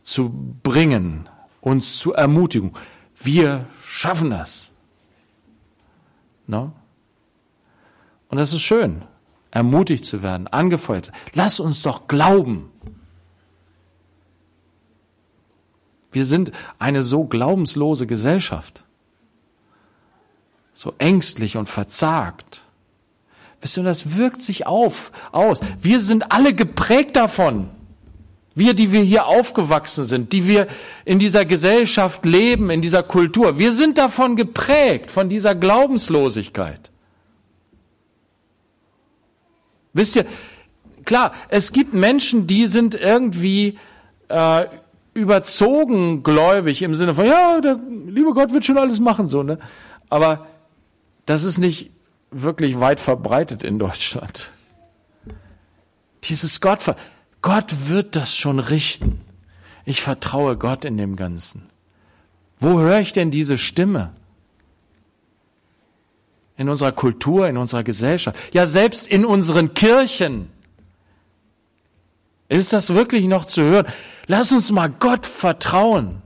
zu 0.02 0.30
bringen, 0.62 1.28
uns 1.60 1.98
zu 1.98 2.12
ermutigen. 2.12 2.72
Wir 3.14 3.66
schaffen 3.86 4.30
das. 4.30 4.66
No? 6.46 6.72
Und 8.28 8.38
das 8.38 8.52
ist 8.52 8.62
schön, 8.62 9.02
ermutigt 9.50 10.04
zu 10.04 10.22
werden, 10.22 10.48
angefeuert. 10.48 11.12
Lass 11.34 11.60
uns 11.60 11.82
doch 11.82 12.08
glauben. 12.08 12.70
Wir 16.10 16.24
sind 16.24 16.52
eine 16.78 17.02
so 17.02 17.24
glaubenslose 17.24 18.06
Gesellschaft, 18.06 18.84
so 20.74 20.94
ängstlich 20.98 21.56
und 21.56 21.68
verzagt. 21.68 22.62
Wisst 23.60 23.76
ihr, 23.76 23.82
das 23.82 24.16
wirkt 24.16 24.42
sich 24.42 24.66
auf, 24.66 25.10
aus. 25.32 25.60
Wir 25.80 26.00
sind 26.00 26.32
alle 26.32 26.54
geprägt 26.54 27.16
davon. 27.16 27.68
Wir, 28.54 28.74
die 28.74 28.90
wir 28.90 29.02
hier 29.02 29.26
aufgewachsen 29.26 30.04
sind, 30.04 30.32
die 30.32 30.46
wir 30.48 30.66
in 31.04 31.20
dieser 31.20 31.44
Gesellschaft 31.44 32.24
leben, 32.24 32.70
in 32.70 32.82
dieser 32.82 33.04
Kultur, 33.04 33.58
wir 33.58 33.72
sind 33.72 33.98
davon 33.98 34.34
geprägt, 34.34 35.12
von 35.12 35.28
dieser 35.28 35.54
Glaubenslosigkeit. 35.54 36.90
Wisst 39.92 40.16
ihr, 40.16 40.26
klar, 41.04 41.32
es 41.48 41.70
gibt 41.70 41.94
Menschen, 41.94 42.48
die 42.48 42.66
sind 42.66 42.96
irgendwie 42.96 43.78
äh, 44.28 44.66
überzogen 45.18 46.22
gläubig 46.22 46.82
im 46.82 46.94
Sinne 46.94 47.14
von, 47.14 47.26
ja, 47.26 47.60
der 47.60 47.78
liebe 48.06 48.32
Gott 48.32 48.52
wird 48.52 48.64
schon 48.64 48.78
alles 48.78 49.00
machen, 49.00 49.26
so, 49.28 49.42
ne? 49.42 49.58
Aber 50.08 50.46
das 51.26 51.44
ist 51.44 51.58
nicht 51.58 51.90
wirklich 52.30 52.80
weit 52.80 53.00
verbreitet 53.00 53.62
in 53.62 53.78
Deutschland. 53.78 54.50
Dieses 56.24 56.60
Gott, 56.60 56.80
Gott 57.42 57.88
wird 57.88 58.16
das 58.16 58.34
schon 58.34 58.58
richten. 58.58 59.20
Ich 59.84 60.02
vertraue 60.02 60.56
Gott 60.56 60.84
in 60.84 60.96
dem 60.96 61.16
Ganzen. 61.16 61.68
Wo 62.58 62.80
höre 62.80 63.00
ich 63.00 63.12
denn 63.12 63.30
diese 63.30 63.56
Stimme? 63.56 64.12
In 66.56 66.68
unserer 66.68 66.92
Kultur, 66.92 67.48
in 67.48 67.56
unserer 67.56 67.84
Gesellschaft, 67.84 68.36
ja 68.52 68.66
selbst 68.66 69.06
in 69.06 69.24
unseren 69.24 69.74
Kirchen. 69.74 70.50
Ist 72.48 72.72
das 72.72 72.94
wirklich 72.94 73.26
noch 73.26 73.44
zu 73.44 73.62
hören? 73.62 73.86
Lass 74.26 74.52
uns 74.52 74.70
mal 74.70 74.88
Gott 74.88 75.26
vertrauen. 75.26 76.22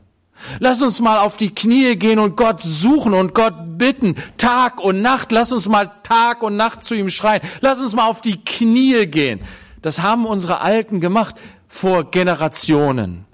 Lass 0.58 0.82
uns 0.82 1.00
mal 1.00 1.18
auf 1.18 1.37
die 1.37 1.54
Knie 1.54 1.96
gehen 1.96 2.18
und 2.18 2.37
Gott 2.37 2.61
suchen 2.61 3.14
und 3.14 3.35
Gott 3.35 3.54
bitten, 3.78 4.16
Tag 4.37 4.80
und 4.80 5.00
Nacht. 5.00 5.32
Lass 5.32 5.52
uns 5.52 5.68
mal 5.68 5.90
Tag 6.02 6.42
und 6.42 6.56
Nacht 6.56 6.82
zu 6.82 6.94
ihm 6.94 7.08
schreien. 7.08 7.42
Lass 7.61 7.80
uns 7.80 7.94
mal 7.94 8.06
auf 8.06 8.20
die 8.20 8.42
Knie 8.44 9.06
gehen. 9.06 9.40
Das 9.82 10.02
haben 10.02 10.26
unsere 10.26 10.61
Alten 10.61 11.00
gemacht 11.00 11.37
vor 11.68 12.11
Generationen. 12.11 13.24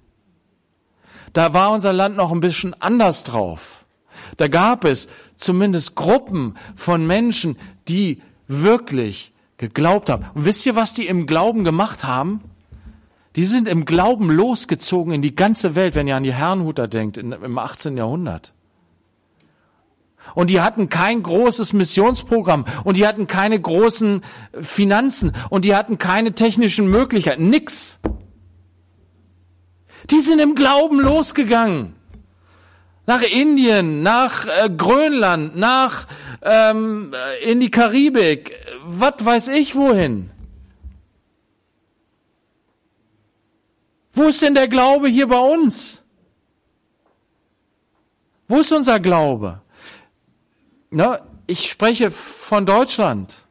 Da 1.33 1.53
war 1.55 1.73
unser 1.73 1.93
Land 1.93 2.17
noch 2.17 2.33
ein 2.33 2.41
bisschen 2.41 2.75
anders 2.81 3.25
drauf. 3.25 3.85
Da 4.37 4.49
gab 4.49 4.85
es 4.85 5.09
zumindest 5.37 5.95
Gruppen 5.95 6.57
von 6.75 7.07
Menschen, 7.07 7.59
die 7.87 8.23
wirklich 8.47 9.33
geglaubt 9.57 10.11
haben. 10.11 10.25
Und 10.35 10.45
wisst 10.45 10.65
ihr, 10.67 10.77
was 10.77 10.95
die 10.95 11.07
im 11.07 11.27
Glauben 11.27 11.65
gemacht 11.65 12.05
haben? 12.05 12.41
Die 13.39 13.45
sind 13.45 13.69
im 13.69 13.85
Glauben 13.85 14.33
losgezogen 14.33 15.13
in 15.13 15.23
die 15.23 15.37
ganze 15.37 15.77
Welt, 15.77 15.95
wenn 15.95 16.09
ihr 16.09 16.17
an 16.17 16.25
die 16.25 16.35
Herrnhuter 16.35 16.89
denkt, 16.89 17.17
in, 17.17 17.31
im 17.31 17.57
18. 17.57 17.97
Jahrhundert. 17.97 18.53
Und 20.35 20.51
die 20.51 20.61
hatten 20.61 20.89
kein 20.89 21.23
großes 21.23 21.73
Missionsprogramm 21.73 22.65
und 22.83 22.97
die 22.97 23.07
hatten 23.07 23.29
keine 23.29 23.61
großen 23.61 24.25
Finanzen 24.61 25.37
und 25.51 25.65
die 25.65 25.77
hatten 25.77 25.99
keine 25.99 26.33
technischen 26.33 26.91
Möglichkeiten, 26.91 27.49
nix. 27.49 28.01
Die 30.11 30.21
sind 30.21 30.41
im 30.41 30.57
Glauben 30.57 30.99
losgegangen. 30.99 31.95
Nach 33.07 33.23
Indien, 33.23 34.03
nach 34.03 34.47
äh, 34.47 34.69
Grönland, 34.69 35.55
nach 35.55 36.09
ähm, 36.43 37.15
in 37.47 37.61
die 37.61 37.71
Karibik, 37.71 38.57
was 38.85 39.25
weiß 39.25 39.47
ich 39.47 39.77
wohin. 39.77 40.31
Wo 44.19 44.25
ist 44.25 44.43
denn 44.43 44.57
der 44.57 44.67
Glaube 44.67 45.07
hier 45.07 45.29
bei 45.29 45.39
uns? 45.39 46.03
Wo 48.49 48.59
ist 48.59 48.73
unser 48.73 48.99
Glaube? 48.99 49.63
Na, 50.91 51.21
ich 51.47 51.71
spreche 51.71 52.11
von 52.11 52.67
Deutschland. 52.67 53.47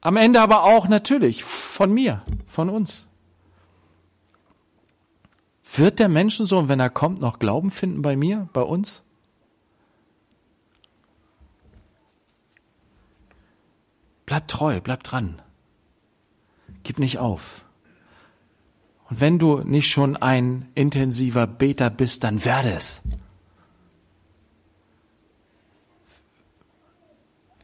Am 0.00 0.16
Ende 0.16 0.40
aber 0.40 0.64
auch 0.64 0.88
natürlich 0.88 1.44
von 1.44 1.94
mir, 1.94 2.24
von 2.48 2.68
uns. 2.68 3.06
Wird 5.76 6.00
der 6.00 6.08
Menschensohn, 6.08 6.68
wenn 6.68 6.80
er 6.80 6.90
kommt, 6.90 7.20
noch 7.20 7.38
Glauben 7.38 7.70
finden 7.70 8.02
bei 8.02 8.16
mir, 8.16 8.48
bei 8.52 8.62
uns? 8.62 9.04
Bleib 14.26 14.48
treu, 14.48 14.80
bleib 14.80 15.04
dran. 15.04 15.40
Gib 16.82 16.98
nicht 16.98 17.18
auf. 17.18 17.64
Und 19.12 19.20
wenn 19.20 19.38
du 19.38 19.58
nicht 19.58 19.90
schon 19.90 20.16
ein 20.16 20.70
intensiver 20.74 21.46
Beter 21.46 21.90
bist, 21.90 22.24
dann 22.24 22.46
werde 22.46 22.72
es. 22.72 23.02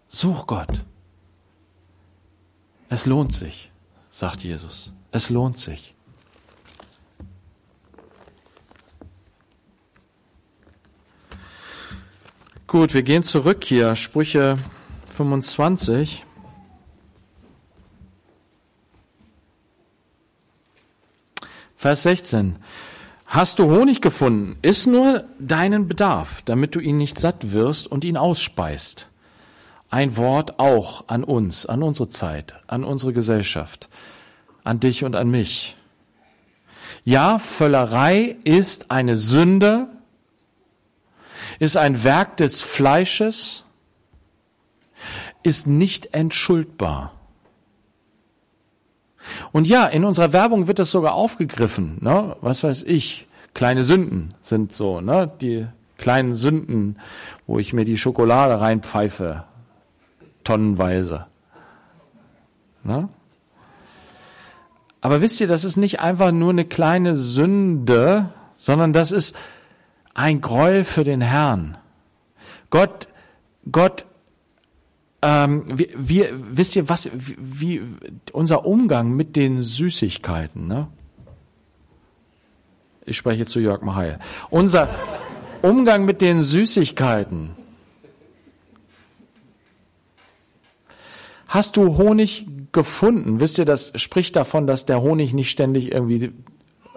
Such 0.08 0.46
Gott. 0.46 0.84
Es 2.90 3.06
lohnt 3.06 3.32
sich, 3.32 3.70
sagt 4.10 4.44
Jesus. 4.44 4.92
Es 5.10 5.30
lohnt 5.30 5.56
sich. 5.56 5.94
Gut, 12.66 12.92
wir 12.92 13.02
gehen 13.02 13.22
zurück 13.22 13.64
hier. 13.64 13.96
Sprüche 13.96 14.58
25. 15.08 16.26
Vers 21.78 22.02
16. 22.02 22.56
Hast 23.26 23.58
du 23.58 23.70
Honig 23.70 24.02
gefunden? 24.02 24.58
Iss 24.60 24.86
nur 24.86 25.24
deinen 25.38 25.88
Bedarf, 25.88 26.42
damit 26.44 26.74
du 26.74 26.80
ihn 26.80 26.98
nicht 26.98 27.18
satt 27.18 27.52
wirst 27.52 27.86
und 27.86 28.04
ihn 28.04 28.18
ausspeist 28.18 29.08
ein 29.90 30.16
Wort 30.16 30.58
auch 30.58 31.04
an 31.08 31.24
uns, 31.24 31.66
an 31.66 31.82
unsere 31.82 32.08
Zeit, 32.08 32.54
an 32.66 32.84
unsere 32.84 33.12
Gesellschaft, 33.12 33.88
an 34.64 34.80
dich 34.80 35.04
und 35.04 35.16
an 35.16 35.30
mich. 35.30 35.76
Ja, 37.04 37.38
Völlerei 37.38 38.36
ist 38.44 38.90
eine 38.90 39.16
Sünde, 39.16 39.88
ist 41.58 41.76
ein 41.76 42.04
Werk 42.04 42.36
des 42.36 42.60
Fleisches, 42.60 43.64
ist 45.42 45.66
nicht 45.66 46.12
entschuldbar. 46.12 47.14
Und 49.52 49.66
ja, 49.66 49.86
in 49.86 50.04
unserer 50.04 50.32
Werbung 50.32 50.66
wird 50.66 50.78
das 50.78 50.90
sogar 50.90 51.14
aufgegriffen. 51.14 51.98
Ne? 52.00 52.36
Was 52.40 52.64
weiß 52.64 52.82
ich, 52.84 53.26
kleine 53.54 53.84
Sünden 53.84 54.34
sind 54.42 54.72
so, 54.72 55.00
ne? 55.00 55.30
die 55.40 55.66
kleinen 55.96 56.34
Sünden, 56.34 56.98
wo 57.46 57.58
ich 57.58 57.72
mir 57.72 57.84
die 57.84 57.96
Schokolade 57.96 58.60
reinpfeife 58.60 59.44
tonnenweise. 60.44 61.26
Ne? 62.84 63.08
Aber 65.00 65.20
wisst 65.20 65.40
ihr, 65.40 65.46
das 65.46 65.64
ist 65.64 65.76
nicht 65.76 66.00
einfach 66.00 66.32
nur 66.32 66.50
eine 66.50 66.64
kleine 66.64 67.16
Sünde, 67.16 68.30
sondern 68.54 68.92
das 68.92 69.12
ist 69.12 69.36
ein 70.14 70.40
Gräuel 70.40 70.84
für 70.84 71.04
den 71.04 71.20
Herrn. 71.20 71.78
Gott, 72.70 73.08
Gott, 73.70 74.04
ähm, 75.22 75.64
wir, 75.66 75.88
wir, 75.96 76.28
wisst 76.56 76.76
ihr 76.76 76.88
was, 76.88 77.10
wie, 77.12 77.36
wie 77.38 77.82
unser 78.32 78.64
Umgang 78.66 79.12
mit 79.12 79.36
den 79.36 79.60
Süßigkeiten, 79.60 80.66
ne? 80.66 80.88
Ich 83.04 83.16
spreche 83.16 83.46
zu 83.46 83.58
Jörg 83.58 83.80
Maheil. 83.82 84.18
Unser 84.50 84.90
Umgang 85.62 86.04
mit 86.04 86.20
den 86.20 86.42
Süßigkeiten 86.42 87.56
Hast 91.48 91.78
du 91.78 91.96
Honig 91.96 92.46
gefunden? 92.72 93.40
Wisst 93.40 93.56
ihr, 93.56 93.64
das 93.64 93.92
spricht 93.96 94.36
davon, 94.36 94.66
dass 94.66 94.84
der 94.84 95.00
Honig 95.00 95.32
nicht 95.32 95.50
ständig 95.50 95.90
irgendwie 95.90 96.32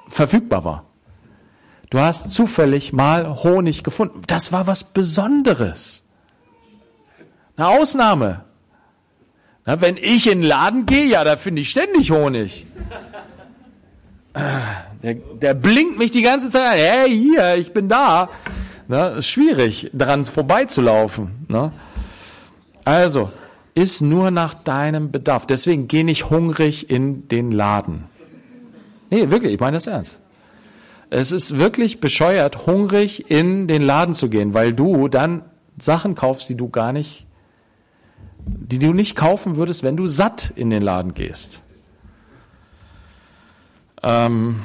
verfügbar 0.10 0.65
war. 0.65 0.86
Du 1.89 1.99
hast 1.99 2.31
zufällig 2.31 2.91
mal 2.91 3.43
Honig 3.43 3.84
gefunden. 3.84 4.21
Das 4.27 4.51
war 4.51 4.67
was 4.67 4.84
Besonderes. 4.84 6.00
Eine 7.62 7.80
Ausnahme. 7.80 8.41
Na, 9.67 9.80
wenn 9.82 9.95
ich 9.95 10.26
in 10.26 10.41
den 10.41 10.47
Laden 10.47 10.88
gehe, 10.88 11.06
ja, 11.06 11.24
da 11.24 11.38
finde 11.38 11.62
ich 11.62 11.69
ständig 11.69 12.10
Honig. 12.10 12.65
Der, 15.04 15.13
der 15.13 15.54
blinkt 15.54 16.00
mich 16.00 16.10
die 16.10 16.24
ganze 16.24 16.50
Zeit 16.50 16.65
an. 16.65 16.74
Hey, 16.74 17.15
hier, 17.15 17.58
ich 17.58 17.71
bin 17.71 17.88
da. 17.88 18.30
Na, 18.88 19.10
ist 19.10 19.28
schwierig, 19.28 19.91
daran 19.93 20.26
vorbeizulaufen. 20.26 21.45
Na? 21.50 21.71
Also, 22.84 23.32
ist 23.76 24.02
nur 24.02 24.32
nach 24.32 24.56
deinem 24.56 25.12
Bedarf. 25.12 25.45
Deswegen 25.45 25.88
geh 25.88 26.04
nicht 26.04 26.32
hungrig 26.32 26.89
in 26.89 27.28
den 27.28 27.52
Laden. 27.52 28.06
Nee, 29.12 29.30
wirklich, 29.30 29.54
ich 29.54 29.60
meine 29.60 29.78
das 29.78 29.86
ernst. 29.86 30.17
Es 31.12 31.32
ist 31.32 31.60
wirklich 31.60 32.00
bescheuert, 32.00 32.65
hungrig 32.65 33.30
in 33.30 33.67
den 33.67 33.84
Laden 33.84 34.15
zu 34.15 34.30
gehen, 34.30 34.56
weil 34.56 34.74
du 34.74 35.10
dann 35.10 35.43
Sachen 35.78 36.15
kaufst, 36.15 36.50
die 36.50 36.56
du 36.56 36.67
gar 36.67 36.91
nicht, 36.91 37.28
die 38.45 38.80
du 38.80 38.93
nicht 38.93 39.15
kaufen 39.15 39.56
würdest, 39.56 39.84
wenn 39.84 39.97
du 39.97 40.08
satt 40.08 40.51
in 40.56 40.69
den 40.69 40.82
Laden 40.82 41.13
gehst. 41.13 41.62
Ähm, 44.04 44.62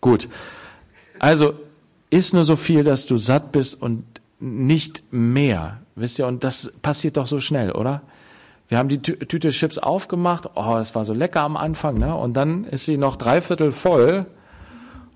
gut. 0.00 0.28
Also, 1.18 1.54
isst 2.10 2.34
nur 2.34 2.44
so 2.44 2.56
viel, 2.56 2.84
dass 2.84 3.06
du 3.06 3.16
satt 3.16 3.52
bist 3.52 3.80
und 3.80 4.04
nicht 4.38 5.02
mehr. 5.12 5.80
Wisst 5.94 6.18
ihr, 6.18 6.26
und 6.26 6.44
das 6.44 6.72
passiert 6.82 7.16
doch 7.16 7.26
so 7.26 7.40
schnell, 7.40 7.72
oder? 7.72 8.02
Wir 8.68 8.78
haben 8.78 8.88
die 8.88 9.02
Tüte 9.02 9.50
Chips 9.50 9.78
aufgemacht, 9.78 10.48
oh, 10.54 10.74
das 10.74 10.94
war 10.94 11.04
so 11.04 11.12
lecker 11.12 11.42
am 11.42 11.56
Anfang, 11.56 11.98
ne? 11.98 12.16
Und 12.16 12.34
dann 12.34 12.64
ist 12.64 12.86
sie 12.86 12.96
noch 12.96 13.16
dreiviertel 13.16 13.70
voll. 13.70 14.26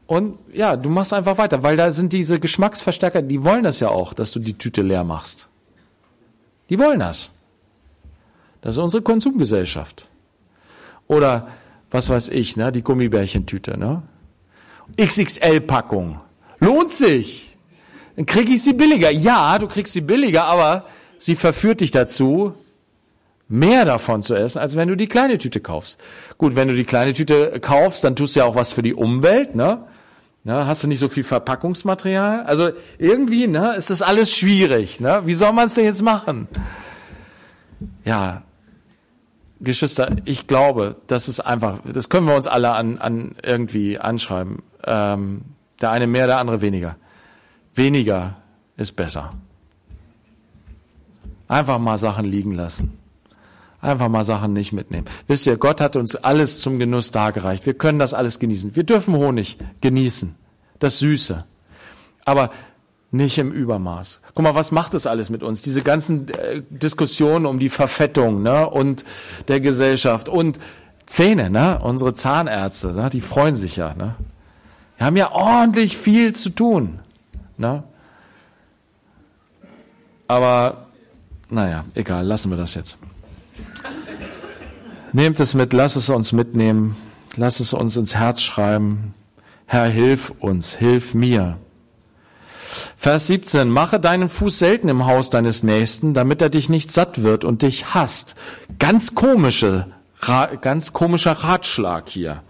Und 0.07 0.38
ja, 0.53 0.77
du 0.77 0.90
machst 0.90 1.12
einfach 1.12 1.38
weiter, 1.38 1.62
weil 1.62 1.77
da 1.77 1.90
sind 1.90 2.12
diese 2.12 2.38
Geschmacksverstärker, 2.38 3.23
die 3.23 3.42
wollen 3.45 3.64
das 3.64 3.81
ja 3.81 3.88
auch, 3.88 4.12
dass 4.12 4.31
du 4.33 4.40
die 4.40 4.59
Tüte 4.59 4.83
leer 4.83 5.05
machst. 5.05 5.49
Die 6.68 6.79
wollen 6.79 7.00
das. 7.00 7.33
Das 8.61 8.74
ist 8.74 8.79
unsere 8.79 9.02
Konsumgesellschaft. 9.02 10.09
Oder 11.07 11.48
was 11.90 12.09
weiß 12.09 12.31
ich, 12.31 12.57
ne, 12.57 12.72
die 12.72 12.83
Gummibärchentüte, 12.83 13.79
ne? 13.79 14.02
XXL-Packung. 15.00 16.20
Lohnt 16.59 16.92
sich. 16.92 17.57
dann 18.16 18.26
kriege 18.26 18.52
ich 18.52 18.62
sie 18.62 18.72
billiger. 18.72 19.11
Ja, 19.11 19.59
du 19.59 19.68
kriegst 19.68 19.92
sie 19.92 20.00
billiger, 20.00 20.46
aber 20.46 20.87
sie 21.18 21.37
verführt 21.37 21.81
dich 21.81 21.90
dazu, 21.90 22.55
mehr 23.48 23.85
davon 23.85 24.22
zu 24.22 24.35
essen, 24.35 24.59
als 24.59 24.76
wenn 24.76 24.88
du 24.88 24.96
die 24.96 25.07
kleine 25.07 25.38
Tüte 25.38 25.61
kaufst. 25.61 26.00
Gut, 26.38 26.57
wenn 26.57 26.68
du 26.68 26.74
die 26.74 26.85
kleine 26.85 27.12
Tüte 27.12 27.61
kaufst, 27.61 28.02
dann 28.05 28.16
tust 28.16 28.35
du 28.35 28.40
ja 28.40 28.46
auch 28.46 28.57
was 28.57 28.72
für 28.72 28.83
die 28.83 28.94
Umwelt, 28.94 29.55
ne? 29.55 29.85
Ne, 30.46 30.64
hast 30.64 30.85
du 30.85 30.87
nicht 30.87 31.00
so 31.00 31.09
viel 31.09 31.24
Verpackungsmaterial? 31.24 32.44
Also 32.44 32.70
irgendwie, 32.98 33.48
ne, 33.48 33.74
ist 33.74 33.90
das 33.90 34.00
alles 34.00 34.32
schwierig, 34.32 35.00
ne? 35.00 35.22
Wie 35.24 35.35
soll 35.35 35.52
man 35.52 35.66
es 35.66 35.74
denn 35.74 35.87
jetzt 35.87 36.02
machen? 36.02 36.46
Ja, 38.04 38.42
Geschwister, 39.59 40.09
ich 40.24 40.46
glaube, 40.46 40.94
das 41.09 41.26
ist 41.26 41.40
einfach, 41.40 41.80
das 41.85 42.11
können 42.11 42.28
wir 42.28 42.37
uns 42.37 42.46
alle 42.46 42.74
an, 42.74 42.98
an 42.98 43.35
irgendwie 43.42 43.98
anschreiben. 43.98 44.62
Ähm, 44.85 45.42
der 45.80 45.90
eine 45.90 46.06
mehr, 46.06 46.28
der 46.28 46.38
andere 46.38 46.61
weniger. 46.61 46.94
Weniger 47.74 48.37
ist 48.76 48.94
besser. 48.94 49.30
Einfach 51.48 51.80
mal 51.80 51.98
Sachen 51.98 52.24
liegen 52.24 52.52
lassen. 52.52 52.96
Einfach 53.87 54.09
mal 54.09 54.25
Sachen 54.25 54.53
nicht 54.53 54.72
mitnehmen. 54.72 55.07
Wisst 55.29 55.46
ihr, 55.46 55.57
Gott 55.59 55.81
hat 55.81 55.94
uns 55.94 56.16
alles 56.16 56.61
zum 56.61 56.81
Genuss 56.81 57.12
dargereicht. 57.12 57.66
Wir 57.66 57.75
können 57.75 58.01
das 58.01 58.14
alles 58.14 58.40
genießen. 58.40 58.75
Wir 58.75 58.83
dürfen 58.83 59.14
Honig 59.14 59.59
genießen. 59.81 60.35
Das 60.81 60.99
Süße. 60.99 61.44
Aber 62.25 62.51
nicht 63.12 63.38
im 63.38 63.53
Übermaß. 63.53 64.22
Guck 64.35 64.42
mal, 64.42 64.57
was 64.57 64.72
macht 64.72 64.94
das 64.94 65.07
alles 65.07 65.31
mit 65.31 65.44
uns? 65.44 65.62
Diese 65.62 65.83
ganzen 65.83 66.29
äh, 66.31 66.62
Diskussionen 66.68 67.46
um 67.46 67.61
die 67.61 67.68
Verfettung 67.68 68.42
ne? 68.42 68.68
und 68.68 69.05
der 69.46 69.61
Gesellschaft 69.61 70.29
und 70.29 70.59
Zähne, 71.07 71.49
ne? 71.49 71.79
unsere 71.81 72.12
Zahnärzte, 72.12 72.92
ne? 72.92 73.09
die 73.09 73.20
freuen 73.20 73.55
sich 73.55 73.77
ja. 73.77 73.94
Ne? 73.94 74.16
Wir 74.96 75.07
haben 75.07 75.16
ja 75.16 75.31
ordentlich 75.31 75.96
viel 75.96 76.35
zu 76.35 76.51
tun. 76.51 76.99
Ne? 77.57 77.85
Aber 80.27 80.88
naja, 81.49 81.85
egal, 81.94 82.27
lassen 82.27 82.51
wir 82.51 82.57
das 82.57 82.75
jetzt. 82.75 82.99
Nehmt 85.12 85.40
es 85.40 85.55
mit, 85.55 85.73
lasst 85.73 85.97
es 85.97 86.11
uns 86.11 86.33
mitnehmen, 86.33 86.97
lasst 87.37 87.61
es 87.61 87.73
uns 87.73 87.97
ins 87.97 88.14
Herz 88.16 88.42
schreiben. 88.42 89.14
Herr, 89.66 89.87
hilf 89.87 90.33
uns, 90.40 90.75
hilf 90.75 91.14
mir. 91.14 91.59
Vers 92.97 93.27
17, 93.29 93.69
mache 93.69 93.99
deinen 93.99 94.29
Fuß 94.29 94.59
selten 94.59 94.88
im 94.88 95.07
Haus 95.07 95.31
deines 95.31 95.62
Nächsten, 95.62 96.14
damit 96.14 96.42
er 96.42 96.51
dich 96.51 96.69
nicht 96.69 96.92
satt 96.92 97.23
wird 97.23 97.45
und 97.45 97.62
dich 97.62 97.95
hasst. 97.95 98.35
Ganz 98.79 99.14
komische, 99.14 99.87
ganz 100.61 100.92
komischer 100.92 101.33
Ratschlag 101.33 102.09
hier. 102.09 102.42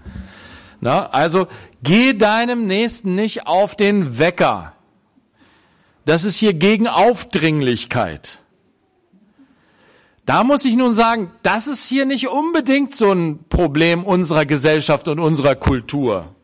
Na, 0.81 1.11
also, 1.11 1.47
geh 1.83 2.15
deinem 2.15 2.67
Nächsten 2.67 3.15
nicht 3.15 3.47
auf 3.47 3.77
den 3.77 4.19
Wecker. 4.19 4.73
Das 6.05 6.25
ist 6.25 6.37
hier 6.37 6.55
gegen 6.55 6.87
Aufdringlichkeit. 6.87 8.41
Da 10.27 10.43
muss 10.43 10.65
ich 10.65 10.75
nun 10.75 10.93
sagen, 10.93 11.31
das 11.45 11.69
ist 11.69 11.87
hier 11.87 12.05
nicht 12.05 12.29
unbedingt 12.29 12.95
so 12.95 13.13
ein 13.13 13.45
Problem 13.49 14.05
unserer 14.05 14.45
Gesellschaft 14.45 15.07
und 15.07 15.21
unserer 15.21 15.55
Kultur. 15.55 16.35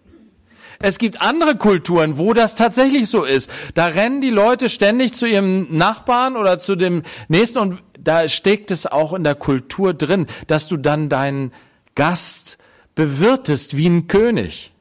Es 0.78 0.98
gibt 0.98 1.20
andere 1.20 1.56
Kulturen, 1.56 2.16
wo 2.16 2.32
das 2.32 2.54
tatsächlich 2.54 3.08
so 3.08 3.24
ist. 3.24 3.50
Da 3.74 3.86
rennen 3.86 4.20
die 4.20 4.30
Leute 4.30 4.68
ständig 4.68 5.14
zu 5.14 5.26
ihrem 5.26 5.66
Nachbarn 5.76 6.36
oder 6.36 6.58
zu 6.58 6.76
dem 6.76 7.02
nächsten 7.28 7.58
und 7.58 7.82
da 7.98 8.28
steckt 8.28 8.70
es 8.70 8.86
auch 8.86 9.12
in 9.14 9.24
der 9.24 9.34
Kultur 9.34 9.94
drin, 9.94 10.26
dass 10.46 10.68
du 10.68 10.76
dann 10.76 11.08
deinen 11.08 11.52
Gast 11.94 12.58
bewirtest 12.94 13.76
wie 13.76 13.88
ein 13.88 14.06
König. 14.06 14.71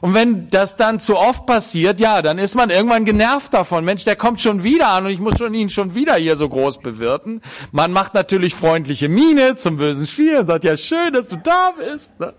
Und 0.00 0.14
wenn 0.14 0.48
das 0.48 0.76
dann 0.76 0.98
zu 0.98 1.16
oft 1.16 1.44
passiert, 1.46 2.00
ja, 2.00 2.22
dann 2.22 2.38
ist 2.38 2.54
man 2.54 2.70
irgendwann 2.70 3.04
genervt 3.04 3.52
davon. 3.52 3.84
Mensch, 3.84 4.04
der 4.04 4.16
kommt 4.16 4.40
schon 4.40 4.62
wieder 4.62 4.88
an 4.88 5.04
und 5.04 5.10
ich 5.10 5.20
muss 5.20 5.36
schon 5.36 5.52
ihn 5.52 5.68
schon 5.68 5.94
wieder 5.94 6.14
hier 6.14 6.36
so 6.36 6.48
groß 6.48 6.78
bewirten. 6.78 7.42
Man 7.70 7.92
macht 7.92 8.14
natürlich 8.14 8.54
freundliche 8.54 9.08
Miene 9.08 9.56
zum 9.56 9.76
bösen 9.76 10.06
Spiel 10.06 10.38
und 10.38 10.46
sagt, 10.46 10.64
ja, 10.64 10.76
schön, 10.76 11.12
dass 11.12 11.28
du 11.28 11.36
da 11.36 11.72
bist. 11.76 12.18
Ne? 12.18 12.34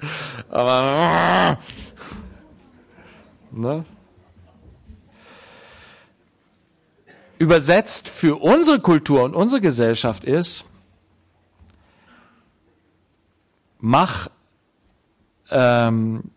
Aber, 0.49 1.59
ne? 3.51 3.85
Übersetzt 7.37 8.09
für 8.09 8.41
unsere 8.41 8.79
Kultur 8.79 9.23
und 9.23 9.35
unsere 9.35 9.61
Gesellschaft 9.61 10.23
ist, 10.23 10.65
mach 13.79 14.29
ähm, 15.49 16.31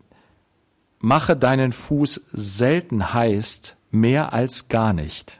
mache 1.05 1.35
deinen 1.35 1.71
Fuß 1.71 2.21
selten 2.33 3.13
heißt 3.13 3.75
mehr 3.91 4.33
als 4.33 4.69
gar 4.69 4.91
nicht. 4.91 5.39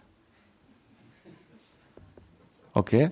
Okay? 2.73 3.09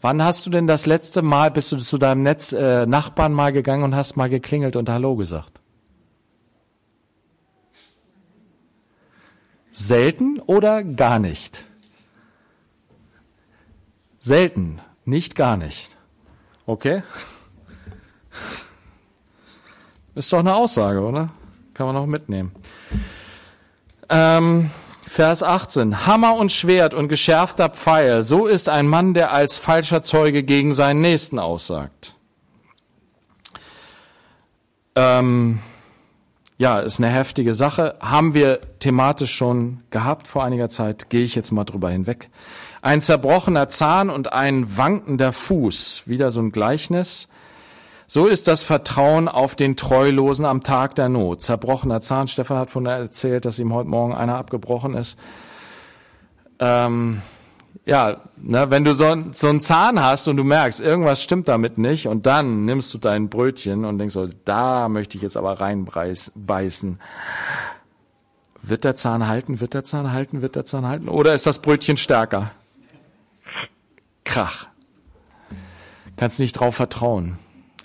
Wann 0.00 0.20
hast 0.20 0.44
du 0.44 0.50
denn 0.50 0.66
das 0.66 0.86
letzte 0.86 1.22
Mal, 1.22 1.52
bist 1.52 1.70
du 1.70 1.76
zu 1.76 1.98
deinem 1.98 2.24
Netz, 2.24 2.50
äh, 2.50 2.84
Nachbarn 2.84 3.32
mal 3.32 3.52
gegangen 3.52 3.84
und 3.84 3.94
hast 3.94 4.16
mal 4.16 4.28
geklingelt 4.28 4.74
und 4.74 4.88
Hallo 4.88 5.14
gesagt? 5.14 5.60
Selten 9.70 10.40
oder 10.40 10.82
gar 10.82 11.20
nicht? 11.20 11.64
Selten, 14.18 14.80
nicht 15.04 15.36
gar 15.36 15.56
nicht. 15.56 15.96
Okay? 16.66 17.04
Ist 20.18 20.32
doch 20.32 20.40
eine 20.40 20.56
Aussage, 20.56 21.00
oder? 21.00 21.28
Kann 21.74 21.86
man 21.86 21.96
auch 21.96 22.06
mitnehmen. 22.06 22.50
Ähm, 24.08 24.70
Vers 25.06 25.44
18. 25.44 26.08
Hammer 26.08 26.34
und 26.34 26.50
Schwert 26.50 26.92
und 26.92 27.06
geschärfter 27.06 27.68
Pfeil. 27.68 28.24
So 28.24 28.48
ist 28.48 28.68
ein 28.68 28.88
Mann, 28.88 29.14
der 29.14 29.30
als 29.30 29.58
falscher 29.58 30.02
Zeuge 30.02 30.42
gegen 30.42 30.74
seinen 30.74 31.02
Nächsten 31.02 31.38
aussagt. 31.38 32.16
Ähm, 34.96 35.60
ja, 36.56 36.80
ist 36.80 36.98
eine 36.98 37.10
heftige 37.10 37.54
Sache. 37.54 37.94
Haben 38.00 38.34
wir 38.34 38.60
thematisch 38.80 39.36
schon 39.36 39.84
gehabt 39.90 40.26
vor 40.26 40.42
einiger 40.42 40.68
Zeit. 40.68 41.10
Gehe 41.10 41.22
ich 41.22 41.36
jetzt 41.36 41.52
mal 41.52 41.62
drüber 41.62 41.90
hinweg. 41.90 42.28
Ein 42.82 43.02
zerbrochener 43.02 43.68
Zahn 43.68 44.10
und 44.10 44.32
ein 44.32 44.76
wankender 44.76 45.32
Fuß. 45.32 46.02
Wieder 46.06 46.32
so 46.32 46.40
ein 46.40 46.50
Gleichnis. 46.50 47.28
So 48.10 48.26
ist 48.26 48.48
das 48.48 48.62
Vertrauen 48.62 49.28
auf 49.28 49.54
den 49.54 49.76
Treulosen 49.76 50.46
am 50.46 50.62
Tag 50.62 50.94
der 50.94 51.10
Not. 51.10 51.42
Zerbrochener 51.42 52.00
Zahn. 52.00 52.26
Stefan 52.26 52.56
hat 52.56 52.70
von 52.70 52.86
erzählt, 52.86 53.44
dass 53.44 53.58
ihm 53.58 53.74
heute 53.74 53.90
Morgen 53.90 54.14
einer 54.14 54.36
abgebrochen 54.36 54.94
ist. 54.94 55.18
Ähm, 56.58 57.20
ja, 57.84 58.22
ne, 58.38 58.70
wenn 58.70 58.86
du 58.86 58.94
so, 58.94 59.14
so 59.32 59.48
einen 59.48 59.60
Zahn 59.60 60.02
hast 60.02 60.26
und 60.26 60.38
du 60.38 60.44
merkst, 60.44 60.80
irgendwas 60.80 61.22
stimmt 61.22 61.48
damit 61.48 61.76
nicht, 61.76 62.08
und 62.08 62.24
dann 62.24 62.64
nimmst 62.64 62.94
du 62.94 62.98
dein 62.98 63.28
Brötchen 63.28 63.84
und 63.84 63.98
denkst 63.98 64.14
so, 64.14 64.26
da 64.46 64.88
möchte 64.88 65.18
ich 65.18 65.22
jetzt 65.22 65.36
aber 65.36 65.60
reinbeißen. 65.60 66.98
Wird 68.62 68.84
der 68.84 68.96
Zahn 68.96 69.28
halten? 69.28 69.60
Wird 69.60 69.74
der 69.74 69.84
Zahn 69.84 70.12
halten? 70.12 70.40
Wird 70.40 70.56
der 70.56 70.64
Zahn 70.64 70.86
halten? 70.86 71.10
Oder 71.10 71.34
ist 71.34 71.46
das 71.46 71.58
Brötchen 71.58 71.98
stärker? 71.98 72.52
Krach. 74.24 74.66
Kannst 76.16 76.40
nicht 76.40 76.54
drauf 76.54 76.74
vertrauen 76.74 77.38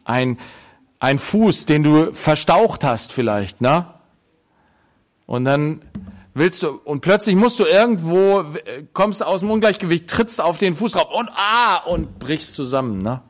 ein, 0.06 0.38
ein 1.00 1.20
Fuß, 1.20 1.66
den 1.66 1.84
du 1.84 2.14
verstaucht 2.14 2.84
hast 2.84 3.14
vielleicht, 3.14 3.62
ne? 3.62 3.88
Und 5.26 5.46
dann 5.46 5.82
willst 6.34 6.64
du, 6.64 6.70
und 6.84 7.02
plötzlich 7.02 7.36
musst 7.36 7.60
du 7.60 7.66
irgendwo, 7.66 8.44
kommst 8.94 9.24
aus 9.24 9.42
dem 9.42 9.52
Ungleichgewicht, 9.52 10.10
trittst 10.10 10.42
auf 10.42 10.58
den 10.58 10.76
Fuß 10.76 10.94
drauf 10.94 11.14
und 11.14 11.30
ah, 11.34 11.78
und 11.86 12.20
brichst 12.20 12.54
zusammen, 12.54 13.02
ne? 13.02 13.22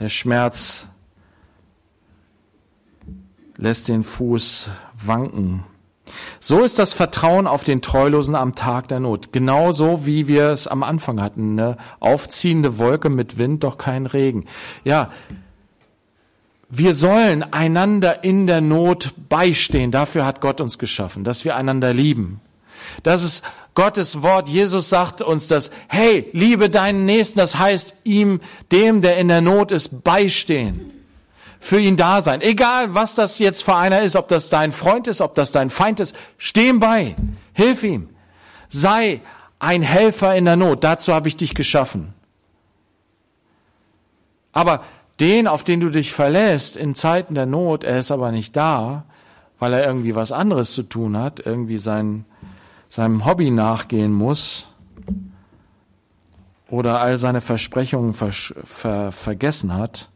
Der 0.00 0.08
Schmerz 0.08 0.88
lässt 3.56 3.88
den 3.88 4.04
Fuß 4.04 4.70
wanken. 5.04 5.64
So 6.40 6.62
ist 6.62 6.78
das 6.78 6.92
Vertrauen 6.92 7.46
auf 7.46 7.64
den 7.64 7.82
Treulosen 7.82 8.34
am 8.34 8.54
Tag 8.54 8.88
der 8.88 9.00
Not. 9.00 9.32
Genauso 9.32 10.06
wie 10.06 10.28
wir 10.28 10.50
es 10.50 10.66
am 10.66 10.82
Anfang 10.82 11.20
hatten. 11.20 11.58
Eine 11.58 11.76
aufziehende 12.00 12.78
Wolke 12.78 13.08
mit 13.08 13.38
Wind, 13.38 13.64
doch 13.64 13.78
kein 13.78 14.06
Regen. 14.06 14.46
Ja, 14.84 15.10
wir 16.70 16.94
sollen 16.94 17.42
einander 17.42 18.24
in 18.24 18.46
der 18.46 18.60
Not 18.60 19.14
beistehen. 19.28 19.90
Dafür 19.90 20.26
hat 20.26 20.40
Gott 20.40 20.60
uns 20.60 20.78
geschaffen, 20.78 21.24
dass 21.24 21.44
wir 21.44 21.56
einander 21.56 21.94
lieben. 21.94 22.40
Das 23.02 23.24
ist 23.24 23.44
Gottes 23.74 24.22
Wort. 24.22 24.48
Jesus 24.48 24.88
sagt 24.88 25.22
uns 25.22 25.48
das. 25.48 25.70
Hey, 25.88 26.28
liebe 26.32 26.68
deinen 26.68 27.06
Nächsten. 27.06 27.38
Das 27.38 27.58
heißt, 27.58 27.96
ihm, 28.04 28.40
dem, 28.70 29.00
der 29.00 29.16
in 29.18 29.28
der 29.28 29.40
Not 29.40 29.72
ist, 29.72 30.04
beistehen 30.04 30.97
für 31.60 31.80
ihn 31.80 31.96
da 31.96 32.22
sein. 32.22 32.40
Egal, 32.40 32.94
was 32.94 33.14
das 33.14 33.38
jetzt 33.38 33.62
für 33.62 33.74
einer 33.74 34.02
ist, 34.02 34.16
ob 34.16 34.28
das 34.28 34.48
dein 34.48 34.72
Freund 34.72 35.08
ist, 35.08 35.20
ob 35.20 35.34
das 35.34 35.52
dein 35.52 35.70
Feind 35.70 36.00
ist, 36.00 36.14
steh 36.36 36.68
ihm 36.68 36.80
bei. 36.80 37.16
Hilf 37.52 37.82
ihm. 37.82 38.10
Sei 38.68 39.20
ein 39.58 39.82
Helfer 39.82 40.36
in 40.36 40.44
der 40.44 40.56
Not. 40.56 40.84
Dazu 40.84 41.12
habe 41.12 41.28
ich 41.28 41.36
dich 41.36 41.54
geschaffen. 41.54 42.14
Aber 44.52 44.84
den, 45.20 45.46
auf 45.46 45.64
den 45.64 45.80
du 45.80 45.90
dich 45.90 46.12
verlässt 46.12 46.76
in 46.76 46.94
Zeiten 46.94 47.34
der 47.34 47.46
Not, 47.46 47.84
er 47.84 47.98
ist 47.98 48.10
aber 48.10 48.30
nicht 48.30 48.56
da, 48.56 49.04
weil 49.58 49.72
er 49.72 49.84
irgendwie 49.84 50.14
was 50.14 50.32
anderes 50.32 50.72
zu 50.72 50.84
tun 50.84 51.16
hat, 51.16 51.40
irgendwie 51.44 51.78
sein, 51.78 52.24
seinem 52.88 53.24
Hobby 53.24 53.50
nachgehen 53.50 54.12
muss 54.12 54.68
oder 56.70 57.00
all 57.00 57.18
seine 57.18 57.40
Versprechungen 57.40 58.14
ver, 58.14 58.32
ver, 58.32 59.10
vergessen 59.10 59.74
hat, 59.74 60.08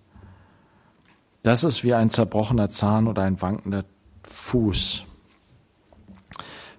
das 1.43 1.65
ist 1.65 1.85
wie 1.85 1.95
ein 1.95 2.11
zerbrochener 2.11 2.71
Zahn 2.71 3.09
oder 3.09 3.23
ein 3.23 3.41
wankender 3.41 3.85
Fuß. 4.25 5.05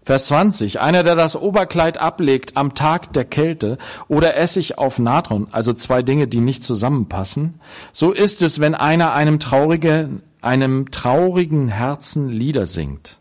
Vers 0.06 0.28
20. 0.28 0.82
Einer, 0.82 1.04
der 1.04 1.16
das 1.16 1.36
Oberkleid 1.36 1.98
ablegt 1.98 2.58
am 2.58 2.74
Tag 2.74 3.14
der 3.14 3.24
Kälte 3.24 3.78
oder 4.10 4.36
Essig 4.36 4.78
auf 4.78 5.00
Natron, 5.00 5.48
also 5.52 5.72
zwei 5.74 6.02
Dinge, 6.02 6.28
die 6.28 6.42
nicht 6.42 6.64
zusammenpassen. 6.64 7.62
So 7.94 8.12
ist 8.12 8.42
es, 8.42 8.60
wenn 8.60 8.76
einer 8.76 9.14
einem 9.14 9.40
traurigen, 9.40 10.22
einem 10.42 10.92
traurigen 10.92 11.70
Herzen 11.70 12.28
Lieder 12.28 12.66
singt. 12.66 13.20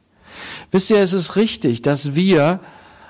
Wisst 0.73 0.91
ihr, 0.91 0.99
es 0.99 1.13
ist 1.13 1.37
richtig, 1.37 1.83
dass 1.83 2.17
wir 2.17 2.59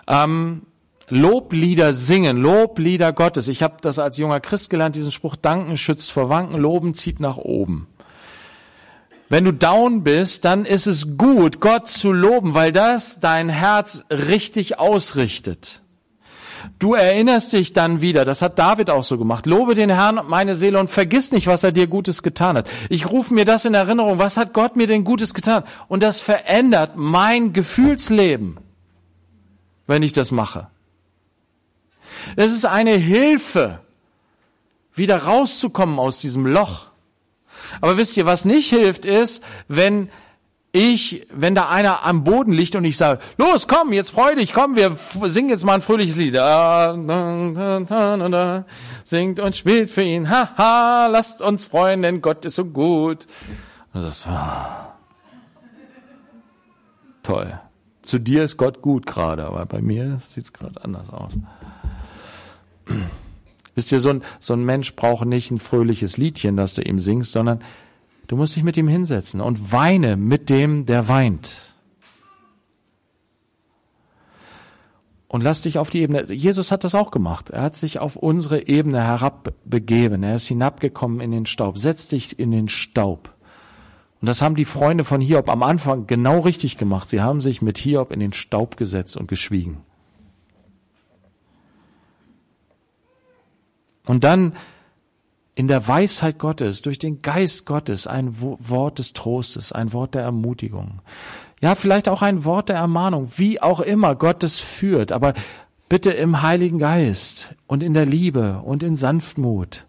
ähm, 0.06 0.62
Loblieder 1.08 1.94
singen, 1.94 2.36
Loblieder 2.36 3.12
Gottes. 3.12 3.48
Ich 3.48 3.62
habe 3.62 3.76
das 3.80 3.98
als 3.98 4.18
junger 4.18 4.40
Christ 4.40 4.68
gelernt, 4.68 4.96
diesen 4.96 5.12
Spruch, 5.12 5.36
Danken 5.36 5.78
schützt 5.78 6.12
vor 6.12 6.28
Wanken, 6.28 6.60
Loben 6.60 6.92
zieht 6.92 7.20
nach 7.20 7.38
oben. 7.38 7.86
Wenn 9.32 9.46
du 9.46 9.52
down 9.54 10.02
bist, 10.02 10.44
dann 10.44 10.66
ist 10.66 10.86
es 10.86 11.16
gut, 11.16 11.58
Gott 11.58 11.88
zu 11.88 12.12
loben, 12.12 12.52
weil 12.52 12.70
das 12.70 13.18
dein 13.18 13.48
Herz 13.48 14.04
richtig 14.10 14.78
ausrichtet. 14.78 15.80
Du 16.78 16.92
erinnerst 16.92 17.54
dich 17.54 17.72
dann 17.72 18.02
wieder, 18.02 18.26
das 18.26 18.42
hat 18.42 18.58
David 18.58 18.90
auch 18.90 19.04
so 19.04 19.16
gemacht. 19.16 19.46
Lobe 19.46 19.74
den 19.74 19.88
Herrn, 19.88 20.20
meine 20.26 20.54
Seele, 20.54 20.78
und 20.78 20.90
vergiss 20.90 21.32
nicht, 21.32 21.46
was 21.46 21.64
er 21.64 21.72
dir 21.72 21.86
Gutes 21.86 22.22
getan 22.22 22.58
hat. 22.58 22.68
Ich 22.90 23.10
rufe 23.10 23.32
mir 23.32 23.46
das 23.46 23.64
in 23.64 23.72
Erinnerung. 23.72 24.18
Was 24.18 24.36
hat 24.36 24.52
Gott 24.52 24.76
mir 24.76 24.86
denn 24.86 25.02
Gutes 25.02 25.32
getan? 25.32 25.64
Und 25.88 26.02
das 26.02 26.20
verändert 26.20 26.96
mein 26.96 27.54
Gefühlsleben, 27.54 28.58
wenn 29.86 30.02
ich 30.02 30.12
das 30.12 30.30
mache. 30.30 30.66
Es 32.36 32.52
ist 32.52 32.66
eine 32.66 32.96
Hilfe, 32.96 33.78
wieder 34.92 35.22
rauszukommen 35.22 35.98
aus 35.98 36.20
diesem 36.20 36.46
Loch. 36.46 36.91
Aber 37.80 37.96
wisst 37.96 38.16
ihr, 38.16 38.26
was 38.26 38.44
nicht 38.44 38.70
hilft, 38.70 39.04
ist, 39.04 39.42
wenn 39.68 40.08
ich, 40.72 41.26
wenn 41.32 41.54
da 41.54 41.68
einer 41.68 42.02
am 42.04 42.24
Boden 42.24 42.52
liegt 42.52 42.74
und 42.74 42.84
ich 42.84 42.96
sage, 42.96 43.20
los, 43.36 43.68
komm, 43.68 43.92
jetzt 43.92 44.10
freu 44.10 44.34
dich, 44.34 44.54
komm, 44.54 44.74
wir 44.74 44.96
singen 45.28 45.50
jetzt 45.50 45.64
mal 45.64 45.74
ein 45.74 45.82
fröhliches 45.82 46.16
Lied. 46.16 46.34
Singt 49.04 49.38
und 49.38 49.56
spielt 49.56 49.90
für 49.90 50.02
ihn. 50.02 50.30
Haha, 50.30 51.08
lasst 51.08 51.42
uns 51.42 51.66
freuen, 51.66 52.00
denn 52.02 52.22
Gott 52.22 52.44
ist 52.46 52.54
so 52.54 52.64
gut. 52.64 53.26
Und 53.92 54.02
das 54.02 54.26
war 54.26 54.96
toll. 57.22 57.60
Zu 58.00 58.18
dir 58.18 58.42
ist 58.42 58.56
Gott 58.56 58.80
gut 58.80 59.06
gerade, 59.06 59.44
aber 59.44 59.66
bei 59.66 59.80
mir 59.82 60.18
sieht 60.28 60.44
es 60.44 60.52
gerade 60.52 60.82
anders 60.82 61.10
aus. 61.10 61.38
Wisst 63.74 63.92
ihr, 63.92 64.00
so 64.00 64.10
ein, 64.10 64.22
so 64.38 64.52
ein 64.54 64.64
Mensch 64.64 64.94
braucht 64.94 65.26
nicht 65.26 65.50
ein 65.50 65.58
fröhliches 65.58 66.18
Liedchen, 66.18 66.56
das 66.56 66.74
du 66.74 66.82
ihm 66.82 66.98
singst, 66.98 67.32
sondern 67.32 67.60
du 68.26 68.36
musst 68.36 68.56
dich 68.56 68.62
mit 68.62 68.76
ihm 68.76 68.88
hinsetzen 68.88 69.40
und 69.40 69.72
weine 69.72 70.16
mit 70.16 70.50
dem, 70.50 70.86
der 70.86 71.08
weint. 71.08 71.72
Und 75.32 75.40
lass 75.40 75.62
dich 75.62 75.78
auf 75.78 75.88
die 75.88 76.02
Ebene. 76.02 76.30
Jesus 76.30 76.70
hat 76.70 76.84
das 76.84 76.94
auch 76.94 77.10
gemacht. 77.10 77.48
Er 77.48 77.62
hat 77.62 77.74
sich 77.74 77.98
auf 77.98 78.16
unsere 78.16 78.68
Ebene 78.68 79.02
herabbegeben. 79.02 80.22
Er 80.22 80.34
ist 80.34 80.46
hinabgekommen 80.46 81.20
in 81.20 81.30
den 81.30 81.46
Staub. 81.46 81.78
Setz 81.78 82.08
dich 82.08 82.38
in 82.38 82.50
den 82.50 82.68
Staub. 82.68 83.32
Und 84.20 84.28
das 84.28 84.42
haben 84.42 84.56
die 84.56 84.66
Freunde 84.66 85.04
von 85.04 85.22
Hiob 85.22 85.48
am 85.48 85.62
Anfang 85.62 86.06
genau 86.06 86.40
richtig 86.40 86.76
gemacht. 86.76 87.08
Sie 87.08 87.22
haben 87.22 87.40
sich 87.40 87.62
mit 87.62 87.78
Hiob 87.78 88.12
in 88.12 88.20
den 88.20 88.34
Staub 88.34 88.76
gesetzt 88.76 89.16
und 89.16 89.26
geschwiegen. 89.26 89.78
Und 94.06 94.24
dann 94.24 94.54
in 95.54 95.68
der 95.68 95.86
Weisheit 95.86 96.38
Gottes, 96.38 96.82
durch 96.82 96.98
den 96.98 97.22
Geist 97.22 97.66
Gottes, 97.66 98.06
ein 98.06 98.40
Wort 98.40 98.98
des 98.98 99.12
Trostes, 99.12 99.72
ein 99.72 99.92
Wort 99.92 100.14
der 100.14 100.22
Ermutigung. 100.22 101.02
Ja, 101.60 101.74
vielleicht 101.74 102.08
auch 102.08 102.22
ein 102.22 102.44
Wort 102.44 102.70
der 102.70 102.76
Ermahnung, 102.76 103.30
wie 103.36 103.60
auch 103.60 103.80
immer 103.80 104.14
Gott 104.14 104.42
es 104.42 104.58
führt, 104.58 105.12
aber 105.12 105.34
bitte 105.88 106.10
im 106.10 106.42
Heiligen 106.42 106.78
Geist 106.78 107.54
und 107.66 107.82
in 107.82 107.92
der 107.94 108.06
Liebe 108.06 108.62
und 108.64 108.82
in 108.82 108.96
Sanftmut 108.96 109.86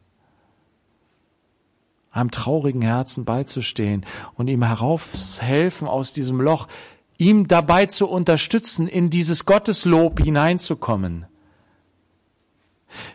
einem 2.12 2.30
traurigen 2.30 2.84
Herzen 2.84 3.26
beizustehen 3.26 4.06
und 4.36 4.48
ihm 4.48 4.64
heraufhelfen 4.64 5.88
aus 5.88 6.14
diesem 6.14 6.40
Loch, 6.40 6.68
ihm 7.18 7.48
dabei 7.48 7.88
zu 7.88 8.08
unterstützen, 8.08 8.88
in 8.88 9.10
dieses 9.10 9.46
Gotteslob 9.46 10.20
hineinzukommen 10.20 11.26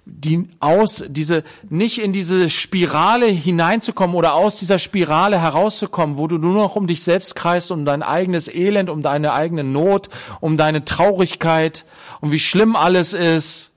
die 0.04 0.48
aus 0.60 1.04
diese 1.08 1.44
nicht 1.68 1.98
in 1.98 2.12
diese 2.12 2.50
Spirale 2.50 3.26
hineinzukommen 3.26 4.16
oder 4.16 4.34
aus 4.34 4.56
dieser 4.56 4.78
Spirale 4.78 5.40
herauszukommen, 5.40 6.16
wo 6.16 6.26
du 6.26 6.38
nur 6.38 6.54
noch 6.54 6.76
um 6.76 6.86
dich 6.86 7.02
selbst 7.02 7.34
kreist, 7.34 7.70
um 7.70 7.84
dein 7.84 8.02
eigenes 8.02 8.48
Elend, 8.48 8.90
um 8.90 9.02
deine 9.02 9.32
eigene 9.32 9.64
Not, 9.64 10.08
um 10.40 10.56
deine 10.56 10.84
Traurigkeit, 10.84 11.84
um 12.20 12.32
wie 12.32 12.40
schlimm 12.40 12.76
alles 12.76 13.12
ist. 13.12 13.72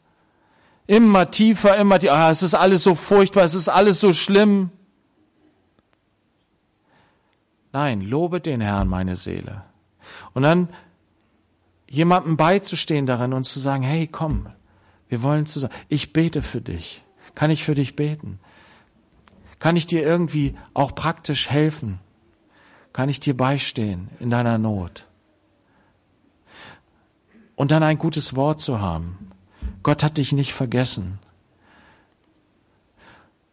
Immer 0.88 1.32
tiefer, 1.32 1.78
immer 1.78 1.99
tiefer. 1.99 2.14
Ah, 2.14 2.32
es 2.32 2.43
ist 2.43 2.56
alles 2.56 2.84
so 2.84 2.95
furchtbar, 2.95 3.43
es 3.43 3.54
ist 3.54 3.70
alles 3.70 3.99
so 3.99 4.14
schlimm. 4.14 4.72
Nein, 7.74 8.02
lobe 8.02 8.41
den 8.41 8.60
Herrn, 8.60 8.88
meine 8.88 9.16
Seele. 9.16 9.64
Und 10.34 10.43
dann 10.43 10.70
jemandem 11.89 12.38
beizustehen 12.38 13.06
darin 13.06 13.34
und 13.34 13.43
zu 13.43 13.60
sagen, 13.60 13.84
hey, 13.84 14.08
komm, 14.08 14.47
wir 15.12 15.22
wollen 15.24 15.45
zusammen. 15.45 15.74
Ich 15.89 16.14
bete 16.14 16.41
für 16.41 16.62
dich. 16.62 17.03
Kann 17.36 17.51
ich 17.51 17.66
für 17.66 17.76
dich 17.76 17.97
beten? 17.97 18.39
Kann 19.59 19.76
ich 19.76 19.86
dir 19.86 20.03
irgendwie 20.03 20.55
auch 20.74 20.95
praktisch 20.95 21.49
helfen? 21.49 21.99
Kann 22.93 23.09
ich 23.09 23.20
dir 23.20 23.36
beistehen 23.36 24.07
in 24.22 24.30
deiner 24.30 24.57
Not? 24.57 25.05
Und 27.57 27.72
dann 27.72 27.84
ein 27.84 27.97
gutes 27.97 28.38
Wort 28.38 28.62
zu 28.62 28.80
haben. 28.80 29.32
Gott 29.84 30.01
hat 30.01 30.18
dich 30.18 30.32
nicht 30.32 30.53
vergessen. 30.53 31.20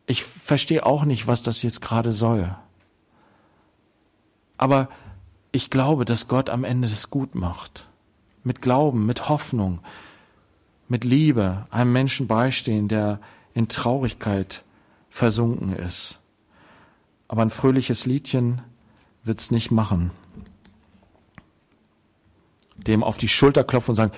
Ich 0.07 0.23
verstehe 0.23 0.87
auch 0.87 1.05
nicht, 1.05 1.27
was 1.27 1.43
das 1.43 1.63
jetzt 1.63 1.81
gerade 1.81 2.13
soll. 2.13 2.55
Aber 4.59 4.89
ich 5.51 5.71
glaube, 5.71 6.05
dass 6.05 6.29
Gott 6.29 6.51
am 6.51 6.63
Ende 6.63 6.87
das 6.87 7.11
gut 7.11 7.35
macht. 7.35 7.89
Mit 8.45 8.63
Glauben, 8.63 9.07
mit 9.07 9.29
Hoffnung, 9.29 9.81
mit 10.89 11.05
Liebe 11.05 11.65
einem 11.71 11.93
Menschen 11.93 12.27
beistehen, 12.27 12.89
der 12.89 13.21
in 13.55 13.69
Traurigkeit 13.69 14.65
versunken 15.11 15.73
ist. 15.73 16.19
Aber 17.29 17.43
ein 17.43 17.51
fröhliches 17.51 18.07
Liedchen 18.07 18.63
wird's 19.23 19.51
nicht 19.51 19.71
machen. 19.71 20.11
Dem 22.77 23.03
auf 23.03 23.19
die 23.19 23.29
Schulter 23.29 23.65
klopfen 23.65 23.91
und 23.91 23.97
sagen, 23.97 24.13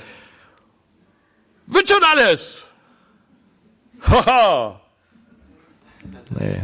wird 1.66 1.88
schon 1.88 2.02
alles! 2.04 2.64
Haha! 4.02 4.80
nee. 6.30 6.62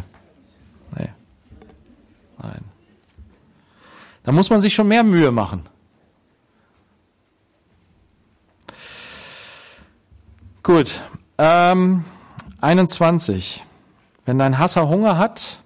Nee. 0.97 1.09
Nein. 2.39 2.65
Da 4.23 4.33
muss 4.33 4.51
man 4.51 4.61
sich 4.61 4.75
schon 4.75 4.89
mehr 4.89 5.05
Mühe 5.05 5.31
machen. 5.31 5.69
Gut. 10.67 11.01
Ähm, 11.39 12.03
21. 12.61 13.63
Wenn 14.25 14.41
dein 14.41 14.59
Hasser 14.59 14.89
Hunger 14.89 15.17
hat, 15.17 15.61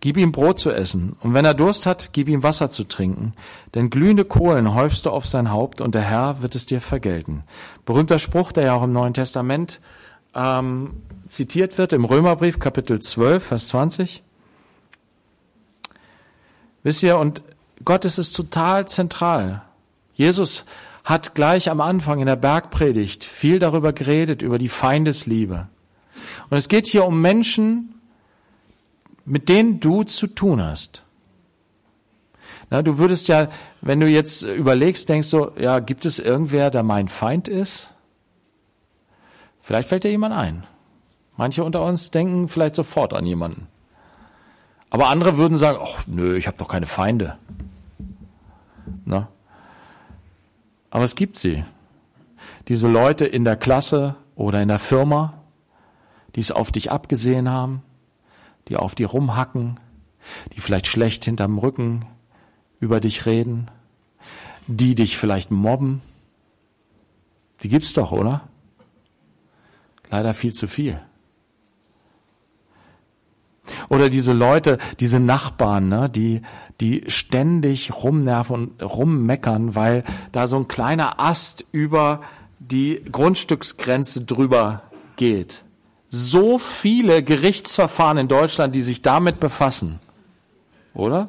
gib 0.00 0.16
ihm 0.16 0.32
Brot 0.32 0.58
zu 0.58 0.70
essen. 0.70 1.18
Und 1.20 1.34
wenn 1.34 1.44
er 1.44 1.52
Durst 1.52 1.84
hat, 1.84 2.14
gib 2.14 2.30
ihm 2.30 2.42
Wasser 2.42 2.70
zu 2.70 2.84
trinken. 2.84 3.34
Denn 3.74 3.90
glühende 3.90 4.24
Kohlen 4.24 4.72
häufst 4.72 5.04
du 5.04 5.10
auf 5.10 5.26
sein 5.26 5.50
Haupt 5.50 5.82
und 5.82 5.94
der 5.94 6.00
Herr 6.00 6.40
wird 6.40 6.54
es 6.54 6.64
dir 6.64 6.80
vergelten. 6.80 7.44
Berühmter 7.84 8.18
Spruch, 8.18 8.52
der 8.52 8.64
ja 8.64 8.72
auch 8.72 8.84
im 8.84 8.92
Neuen 8.92 9.12
Testament 9.12 9.82
ähm, 10.34 11.02
zitiert 11.28 11.76
wird, 11.76 11.92
im 11.92 12.06
Römerbrief 12.06 12.58
Kapitel 12.58 12.98
12, 13.00 13.44
Vers 13.44 13.68
20. 13.68 14.22
Wisst 16.84 17.02
ihr, 17.02 17.18
und 17.18 17.42
Gott 17.84 18.06
ist 18.06 18.16
es 18.16 18.32
total 18.32 18.88
zentral. 18.88 19.60
Jesus 20.14 20.64
hat 21.06 21.36
gleich 21.36 21.70
am 21.70 21.80
Anfang 21.80 22.18
in 22.18 22.26
der 22.26 22.34
Bergpredigt 22.34 23.24
viel 23.24 23.60
darüber 23.60 23.92
geredet, 23.92 24.42
über 24.42 24.58
die 24.58 24.68
Feindesliebe. 24.68 25.68
Und 26.50 26.58
es 26.58 26.68
geht 26.68 26.88
hier 26.88 27.04
um 27.04 27.22
Menschen, 27.22 27.94
mit 29.24 29.48
denen 29.48 29.78
du 29.78 30.02
zu 30.02 30.26
tun 30.26 30.60
hast. 30.60 31.04
Na, 32.70 32.82
du 32.82 32.98
würdest 32.98 33.28
ja, 33.28 33.48
wenn 33.82 34.00
du 34.00 34.08
jetzt 34.08 34.42
überlegst, 34.42 35.08
denkst 35.08 35.28
so, 35.28 35.52
ja, 35.56 35.78
gibt 35.78 36.04
es 36.04 36.18
irgendwer, 36.18 36.70
der 36.70 36.82
mein 36.82 37.06
Feind 37.06 37.46
ist? 37.46 37.94
Vielleicht 39.62 39.88
fällt 39.88 40.02
dir 40.02 40.10
jemand 40.10 40.34
ein. 40.34 40.64
Manche 41.36 41.62
unter 41.62 41.84
uns 41.84 42.10
denken 42.10 42.48
vielleicht 42.48 42.74
sofort 42.74 43.14
an 43.14 43.26
jemanden. 43.26 43.68
Aber 44.90 45.06
andere 45.06 45.36
würden 45.36 45.56
sagen, 45.56 45.78
ach 45.80 46.04
nö, 46.08 46.36
ich 46.36 46.48
habe 46.48 46.56
doch 46.56 46.68
keine 46.68 46.86
Feinde. 46.86 47.38
Ne? 49.04 49.28
Aber 50.96 51.04
es 51.04 51.14
gibt 51.14 51.36
sie. 51.36 51.62
Diese 52.68 52.88
Leute 52.88 53.26
in 53.26 53.44
der 53.44 53.56
Klasse 53.56 54.16
oder 54.34 54.62
in 54.62 54.68
der 54.68 54.78
Firma, 54.78 55.42
die 56.34 56.40
es 56.40 56.50
auf 56.50 56.72
dich 56.72 56.90
abgesehen 56.90 57.50
haben, 57.50 57.82
die 58.68 58.78
auf 58.78 58.94
dir 58.94 59.08
rumhacken, 59.08 59.78
die 60.54 60.60
vielleicht 60.62 60.86
schlecht 60.86 61.26
hinterm 61.26 61.58
Rücken 61.58 62.06
über 62.80 62.98
dich 63.00 63.26
reden, 63.26 63.70
die 64.68 64.94
dich 64.94 65.18
vielleicht 65.18 65.50
mobben. 65.50 66.00
Die 67.62 67.68
gibt's 67.68 67.92
doch, 67.92 68.10
oder? 68.10 68.48
Leider 70.10 70.32
viel 70.32 70.54
zu 70.54 70.66
viel. 70.66 70.98
Oder 73.88 74.10
diese 74.10 74.32
Leute, 74.32 74.78
diese 75.00 75.20
Nachbarn, 75.20 75.88
ne, 75.88 76.08
die, 76.08 76.42
die 76.80 77.04
ständig 77.08 77.92
rumnerven 77.92 78.68
und 78.68 78.82
rummeckern, 78.82 79.74
weil 79.74 80.04
da 80.32 80.48
so 80.48 80.56
ein 80.56 80.68
kleiner 80.68 81.20
Ast 81.20 81.64
über 81.72 82.20
die 82.58 83.02
Grundstücksgrenze 83.10 84.24
drüber 84.24 84.82
geht. 85.16 85.62
So 86.10 86.58
viele 86.58 87.22
Gerichtsverfahren 87.22 88.18
in 88.18 88.28
Deutschland, 88.28 88.74
die 88.74 88.82
sich 88.82 89.02
damit 89.02 89.40
befassen. 89.40 90.00
Oder? 90.94 91.28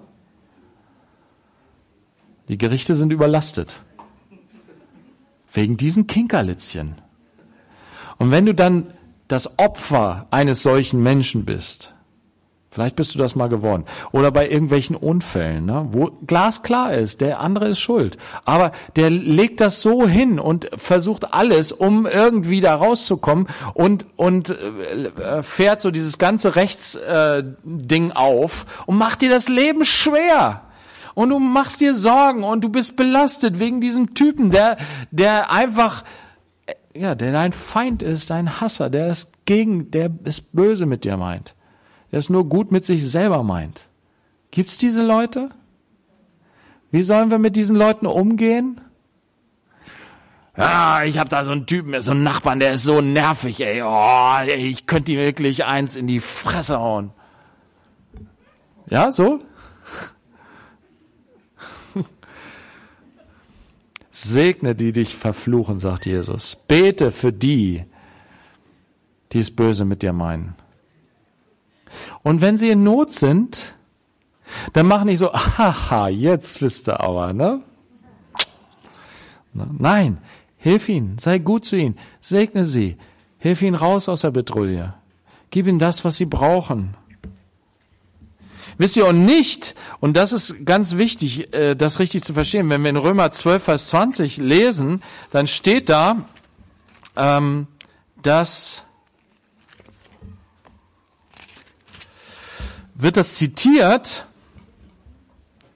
Die 2.47 2.57
Gerichte 2.57 2.95
sind 2.95 3.11
überlastet. 3.11 3.81
Wegen 5.51 5.77
diesen 5.77 6.07
Kinkerlitzchen. 6.07 6.95
Und 8.17 8.31
wenn 8.31 8.45
du 8.45 8.53
dann 8.53 8.93
das 9.27 9.59
Opfer 9.59 10.27
eines 10.31 10.63
solchen 10.63 11.03
Menschen 11.03 11.45
bist, 11.45 11.93
Vielleicht 12.69 12.97
bist 12.97 13.15
du 13.15 13.19
das 13.19 13.35
mal 13.35 13.47
geworden. 13.47 13.85
Oder 14.11 14.29
bei 14.29 14.49
irgendwelchen 14.49 14.95
Unfällen, 14.95 15.65
ne, 15.65 15.87
wo 15.91 16.11
glasklar 16.27 16.93
ist, 16.93 17.21
der 17.21 17.39
andere 17.39 17.69
ist 17.69 17.79
schuld. 17.79 18.17
Aber 18.45 18.71
der 18.95 19.09
legt 19.09 19.61
das 19.61 19.81
so 19.81 20.07
hin 20.07 20.37
und 20.37 20.69
versucht 20.75 21.33
alles, 21.33 21.71
um 21.71 22.05
irgendwie 22.05 22.59
da 22.59 22.75
rauszukommen 22.75 23.47
und, 23.73 24.05
und 24.17 24.49
äh, 24.49 25.43
fährt 25.43 25.79
so 25.79 25.91
dieses 25.91 26.17
ganze 26.17 26.55
Rechtsding 26.55 28.09
äh, 28.09 28.13
auf 28.13 28.65
und 28.85 28.97
macht 28.97 29.21
dir 29.21 29.29
das 29.29 29.47
Leben 29.47 29.85
schwer. 29.85 30.63
Und 31.15 31.29
du 31.29 31.39
machst 31.39 31.81
dir 31.81 31.95
Sorgen 31.95 32.43
und 32.43 32.61
du 32.61 32.69
bist 32.69 32.95
belastet 32.95 33.59
wegen 33.59 33.81
diesem 33.81 34.13
Typen, 34.13 34.51
der, 34.51 34.77
der 35.09 35.51
einfach, 35.51 36.03
äh, 36.65 36.73
ja, 36.93 37.15
der 37.15 37.31
dein 37.31 37.53
Feind 37.53 38.03
ist, 38.03 38.29
dein 38.29 38.59
Hasser, 38.59 38.89
der 38.89 39.07
ist 39.07 39.45
gegen, 39.45 39.89
der 39.89 40.11
ist 40.25 40.53
böse 40.53 40.85
mit 40.85 41.05
dir 41.05 41.15
meint 41.15 41.55
der 42.11 42.19
es 42.19 42.29
nur 42.29 42.45
gut 42.47 42.71
mit 42.71 42.85
sich 42.85 43.09
selber 43.09 43.43
meint. 43.43 43.87
Gibt's 44.51 44.77
diese 44.77 45.05
Leute? 45.05 45.49
Wie 46.91 47.03
sollen 47.03 47.31
wir 47.31 47.37
mit 47.37 47.55
diesen 47.55 47.75
Leuten 47.75 48.05
umgehen? 48.05 48.79
Ja, 50.55 51.03
ich 51.03 51.19
habe 51.19 51.29
da 51.29 51.45
so 51.45 51.51
einen 51.51 51.67
Typen, 51.67 52.01
so 52.01 52.11
einen 52.11 52.23
Nachbarn, 52.23 52.59
der 52.59 52.73
ist 52.73 52.83
so 52.83 53.01
nervig, 53.01 53.61
ey. 53.61 53.83
Oh, 53.83 54.37
ey, 54.41 54.67
ich 54.67 54.87
könnte 54.87 55.11
ihm 55.11 55.19
wirklich 55.19 55.65
eins 55.65 55.95
in 55.95 56.07
die 56.07 56.19
Fresse 56.19 56.79
hauen. 56.79 57.11
Ja, 58.89 59.11
so? 59.11 59.39
Segne 64.11 64.73
die 64.73 64.93
dich 64.93 65.15
verfluchen, 65.15 65.77
sagt 65.77 66.07
Jesus. 66.07 66.55
Bete 66.55 67.11
für 67.11 67.31
die, 67.31 67.85
die 69.31 69.39
es 69.39 69.55
böse 69.55 69.85
mit 69.85 70.01
dir 70.01 70.13
meinen. 70.13 70.55
Und 72.23 72.41
wenn 72.41 72.57
sie 72.57 72.69
in 72.69 72.83
Not 72.83 73.11
sind, 73.11 73.73
dann 74.73 74.87
mach 74.87 75.03
nicht 75.03 75.19
so, 75.19 75.33
haha, 75.33 76.09
jetzt 76.09 76.61
wisst 76.61 76.89
ihr 76.89 76.99
aber, 76.99 77.33
ne? 77.33 77.61
Nein, 79.53 80.19
hilf 80.57 80.87
ihnen, 80.87 81.17
sei 81.17 81.39
gut 81.39 81.65
zu 81.65 81.75
ihnen, 81.75 81.97
segne 82.21 82.65
sie, 82.65 82.97
hilf 83.39 83.61
ihnen 83.61 83.75
raus 83.75 84.07
aus 84.07 84.21
der 84.21 84.31
Betrouille, 84.31 84.93
gib 85.49 85.67
ihnen 85.67 85.79
das, 85.79 86.05
was 86.05 86.17
sie 86.17 86.25
brauchen. 86.25 86.95
Wisst 88.77 88.95
ihr, 88.95 89.07
und 89.07 89.25
nicht, 89.25 89.73
und 89.99 90.15
das 90.15 90.33
ist 90.33 90.63
ganz 90.65 90.97
wichtig, 90.97 91.51
äh, 91.53 91.75
das 91.75 91.97
richtig 91.97 92.23
zu 92.23 92.33
verstehen, 92.33 92.69
wenn 92.69 92.83
wir 92.83 92.91
in 92.91 92.97
Römer 92.97 93.31
12, 93.31 93.63
Vers 93.63 93.87
20 93.87 94.37
lesen, 94.37 95.01
dann 95.31 95.47
steht 95.47 95.89
da, 95.89 96.25
ähm, 97.15 97.65
dass 98.21 98.83
wird 102.97 103.17
das 103.17 103.35
zitiert 103.35 104.25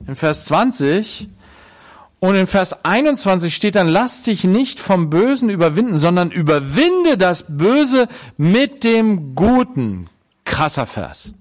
in 0.07 0.15
Vers 0.15 0.45
20 0.45 1.29
und 2.19 2.35
in 2.35 2.47
Vers 2.47 2.83
21 2.85 3.55
steht 3.55 3.75
dann, 3.75 3.87
lass 3.87 4.23
dich 4.23 4.43
nicht 4.43 4.79
vom 4.79 5.09
Bösen 5.09 5.49
überwinden, 5.49 5.97
sondern 5.97 6.31
überwinde 6.31 7.17
das 7.17 7.45
Böse 7.47 8.07
mit 8.37 8.83
dem 8.83 9.35
Guten. 9.35 10.09
Krasser 10.45 10.85
Vers. 10.85 11.33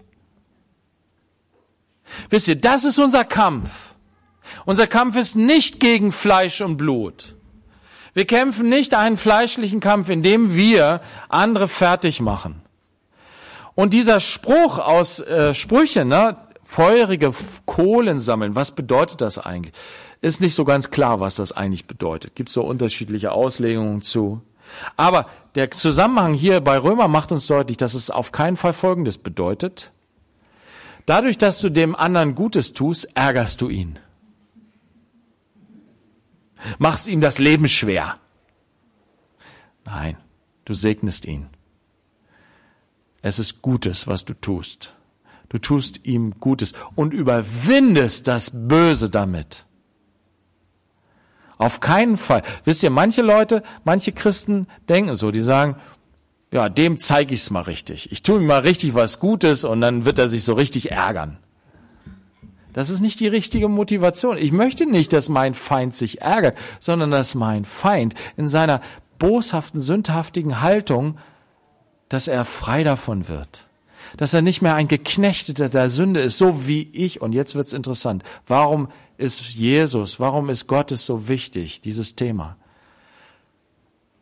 Wisst 2.28 2.48
ihr, 2.48 2.56
das 2.56 2.84
ist 2.84 2.98
unser 2.98 3.24
Kampf. 3.24 3.70
Unser 4.64 4.86
Kampf 4.86 5.16
ist 5.16 5.36
nicht 5.36 5.80
gegen 5.80 6.12
Fleisch 6.12 6.60
und 6.60 6.76
Blut. 6.76 7.36
Wir 8.14 8.26
kämpfen 8.26 8.68
nicht 8.68 8.94
einen 8.94 9.16
fleischlichen 9.16 9.80
Kampf, 9.80 10.08
indem 10.08 10.54
wir 10.54 11.00
andere 11.28 11.68
fertig 11.68 12.20
machen. 12.20 12.62
Und 13.80 13.94
dieser 13.94 14.20
Spruch 14.20 14.78
aus 14.78 15.20
äh, 15.20 15.54
Sprüchen, 15.54 16.08
ne, 16.08 16.36
feurige 16.62 17.32
Kohlen 17.64 18.20
sammeln, 18.20 18.54
was 18.54 18.72
bedeutet 18.72 19.22
das 19.22 19.38
eigentlich? 19.38 19.72
Ist 20.20 20.42
nicht 20.42 20.54
so 20.54 20.66
ganz 20.66 20.90
klar, 20.90 21.20
was 21.20 21.36
das 21.36 21.52
eigentlich 21.52 21.86
bedeutet. 21.86 22.34
Gibt 22.34 22.50
so 22.50 22.60
unterschiedliche 22.62 23.32
Auslegungen 23.32 24.02
zu. 24.02 24.42
Aber 24.98 25.30
der 25.54 25.70
Zusammenhang 25.70 26.34
hier 26.34 26.60
bei 26.60 26.76
Römer 26.76 27.08
macht 27.08 27.32
uns 27.32 27.46
deutlich, 27.46 27.78
dass 27.78 27.94
es 27.94 28.10
auf 28.10 28.32
keinen 28.32 28.58
Fall 28.58 28.74
Folgendes 28.74 29.16
bedeutet. 29.16 29.92
Dadurch, 31.06 31.38
dass 31.38 31.58
du 31.58 31.70
dem 31.70 31.96
anderen 31.96 32.34
Gutes 32.34 32.74
tust, 32.74 33.08
ärgerst 33.16 33.62
du 33.62 33.70
ihn. 33.70 33.98
Machst 36.76 37.08
ihm 37.08 37.22
das 37.22 37.38
Leben 37.38 37.66
schwer. 37.66 38.18
Nein, 39.86 40.18
du 40.66 40.74
segnest 40.74 41.24
ihn. 41.24 41.48
Es 43.22 43.38
ist 43.38 43.62
Gutes, 43.62 44.06
was 44.06 44.24
du 44.24 44.34
tust. 44.34 44.94
Du 45.48 45.58
tust 45.58 46.04
ihm 46.04 46.34
Gutes 46.40 46.74
und 46.94 47.12
überwindest 47.12 48.28
das 48.28 48.50
Böse 48.52 49.10
damit. 49.10 49.66
Auf 51.58 51.80
keinen 51.80 52.16
Fall. 52.16 52.42
Wisst 52.64 52.82
ihr, 52.82 52.90
manche 52.90 53.20
Leute, 53.20 53.62
manche 53.84 54.12
Christen 54.12 54.66
denken 54.88 55.14
so, 55.14 55.30
die 55.30 55.42
sagen, 55.42 55.76
ja, 56.52 56.68
dem 56.68 56.96
zeige 56.98 57.34
ich's 57.34 57.50
mal 57.50 57.62
richtig. 57.62 58.10
Ich 58.12 58.22
tue 58.22 58.38
ihm 58.38 58.46
mal 58.46 58.60
richtig 58.60 58.94
was 58.94 59.20
Gutes 59.20 59.64
und 59.64 59.80
dann 59.80 60.04
wird 60.04 60.18
er 60.18 60.28
sich 60.28 60.42
so 60.42 60.54
richtig 60.54 60.90
ärgern. 60.90 61.38
Das 62.72 62.88
ist 62.88 63.00
nicht 63.00 63.20
die 63.20 63.28
richtige 63.28 63.68
Motivation. 63.68 64.38
Ich 64.38 64.52
möchte 64.52 64.86
nicht, 64.86 65.12
dass 65.12 65.28
mein 65.28 65.54
Feind 65.54 65.94
sich 65.94 66.22
ärgert, 66.22 66.56
sondern 66.78 67.10
dass 67.10 67.34
mein 67.34 67.64
Feind 67.64 68.14
in 68.36 68.48
seiner 68.48 68.80
boshaften, 69.18 69.80
sündhaftigen 69.80 70.62
Haltung 70.62 71.18
dass 72.10 72.28
er 72.28 72.44
frei 72.44 72.84
davon 72.84 73.28
wird. 73.28 73.66
Dass 74.16 74.34
er 74.34 74.42
nicht 74.42 74.60
mehr 74.60 74.74
ein 74.74 74.88
Geknechteter 74.88 75.68
der 75.68 75.88
Sünde 75.88 76.20
ist, 76.20 76.36
so 76.36 76.66
wie 76.66 76.82
ich. 76.92 77.22
Und 77.22 77.32
jetzt 77.32 77.54
wird's 77.54 77.72
interessant. 77.72 78.24
Warum 78.46 78.88
ist 79.16 79.54
Jesus, 79.54 80.20
warum 80.20 80.50
ist 80.50 80.66
Gottes 80.66 81.06
so 81.06 81.28
wichtig, 81.28 81.80
dieses 81.80 82.16
Thema? 82.16 82.56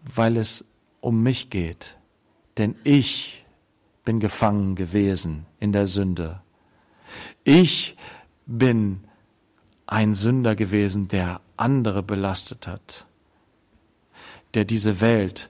Weil 0.04 0.36
es 0.36 0.66
um 1.00 1.22
mich 1.22 1.48
geht. 1.50 1.96
Denn 2.58 2.76
ich 2.84 3.44
bin 4.04 4.20
gefangen 4.20 4.74
gewesen 4.74 5.46
in 5.58 5.72
der 5.72 5.86
Sünde. 5.86 6.40
Ich 7.42 7.96
bin 8.46 9.00
ein 9.86 10.12
Sünder 10.12 10.54
gewesen, 10.54 11.08
der 11.08 11.40
andere 11.56 12.02
belastet 12.02 12.66
hat, 12.66 13.06
der 14.52 14.66
diese 14.66 15.00
Welt 15.00 15.48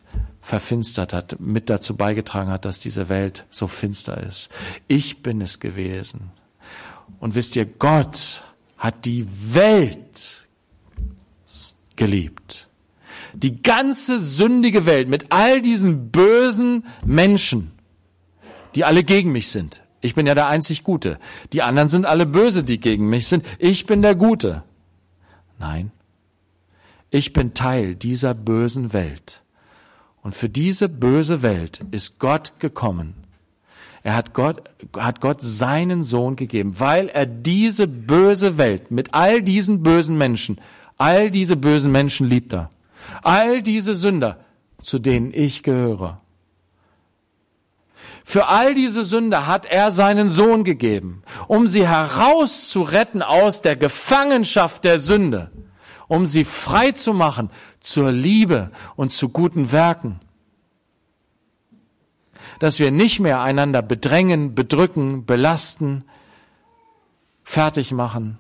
verfinstert 0.49 1.13
hat, 1.13 1.39
mit 1.41 1.69
dazu 1.69 1.95
beigetragen 1.95 2.51
hat, 2.51 2.65
dass 2.65 2.81
diese 2.81 3.11
Welt 3.11 3.45
so 3.51 3.69
finster 3.69 4.17
ist. 4.23 4.49
Ich 4.87 5.23
bin 5.23 5.43
es 5.43 5.61
gewesen. 5.61 6.31
Und 7.21 7.35
wisst 7.35 7.55
ihr, 7.55 7.67
Gott 7.67 8.43
hat 8.79 9.05
die 9.05 9.27
Welt 9.53 10.49
geliebt. 11.97 12.67
Die 13.35 13.61
ganze 13.63 14.19
sündige 14.19 14.87
Welt 14.87 15.11
mit 15.11 15.27
all 15.33 15.61
diesen 15.61 16.11
bösen 16.11 16.87
Menschen, 17.05 17.73
die 18.75 18.87
alle 18.87 19.05
gegen 19.05 19.33
mich 19.33 19.49
sind. 19.49 19.83
Ich 20.01 20.15
bin 20.15 20.27
ja 20.27 20.35
der 20.35 20.49
einzig 20.49 20.83
Gute. 20.83 21.19
Die 21.53 21.63
anderen 21.63 21.91
sind 21.91 22.07
alle 22.07 22.25
böse, 22.25 22.63
die 22.63 22.81
gegen 22.81 23.11
mich 23.11 23.27
sind. 23.27 23.45
Ich 23.59 23.85
bin 23.85 24.01
der 24.01 24.15
Gute. 24.15 24.63
Nein, 25.59 25.91
ich 27.11 27.35
bin 27.35 27.53
Teil 27.53 27.97
dieser 27.97 28.33
bösen 28.33 28.95
Welt. 28.95 29.43
Und 30.23 30.35
für 30.35 30.49
diese 30.49 30.89
böse 30.89 31.43
Welt 31.43 31.81
ist 31.91 32.19
Gott 32.19 32.55
gekommen. 32.59 33.15
Er 34.03 34.15
hat 34.15 34.33
Gott, 34.33 34.63
hat 34.97 35.21
Gott 35.21 35.41
seinen 35.41 36.03
Sohn 36.03 36.37
gegeben, 36.37 36.79
weil 36.79 37.09
er 37.09 37.27
diese 37.27 37.87
böse 37.87 38.59
Welt 38.59 38.91
mit 38.91 39.15
all 39.15 39.43
diesen 39.43 39.83
bösen 39.83 40.17
Menschen, 40.17 40.61
all 40.97 41.31
diese 41.31 41.57
bösen 41.57 41.93
Menschen 41.93 42.27
liebt 42.27 42.53
er. 42.53 42.71
All 43.23 43.63
diese 43.63 43.95
Sünder, 43.95 44.39
zu 44.81 44.99
denen 44.99 45.33
ich 45.33 45.63
gehöre. 45.63 46.21
Für 48.25 48.49
all 48.49 48.75
diese 48.75 49.05
Sünder 49.05 49.47
hat 49.47 49.65
er 49.65 49.91
seinen 49.91 50.29
Sohn 50.29 50.63
gegeben, 50.63 51.23
um 51.47 51.67
sie 51.67 51.87
herauszuretten 51.87 53.23
aus 53.23 53.63
der 53.63 53.75
Gefangenschaft 53.75 54.85
der 54.85 54.99
Sünde, 54.99 55.51
um 56.09 56.27
sie 56.27 56.45
frei 56.45 56.93
zu 56.93 57.13
machen 57.13 57.51
zur 57.81 58.11
Liebe 58.11 58.71
und 58.97 59.13
zu 59.13 59.29
guten 59.29 59.71
Werken. 59.71 60.19
Dass 62.59 62.81
wir 62.81 62.91
nicht 62.91 63.21
mehr 63.21 63.41
einander 63.41 63.83
bedrängen, 63.83 64.55
bedrücken, 64.55 65.25
belasten, 65.27 66.05
fertig 67.45 67.93
machen, 67.93 68.39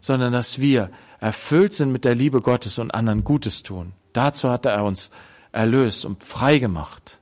sondern 0.00 0.32
dass 0.32 0.60
wir 0.60 0.90
erfüllt 1.20 1.72
sind 1.72 1.92
mit 1.92 2.04
der 2.04 2.14
Liebe 2.14 2.40
Gottes 2.40 2.78
und 2.78 2.92
anderen 2.92 3.24
Gutes 3.24 3.62
tun. 3.62 3.92
Dazu 4.12 4.48
hat 4.48 4.64
er 4.64 4.84
uns 4.84 5.10
erlöst 5.52 6.04
und 6.04 6.22
frei 6.22 6.58
gemacht. 6.58 7.18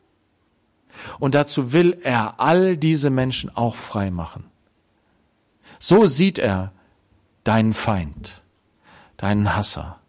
Und 1.19 1.35
dazu 1.35 1.73
will 1.73 1.99
er 2.03 2.39
all 2.39 2.77
diese 2.77 3.11
Menschen 3.11 3.55
auch 3.55 3.75
frei 3.75 4.11
machen. 4.11 4.45
So 5.79 6.07
sieht 6.07 6.39
er 6.39 6.73
deinen 7.43 7.75
Feind, 7.75 8.43
deinen 9.17 9.55
Hasser. 9.55 10.01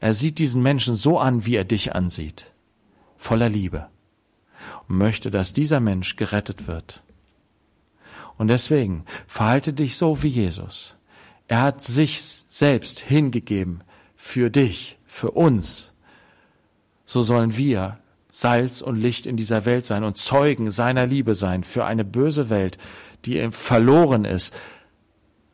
Er 0.00 0.14
sieht 0.14 0.38
diesen 0.38 0.62
Menschen 0.62 0.94
so 0.94 1.18
an, 1.18 1.46
wie 1.46 1.56
er 1.56 1.64
dich 1.64 1.94
ansieht, 1.94 2.52
voller 3.16 3.48
Liebe 3.48 3.88
und 4.88 4.98
möchte, 4.98 5.30
dass 5.30 5.52
dieser 5.52 5.80
Mensch 5.80 6.16
gerettet 6.16 6.66
wird. 6.66 7.02
Und 8.36 8.48
deswegen 8.48 9.04
verhalte 9.26 9.72
dich 9.72 9.96
so 9.96 10.22
wie 10.22 10.28
Jesus. 10.28 10.96
Er 11.46 11.62
hat 11.62 11.82
sich 11.82 12.20
selbst 12.22 13.00
hingegeben 13.00 13.82
für 14.16 14.50
dich, 14.50 14.98
für 15.06 15.30
uns. 15.30 15.92
So 17.04 17.22
sollen 17.22 17.56
wir 17.56 17.98
Salz 18.30 18.80
und 18.80 18.96
Licht 18.96 19.26
in 19.26 19.36
dieser 19.36 19.64
Welt 19.64 19.84
sein 19.84 20.02
und 20.02 20.16
Zeugen 20.16 20.70
seiner 20.70 21.06
Liebe 21.06 21.34
sein 21.34 21.62
für 21.62 21.84
eine 21.84 22.04
böse 22.04 22.50
Welt, 22.50 22.78
die 23.24 23.48
verloren 23.52 24.24
ist, 24.24 24.52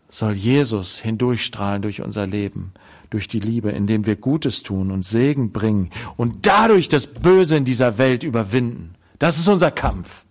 soll 0.09 0.33
Jesus 0.33 0.99
hindurchstrahlen 0.99 1.83
durch 1.83 2.01
unser 2.01 2.27
Leben, 2.27 2.73
durch 3.11 3.27
die 3.27 3.41
Liebe, 3.41 3.71
indem 3.71 4.07
wir 4.07 4.17
Gutes 4.17 4.63
tun 4.63 4.91
und 4.91 5.03
Segen 5.03 5.53
bringen 5.53 5.91
und 6.17 6.47
dadurch 6.47 6.89
das 6.89 7.09
Böse 7.09 7.57
in 7.57 7.65
dieser 7.65 7.99
Welt 7.99 8.23
überwinden. 8.23 8.95
Das 9.19 9.39
ist 9.39 9.49
unser 9.49 9.71
Kampf, 9.71 10.25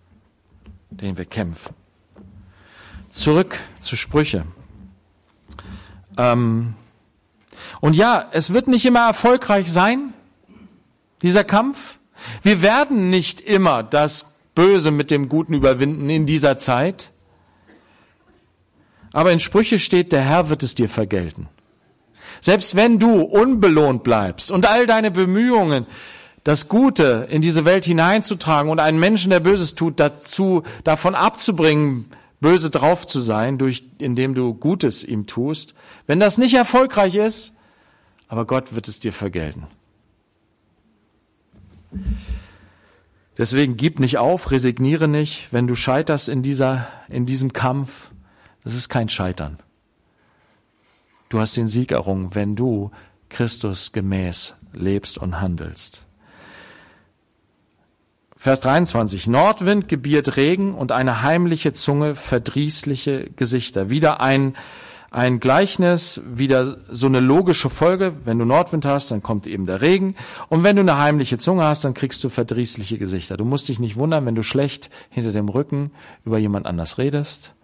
den 0.90 1.16
wir 1.16 1.26
kämpfen. 1.26 1.74
Zurück 3.10 3.58
zu 3.80 3.96
Sprüche. 3.96 4.44
Ähm, 6.16 6.74
und 7.80 7.96
ja, 7.96 8.28
es 8.32 8.52
wird 8.52 8.66
nicht 8.66 8.84
immer 8.86 9.06
erfolgreich 9.06 9.70
sein, 9.70 10.14
dieser 11.22 11.44
Kampf. 11.44 11.98
Wir 12.42 12.62
werden 12.62 13.10
nicht 13.10 13.40
immer 13.40 13.82
das 13.82 14.38
Böse 14.54 14.90
mit 14.90 15.10
dem 15.10 15.28
Guten 15.28 15.54
überwinden 15.54 16.10
in 16.10 16.26
dieser 16.26 16.58
Zeit. 16.58 17.12
Aber 19.12 19.32
in 19.32 19.40
Sprüche 19.40 19.78
steht, 19.78 20.12
der 20.12 20.22
Herr 20.22 20.48
wird 20.48 20.62
es 20.62 20.74
dir 20.74 20.88
vergelten. 20.88 21.48
Selbst 22.40 22.74
wenn 22.76 22.98
du 22.98 23.22
unbelohnt 23.22 24.02
bleibst 24.02 24.50
und 24.50 24.66
all 24.66 24.86
deine 24.86 25.10
Bemühungen, 25.10 25.86
das 26.44 26.68
Gute 26.68 27.26
in 27.30 27.42
diese 27.42 27.64
Welt 27.64 27.84
hineinzutragen 27.84 28.70
und 28.70 28.80
einen 28.80 28.98
Menschen, 28.98 29.30
der 29.30 29.40
Böses 29.40 29.74
tut, 29.74 30.00
dazu, 30.00 30.62
davon 30.84 31.14
abzubringen, 31.14 32.06
böse 32.40 32.70
drauf 32.70 33.06
zu 33.06 33.20
sein, 33.20 33.58
durch, 33.58 33.84
indem 33.98 34.34
du 34.34 34.54
Gutes 34.54 35.04
ihm 35.04 35.26
tust, 35.26 35.74
wenn 36.06 36.20
das 36.20 36.38
nicht 36.38 36.54
erfolgreich 36.54 37.14
ist, 37.14 37.52
aber 38.28 38.46
Gott 38.46 38.74
wird 38.74 38.88
es 38.88 39.00
dir 39.00 39.12
vergelten. 39.12 39.66
Deswegen 43.36 43.76
gib 43.76 44.00
nicht 44.00 44.18
auf, 44.18 44.50
resigniere 44.50 45.08
nicht, 45.08 45.52
wenn 45.52 45.66
du 45.66 45.74
scheiterst 45.74 46.28
in 46.28 46.42
dieser, 46.42 46.88
in 47.08 47.26
diesem 47.26 47.52
Kampf. 47.52 48.10
Das 48.64 48.74
ist 48.74 48.88
kein 48.88 49.08
Scheitern. 49.08 49.58
Du 51.30 51.38
hast 51.38 51.56
den 51.56 51.68
Sieg 51.68 51.92
errungen, 51.92 52.34
wenn 52.34 52.56
du 52.56 52.90
Christus 53.28 53.92
gemäß 53.92 54.54
lebst 54.72 55.16
und 55.16 55.40
handelst. 55.40 56.02
Vers 58.36 58.60
23. 58.60 59.28
Nordwind 59.28 59.86
gebiert 59.86 60.36
Regen 60.36 60.74
und 60.74 60.92
eine 60.92 61.22
heimliche 61.22 61.72
Zunge 61.72 62.14
verdrießliche 62.14 63.30
Gesichter. 63.36 63.90
Wieder 63.90 64.20
ein 64.20 64.54
ein 65.12 65.40
Gleichnis 65.40 66.20
wieder 66.24 66.78
so 66.88 67.08
eine 67.08 67.18
logische 67.18 67.68
Folge. 67.68 68.14
Wenn 68.24 68.38
du 68.38 68.44
Nordwind 68.44 68.86
hast, 68.86 69.10
dann 69.10 69.22
kommt 69.22 69.48
eben 69.48 69.66
der 69.66 69.82
Regen. 69.82 70.14
Und 70.48 70.62
wenn 70.62 70.76
du 70.76 70.82
eine 70.82 70.98
heimliche 70.98 71.36
Zunge 71.36 71.64
hast, 71.64 71.84
dann 71.84 71.94
kriegst 71.94 72.22
du 72.22 72.28
verdrießliche 72.28 72.96
Gesichter. 72.96 73.36
Du 73.36 73.44
musst 73.44 73.68
dich 73.68 73.80
nicht 73.80 73.96
wundern, 73.96 74.24
wenn 74.24 74.36
du 74.36 74.44
schlecht 74.44 74.88
hinter 75.10 75.32
dem 75.32 75.48
Rücken 75.48 75.90
über 76.24 76.38
jemand 76.38 76.66
anders 76.66 76.98
redest, 76.98 77.54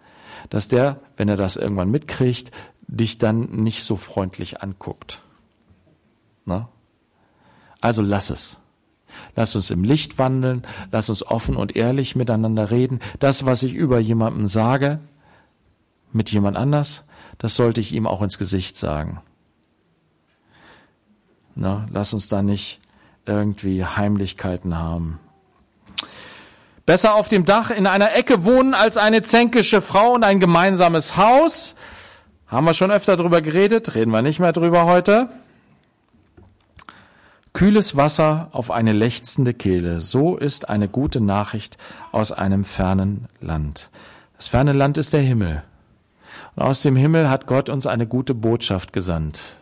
dass 0.49 0.67
der, 0.67 0.99
wenn 1.15 1.29
er 1.29 1.37
das 1.37 1.55
irgendwann 1.55 1.89
mitkriegt, 1.89 2.51
dich 2.87 3.17
dann 3.17 3.63
nicht 3.63 3.83
so 3.83 3.97
freundlich 3.97 4.61
anguckt. 4.61 5.21
Na? 6.45 6.69
Also 7.81 8.01
lass 8.01 8.29
es. 8.29 8.57
Lass 9.35 9.55
uns 9.55 9.69
im 9.69 9.83
Licht 9.83 10.17
wandeln, 10.17 10.63
lass 10.91 11.09
uns 11.09 11.25
offen 11.25 11.55
und 11.55 11.75
ehrlich 11.75 12.15
miteinander 12.15 12.71
reden. 12.71 12.99
Das, 13.19 13.45
was 13.45 13.63
ich 13.63 13.73
über 13.73 13.99
jemanden 13.99 14.47
sage, 14.47 14.99
mit 16.11 16.31
jemand 16.31 16.57
anders, 16.57 17.03
das 17.37 17.55
sollte 17.55 17.81
ich 17.81 17.93
ihm 17.93 18.07
auch 18.07 18.21
ins 18.21 18.37
Gesicht 18.37 18.75
sagen. 18.77 19.21
Na, 21.55 21.87
lass 21.91 22.13
uns 22.13 22.29
da 22.29 22.41
nicht 22.41 22.79
irgendwie 23.25 23.83
Heimlichkeiten 23.83 24.77
haben. 24.77 25.19
Besser 26.85 27.15
auf 27.15 27.27
dem 27.27 27.43
Dach 27.43 27.69
in 27.69 27.85
einer 27.85 28.15
Ecke 28.15 28.45
wohnen 28.45 28.73
als 28.73 28.95
eine 28.95 29.21
zänkische 29.21 29.81
Frau 29.81 30.13
und 30.13 30.23
ein 30.23 30.39
gemeinsames 30.39 31.17
Haus. 31.17 31.75
Haben 32.47 32.65
wir 32.65 32.73
schon 32.73 32.91
öfter 32.91 33.17
drüber 33.17 33.41
geredet, 33.41 33.93
reden 33.95 34.11
wir 34.11 34.21
nicht 34.21 34.39
mehr 34.39 34.53
drüber 34.53 34.85
heute. 34.85 35.29
Kühles 37.51 37.97
Wasser 37.97 38.47
auf 38.53 38.71
eine 38.71 38.93
lechzende 38.93 39.53
Kehle, 39.53 39.99
so 39.99 40.37
ist 40.37 40.69
eine 40.69 40.87
gute 40.87 41.19
Nachricht 41.19 41.77
aus 42.11 42.31
einem 42.31 42.63
fernen 42.63 43.27
Land. 43.41 43.89
Das 44.37 44.47
ferne 44.47 44.71
Land 44.71 44.97
ist 44.97 45.11
der 45.11 45.21
Himmel. 45.21 45.63
Und 46.55 46.63
aus 46.63 46.81
dem 46.81 46.95
Himmel 46.95 47.29
hat 47.29 47.47
Gott 47.47 47.67
uns 47.67 47.85
eine 47.85 48.07
gute 48.07 48.33
Botschaft 48.33 48.93
gesandt. 48.93 49.57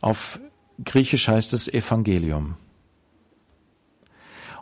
Auf 0.00 0.40
Griechisch 0.84 1.28
heißt 1.28 1.52
es 1.52 1.68
Evangelium. 1.68 2.56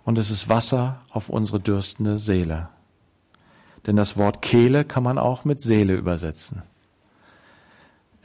Und 0.04 0.18
es 0.18 0.30
ist 0.30 0.50
Wasser 0.50 1.00
auf 1.10 1.30
unsere 1.30 1.58
dürstende 1.58 2.18
Seele. 2.18 2.68
Denn 3.86 3.96
das 3.96 4.18
Wort 4.18 4.42
Kehle 4.42 4.84
kann 4.84 5.02
man 5.02 5.18
auch 5.18 5.44
mit 5.44 5.60
Seele 5.60 5.94
übersetzen. 5.94 6.62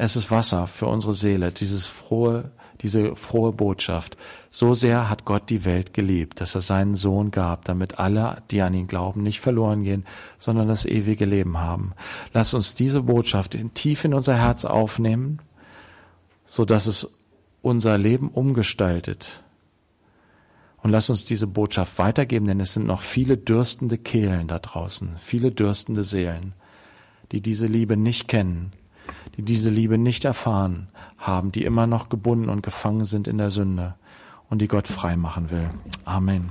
Es 0.02 0.16
ist 0.16 0.32
Wasser 0.32 0.68
für 0.68 0.86
unsere 0.86 1.14
Seele, 1.14 1.52
dieses 1.52 1.86
frohe, 1.86 2.52
diese 2.80 3.18
frohe 3.18 3.52
Botschaft. 3.52 4.16
So 4.48 4.74
sehr 4.74 5.10
hat 5.10 5.26
Gott 5.26 5.50
die 5.50 5.66
Welt 5.66 5.94
geliebt, 5.94 6.40
dass 6.40 6.56
er 6.56 6.62
seinen 6.62 6.96
Sohn 6.96 7.32
gab, 7.32 7.66
damit 7.66 8.00
alle, 8.00 8.42
die 8.50 8.62
an 8.62 8.74
ihn 8.74 8.88
glauben, 8.88 9.24
nicht 9.24 9.42
verloren 9.42 9.84
gehen, 9.84 10.06
sondern 10.38 10.70
das 10.70 10.86
ewige 10.86 11.26
Leben 11.26 11.58
haben. 11.58 11.92
Lass 12.32 12.54
uns 12.54 12.76
diese 12.76 13.02
Botschaft 13.02 13.58
tief 13.74 14.06
in 14.06 14.14
unser 14.14 14.38
Herz 14.38 14.64
aufnehmen, 14.64 15.42
so 16.46 16.64
dass 16.64 16.88
es 16.88 17.20
unser 17.62 17.98
Leben 17.98 18.30
umgestaltet. 18.30 19.44
Und 20.82 20.92
lass 20.92 21.10
uns 21.10 21.26
diese 21.26 21.46
Botschaft 21.46 22.00
weitergeben, 22.00 22.46
denn 22.46 22.62
es 22.62 22.72
sind 22.72 22.88
noch 22.88 23.02
viele 23.02 23.36
dürstende 23.36 23.98
Kehlen 23.98 24.48
da 24.48 24.60
draußen, 24.60 25.18
viele 25.20 25.52
dürstende 25.52 26.06
Seelen, 26.06 26.54
die 27.34 27.42
diese 27.42 27.68
Liebe 27.68 27.98
nicht 27.98 28.30
kennen 28.30 28.72
die 29.38 29.44
diese 29.44 29.70
Liebe 29.70 29.98
nicht 29.98 30.26
erfahren 30.26 30.88
haben, 31.18 31.52
die 31.52 31.64
immer 31.64 31.88
noch 31.88 32.10
gebunden 32.10 32.50
und 32.50 32.64
gefangen 32.64 33.06
sind 33.06 33.28
in 33.28 33.38
der 33.38 33.52
Sünde 33.52 33.96
und 34.50 34.62
die 34.62 34.68
Gott 34.68 34.88
frei 34.88 35.16
machen 35.16 35.52
will. 35.52 35.70
Amen. 36.06 36.50